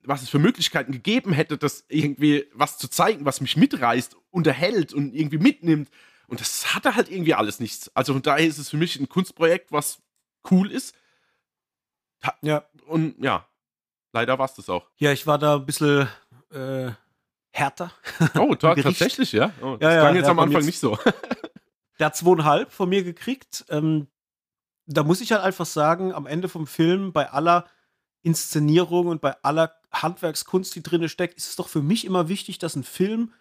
[0.03, 4.93] was es für Möglichkeiten gegeben hätte, das irgendwie was zu zeigen, was mich mitreißt, unterhält
[4.93, 5.89] und irgendwie mitnimmt.
[6.27, 7.93] Und das hatte halt irgendwie alles nichts.
[7.95, 10.01] Also von daher ist es für mich ein Kunstprojekt, was
[10.49, 10.95] cool ist.
[12.41, 12.65] Ja.
[12.88, 13.47] Und ja,
[14.13, 14.88] leider war es das auch.
[14.97, 16.07] Ja, ich war da ein bisschen
[16.51, 16.91] äh,
[17.51, 17.91] härter.
[18.35, 19.53] Oh, ta tatsächlich, ja?
[19.61, 20.97] Oh, das ja, klang ja, jetzt am Anfang jetzt, nicht so.
[21.99, 23.65] der hat zweieinhalb von mir gekriegt.
[23.69, 24.07] Ähm,
[24.86, 27.66] da muss ich halt einfach sagen, am Ende vom Film, bei aller
[28.24, 32.60] Inszenierung und bei aller Handwerkskunst, die drin steckt, ist es doch für mich immer wichtig,
[32.60, 33.34] dass ein Film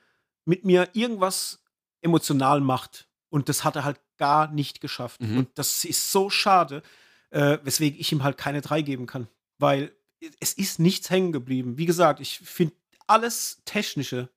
[0.44, 1.62] mit mir irgendwas
[2.00, 3.08] emotional macht.
[3.28, 5.20] Und das hat er halt gar nicht geschafft.
[5.20, 5.38] Mhm.
[5.38, 6.82] Und das ist so schade,
[7.30, 9.28] äh, weswegen ich ihm halt keine drei geben kann.
[9.58, 9.92] Weil
[10.40, 11.78] es ist nichts hängen geblieben.
[11.78, 12.74] Wie gesagt, ich finde
[13.06, 14.30] alles Technische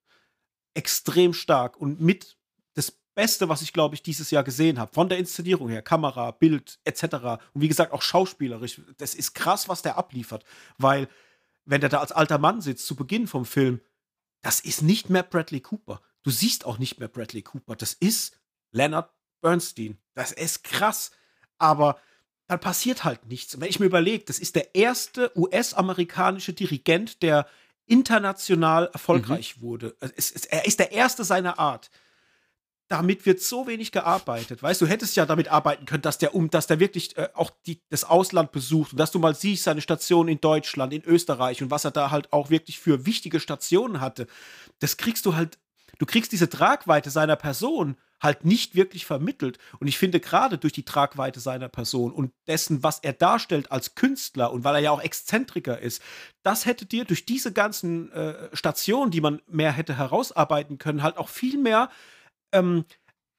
[0.74, 2.36] extrem stark und mit
[3.14, 4.92] Beste, was ich, glaube ich, dieses Jahr gesehen habe.
[4.92, 7.04] Von der Inszenierung her, Kamera, Bild etc.
[7.52, 8.80] Und wie gesagt, auch schauspielerisch.
[8.96, 10.44] Das ist krass, was der abliefert.
[10.78, 11.08] Weil
[11.64, 13.80] wenn der da als alter Mann sitzt zu Beginn vom Film,
[14.42, 16.00] das ist nicht mehr Bradley Cooper.
[16.22, 17.76] Du siehst auch nicht mehr Bradley Cooper.
[17.76, 18.38] Das ist
[18.72, 19.10] Leonard
[19.40, 19.98] Bernstein.
[20.14, 21.12] Das ist krass.
[21.58, 21.98] Aber
[22.46, 23.54] dann passiert halt nichts.
[23.54, 27.46] Und wenn ich mir überlege, das ist der erste US-amerikanische Dirigent, der
[27.86, 29.62] international erfolgreich mhm.
[29.62, 29.96] wurde.
[30.16, 31.90] Es, es, er ist der erste seiner Art
[32.88, 34.62] damit wird so wenig gearbeitet.
[34.62, 37.50] Weißt du, hättest ja damit arbeiten können, dass der um, dass der wirklich äh, auch
[37.66, 41.62] die, das Ausland besucht und dass du mal siehst, seine Station in Deutschland, in Österreich
[41.62, 44.26] und was er da halt auch wirklich für wichtige Stationen hatte.
[44.80, 45.58] Das kriegst du halt,
[45.98, 49.58] du kriegst diese Tragweite seiner Person halt nicht wirklich vermittelt.
[49.80, 53.94] Und ich finde gerade durch die Tragweite seiner Person und dessen, was er darstellt als
[53.94, 56.02] Künstler und weil er ja auch Exzentriker ist,
[56.42, 61.18] das hätte dir durch diese ganzen äh, Stationen, die man mehr hätte herausarbeiten können, halt
[61.18, 61.90] auch viel mehr
[62.54, 62.84] ähm,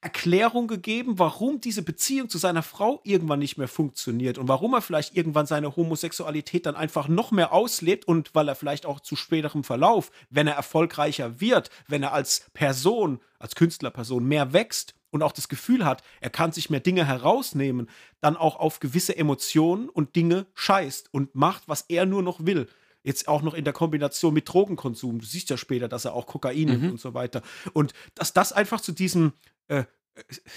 [0.06, 4.84] Erklärung gegeben, warum diese Beziehung zu seiner Frau irgendwann nicht mehr funktioniert und warum er
[4.84, 9.16] vielleicht irgendwann seine Homosexualität dann einfach noch mehr auslebt und weil er vielleicht auch zu
[9.16, 15.24] späterem Verlauf, wenn er erfolgreicher wird, wenn er als Person, als Künstlerperson mehr wächst und
[15.24, 17.90] auch das Gefühl hat, er kann sich mehr Dinge herausnehmen,
[18.22, 22.68] dann auch auf gewisse Emotionen und Dinge scheißt und macht, was er nur noch will.
[23.06, 25.20] Jetzt auch noch in der Kombination mit Drogenkonsum.
[25.20, 26.92] Du siehst ja später, dass er auch Kokain nimmt mhm.
[26.92, 27.42] und so weiter.
[27.74, 29.34] Und dass das einfach zu diesem
[29.68, 29.84] äh,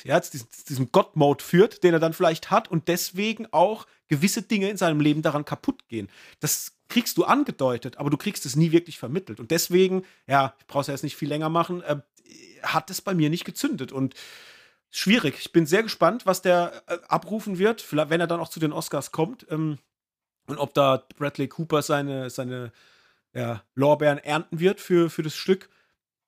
[0.04, 0.38] ja, zu
[0.68, 5.00] diesem, God-Mode führt, den er dann vielleicht hat und deswegen auch gewisse Dinge in seinem
[5.00, 6.08] Leben daran kaputt gehen.
[6.40, 9.40] Das kriegst du angedeutet, aber du kriegst es nie wirklich vermittelt.
[9.40, 11.96] Und deswegen, ja, ich brauche es ja jetzt nicht viel länger machen, äh,
[12.62, 13.92] hat es bei mir nicht gezündet.
[13.92, 14.14] Und
[14.90, 15.36] schwierig.
[15.38, 18.60] Ich bin sehr gespannt, was der äh, abrufen wird, vielleicht, wenn er dann auch zu
[18.60, 19.46] den Oscars kommt.
[19.50, 19.78] Ähm,
[20.48, 22.72] und ob da Bradley Cooper seine, seine
[23.34, 25.68] ja, Lorbeeren ernten wird für, für das Stück.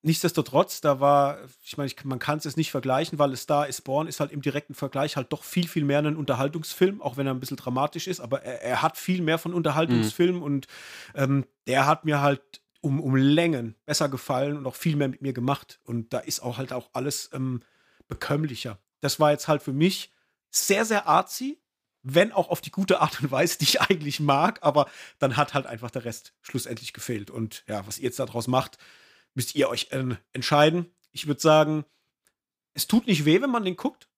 [0.02, 3.82] Nichtsdestotrotz, da war, ich meine, man kann es jetzt nicht vergleichen, weil es da ist
[3.82, 7.26] Born ist halt im direkten Vergleich halt doch viel, viel mehr ein Unterhaltungsfilm, auch wenn
[7.26, 10.42] er ein bisschen dramatisch ist, aber er, er hat viel mehr von Unterhaltungsfilm mhm.
[10.42, 10.66] und
[11.14, 15.22] ähm, der hat mir halt um, um Längen besser gefallen und auch viel mehr mit
[15.22, 15.80] mir gemacht.
[15.84, 17.60] Und da ist auch halt auch alles ähm,
[18.08, 18.78] bekömmlicher.
[19.00, 20.12] Das war jetzt halt für mich
[20.50, 21.58] sehr, sehr artsy,
[22.02, 25.54] wenn auch auf die gute Art und Weise, die ich eigentlich mag, aber dann hat
[25.54, 27.30] halt einfach der Rest schlussendlich gefehlt.
[27.30, 28.78] Und ja, was ihr jetzt daraus macht,
[29.34, 30.92] müsst ihr euch äh, entscheiden.
[31.12, 31.84] Ich würde sagen,
[32.74, 34.08] es tut nicht weh, wenn man den guckt,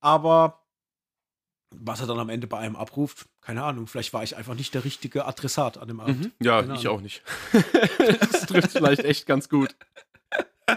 [0.00, 0.60] aber
[1.76, 3.86] was er dann am Ende bei einem abruft, keine Ahnung.
[3.86, 6.20] Vielleicht war ich einfach nicht der richtige Adressat an dem Abend.
[6.20, 6.32] Mhm.
[6.40, 6.98] Ja, keine ich Ahnung.
[6.98, 7.22] auch nicht.
[7.98, 9.74] das trifft vielleicht echt ganz gut.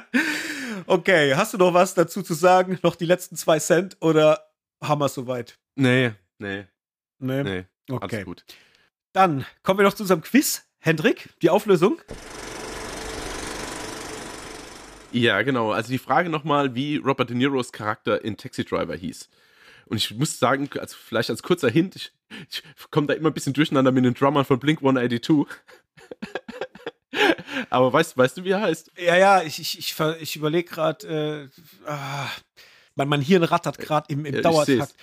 [0.86, 2.80] Okay, hast du noch was dazu zu sagen?
[2.82, 4.50] Noch die letzten zwei Cent oder
[4.82, 5.60] haben wir es soweit?
[5.76, 6.66] Nee, nee.
[7.20, 7.44] Nee.
[7.44, 7.66] nee.
[7.90, 8.24] Okay.
[8.24, 8.44] Gut.
[9.14, 10.64] Dann kommen wir noch zu unserem Quiz.
[10.80, 12.00] Hendrik, die Auflösung?
[15.12, 15.72] Ja, genau.
[15.72, 19.30] Also die Frage nochmal, wie Robert De Niros Charakter in Taxi Driver hieß.
[19.86, 22.12] Und ich muss sagen, also vielleicht als kurzer Hint, ich,
[22.50, 22.62] ich
[22.92, 25.46] komme da immer ein bisschen durcheinander mit den Drummern von Blink 182.
[27.70, 28.92] Aber weißt, weißt du, wie er heißt?
[28.98, 31.50] Ja, ja, ich, ich, ich, ich überlege gerade,
[31.86, 32.30] äh, ah,
[32.96, 34.94] mein, mein Hirn rattert gerade im, im Dauertakt.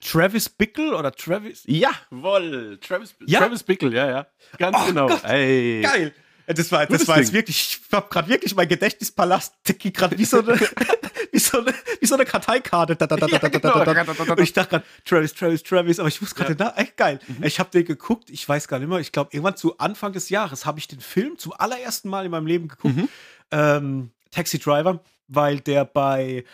[0.00, 1.62] Travis Bickle oder Travis?
[1.66, 3.40] Jawohl, Travis, ja?
[3.40, 4.26] Travis Bickle, ja, ja.
[4.58, 5.08] Ganz oh, genau.
[5.08, 6.12] Geil.
[6.46, 9.54] Das war, das war jetzt wirklich, ich habe gerade wirklich mein Gedächtnispalast
[9.92, 10.58] gerade wie so eine,
[11.32, 12.96] wie so eine, wie so eine Karteikarte.
[12.96, 13.82] Da, da, da, ja, genau.
[13.82, 16.72] Und ich dachte gerade, Travis, Travis, Travis, aber ich wusste gerade, ja.
[16.76, 17.18] echt geil.
[17.26, 17.44] Mhm.
[17.44, 20.30] Ich habe den geguckt, ich weiß gar nicht mehr, ich glaube, irgendwann zu Anfang des
[20.30, 22.96] Jahres habe ich den Film zum allerersten Mal in meinem Leben geguckt.
[22.96, 23.08] Mhm.
[23.50, 26.44] Ähm, Taxi Driver, weil der bei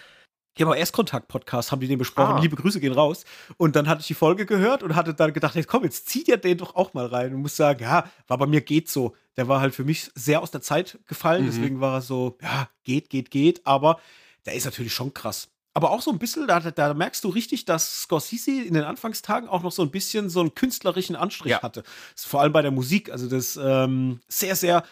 [0.57, 2.37] ja, aber Erstkontakt-Podcast haben die den besprochen.
[2.37, 2.41] Ah.
[2.41, 3.25] Liebe Grüße gehen raus.
[3.57, 6.23] Und dann hatte ich die Folge gehört und hatte dann gedacht, hey, komm, jetzt zieh
[6.23, 7.35] dir den doch auch mal rein.
[7.35, 9.17] Und muss sagen, ja, war bei mir geht so.
[9.37, 11.43] Der war halt für mich sehr aus der Zeit gefallen.
[11.43, 11.47] Mhm.
[11.47, 13.67] Deswegen war er so, ja, geht, geht, geht.
[13.67, 13.99] Aber
[14.47, 15.49] der ist natürlich schon krass.
[15.77, 19.49] Aber auch so ein bisschen, da, da merkst du richtig, dass Scorsese in den Anfangstagen
[19.49, 21.63] auch noch so ein bisschen so einen künstlerischen Anstrich ja.
[21.63, 21.83] hatte.
[22.15, 23.11] Vor allem bei der Musik.
[23.11, 24.85] Also das ähm, sehr, sehr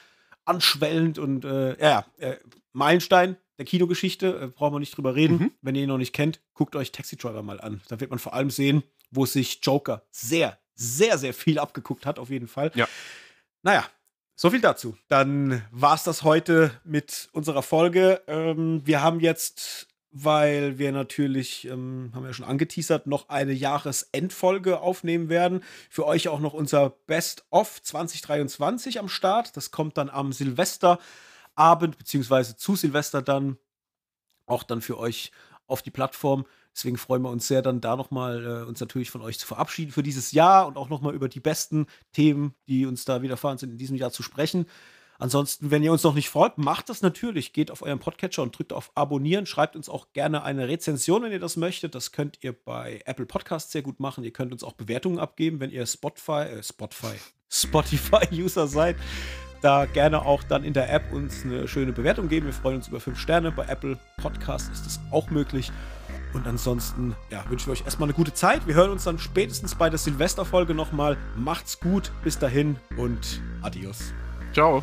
[0.45, 2.35] anschwellend und äh, ja, äh,
[2.73, 5.39] Meilenstein der Kinogeschichte, äh, brauchen wir nicht drüber reden.
[5.39, 5.53] Mhm.
[5.63, 7.81] Wenn ihr ihn noch nicht kennt, guckt euch Taxi Driver mal an.
[7.89, 12.19] Da wird man vor allem sehen, wo sich Joker sehr, sehr, sehr viel abgeguckt hat,
[12.19, 12.73] auf jeden Fall.
[12.75, 12.89] Ja.
[13.63, 13.87] Naja,
[14.35, 14.97] so viel dazu.
[15.09, 18.23] Dann war es das heute mit unserer Folge.
[18.27, 24.81] Ähm, wir haben jetzt, weil wir natürlich, ähm, haben wir schon angeteasert, noch eine Jahresendfolge
[24.81, 25.63] aufnehmen werden.
[25.91, 29.57] Für euch auch noch unser Best of 2023 am Start.
[29.57, 30.99] Das kommt dann am Silvester.
[31.55, 33.59] Abend, beziehungsweise zu Silvester dann
[34.47, 35.33] auch dann für euch
[35.67, 36.45] auf die Plattform.
[36.75, 39.93] Deswegen freuen wir uns sehr, dann da nochmal äh, uns natürlich von euch zu verabschieden
[39.93, 43.71] für dieses Jahr und auch nochmal über die besten Themen, die uns da widerfahren sind,
[43.71, 44.67] in diesem Jahr zu sprechen.
[45.19, 47.53] Ansonsten, wenn ihr uns noch nicht folgt, macht das natürlich.
[47.53, 49.47] Geht auf euren Podcatcher und drückt auf Abonnieren.
[49.47, 51.95] Schreibt uns auch gerne eine Rezension, wenn ihr das möchtet.
[51.95, 54.25] Das könnt ihr bei Apple Podcasts sehr gut machen.
[54.25, 57.15] Ihr könnt uns auch Bewertungen abgeben, wenn ihr Spotify, äh, Spotify,
[57.49, 58.97] Spotify-User seid
[59.63, 62.47] da gerne auch dann in der App uns eine schöne Bewertung geben.
[62.47, 63.53] Wir freuen uns über fünf Sterne.
[63.53, 65.73] Bei Apple Podcast ist das auch möglich.
[66.35, 68.67] Und ansonsten ja, wünschen wir euch erstmal eine gute Zeit.
[68.67, 71.17] Wir hören uns dann spätestens bei der Silvesterfolge nochmal.
[71.37, 74.13] Macht's gut, bis dahin und adios.
[74.53, 74.83] Ciao.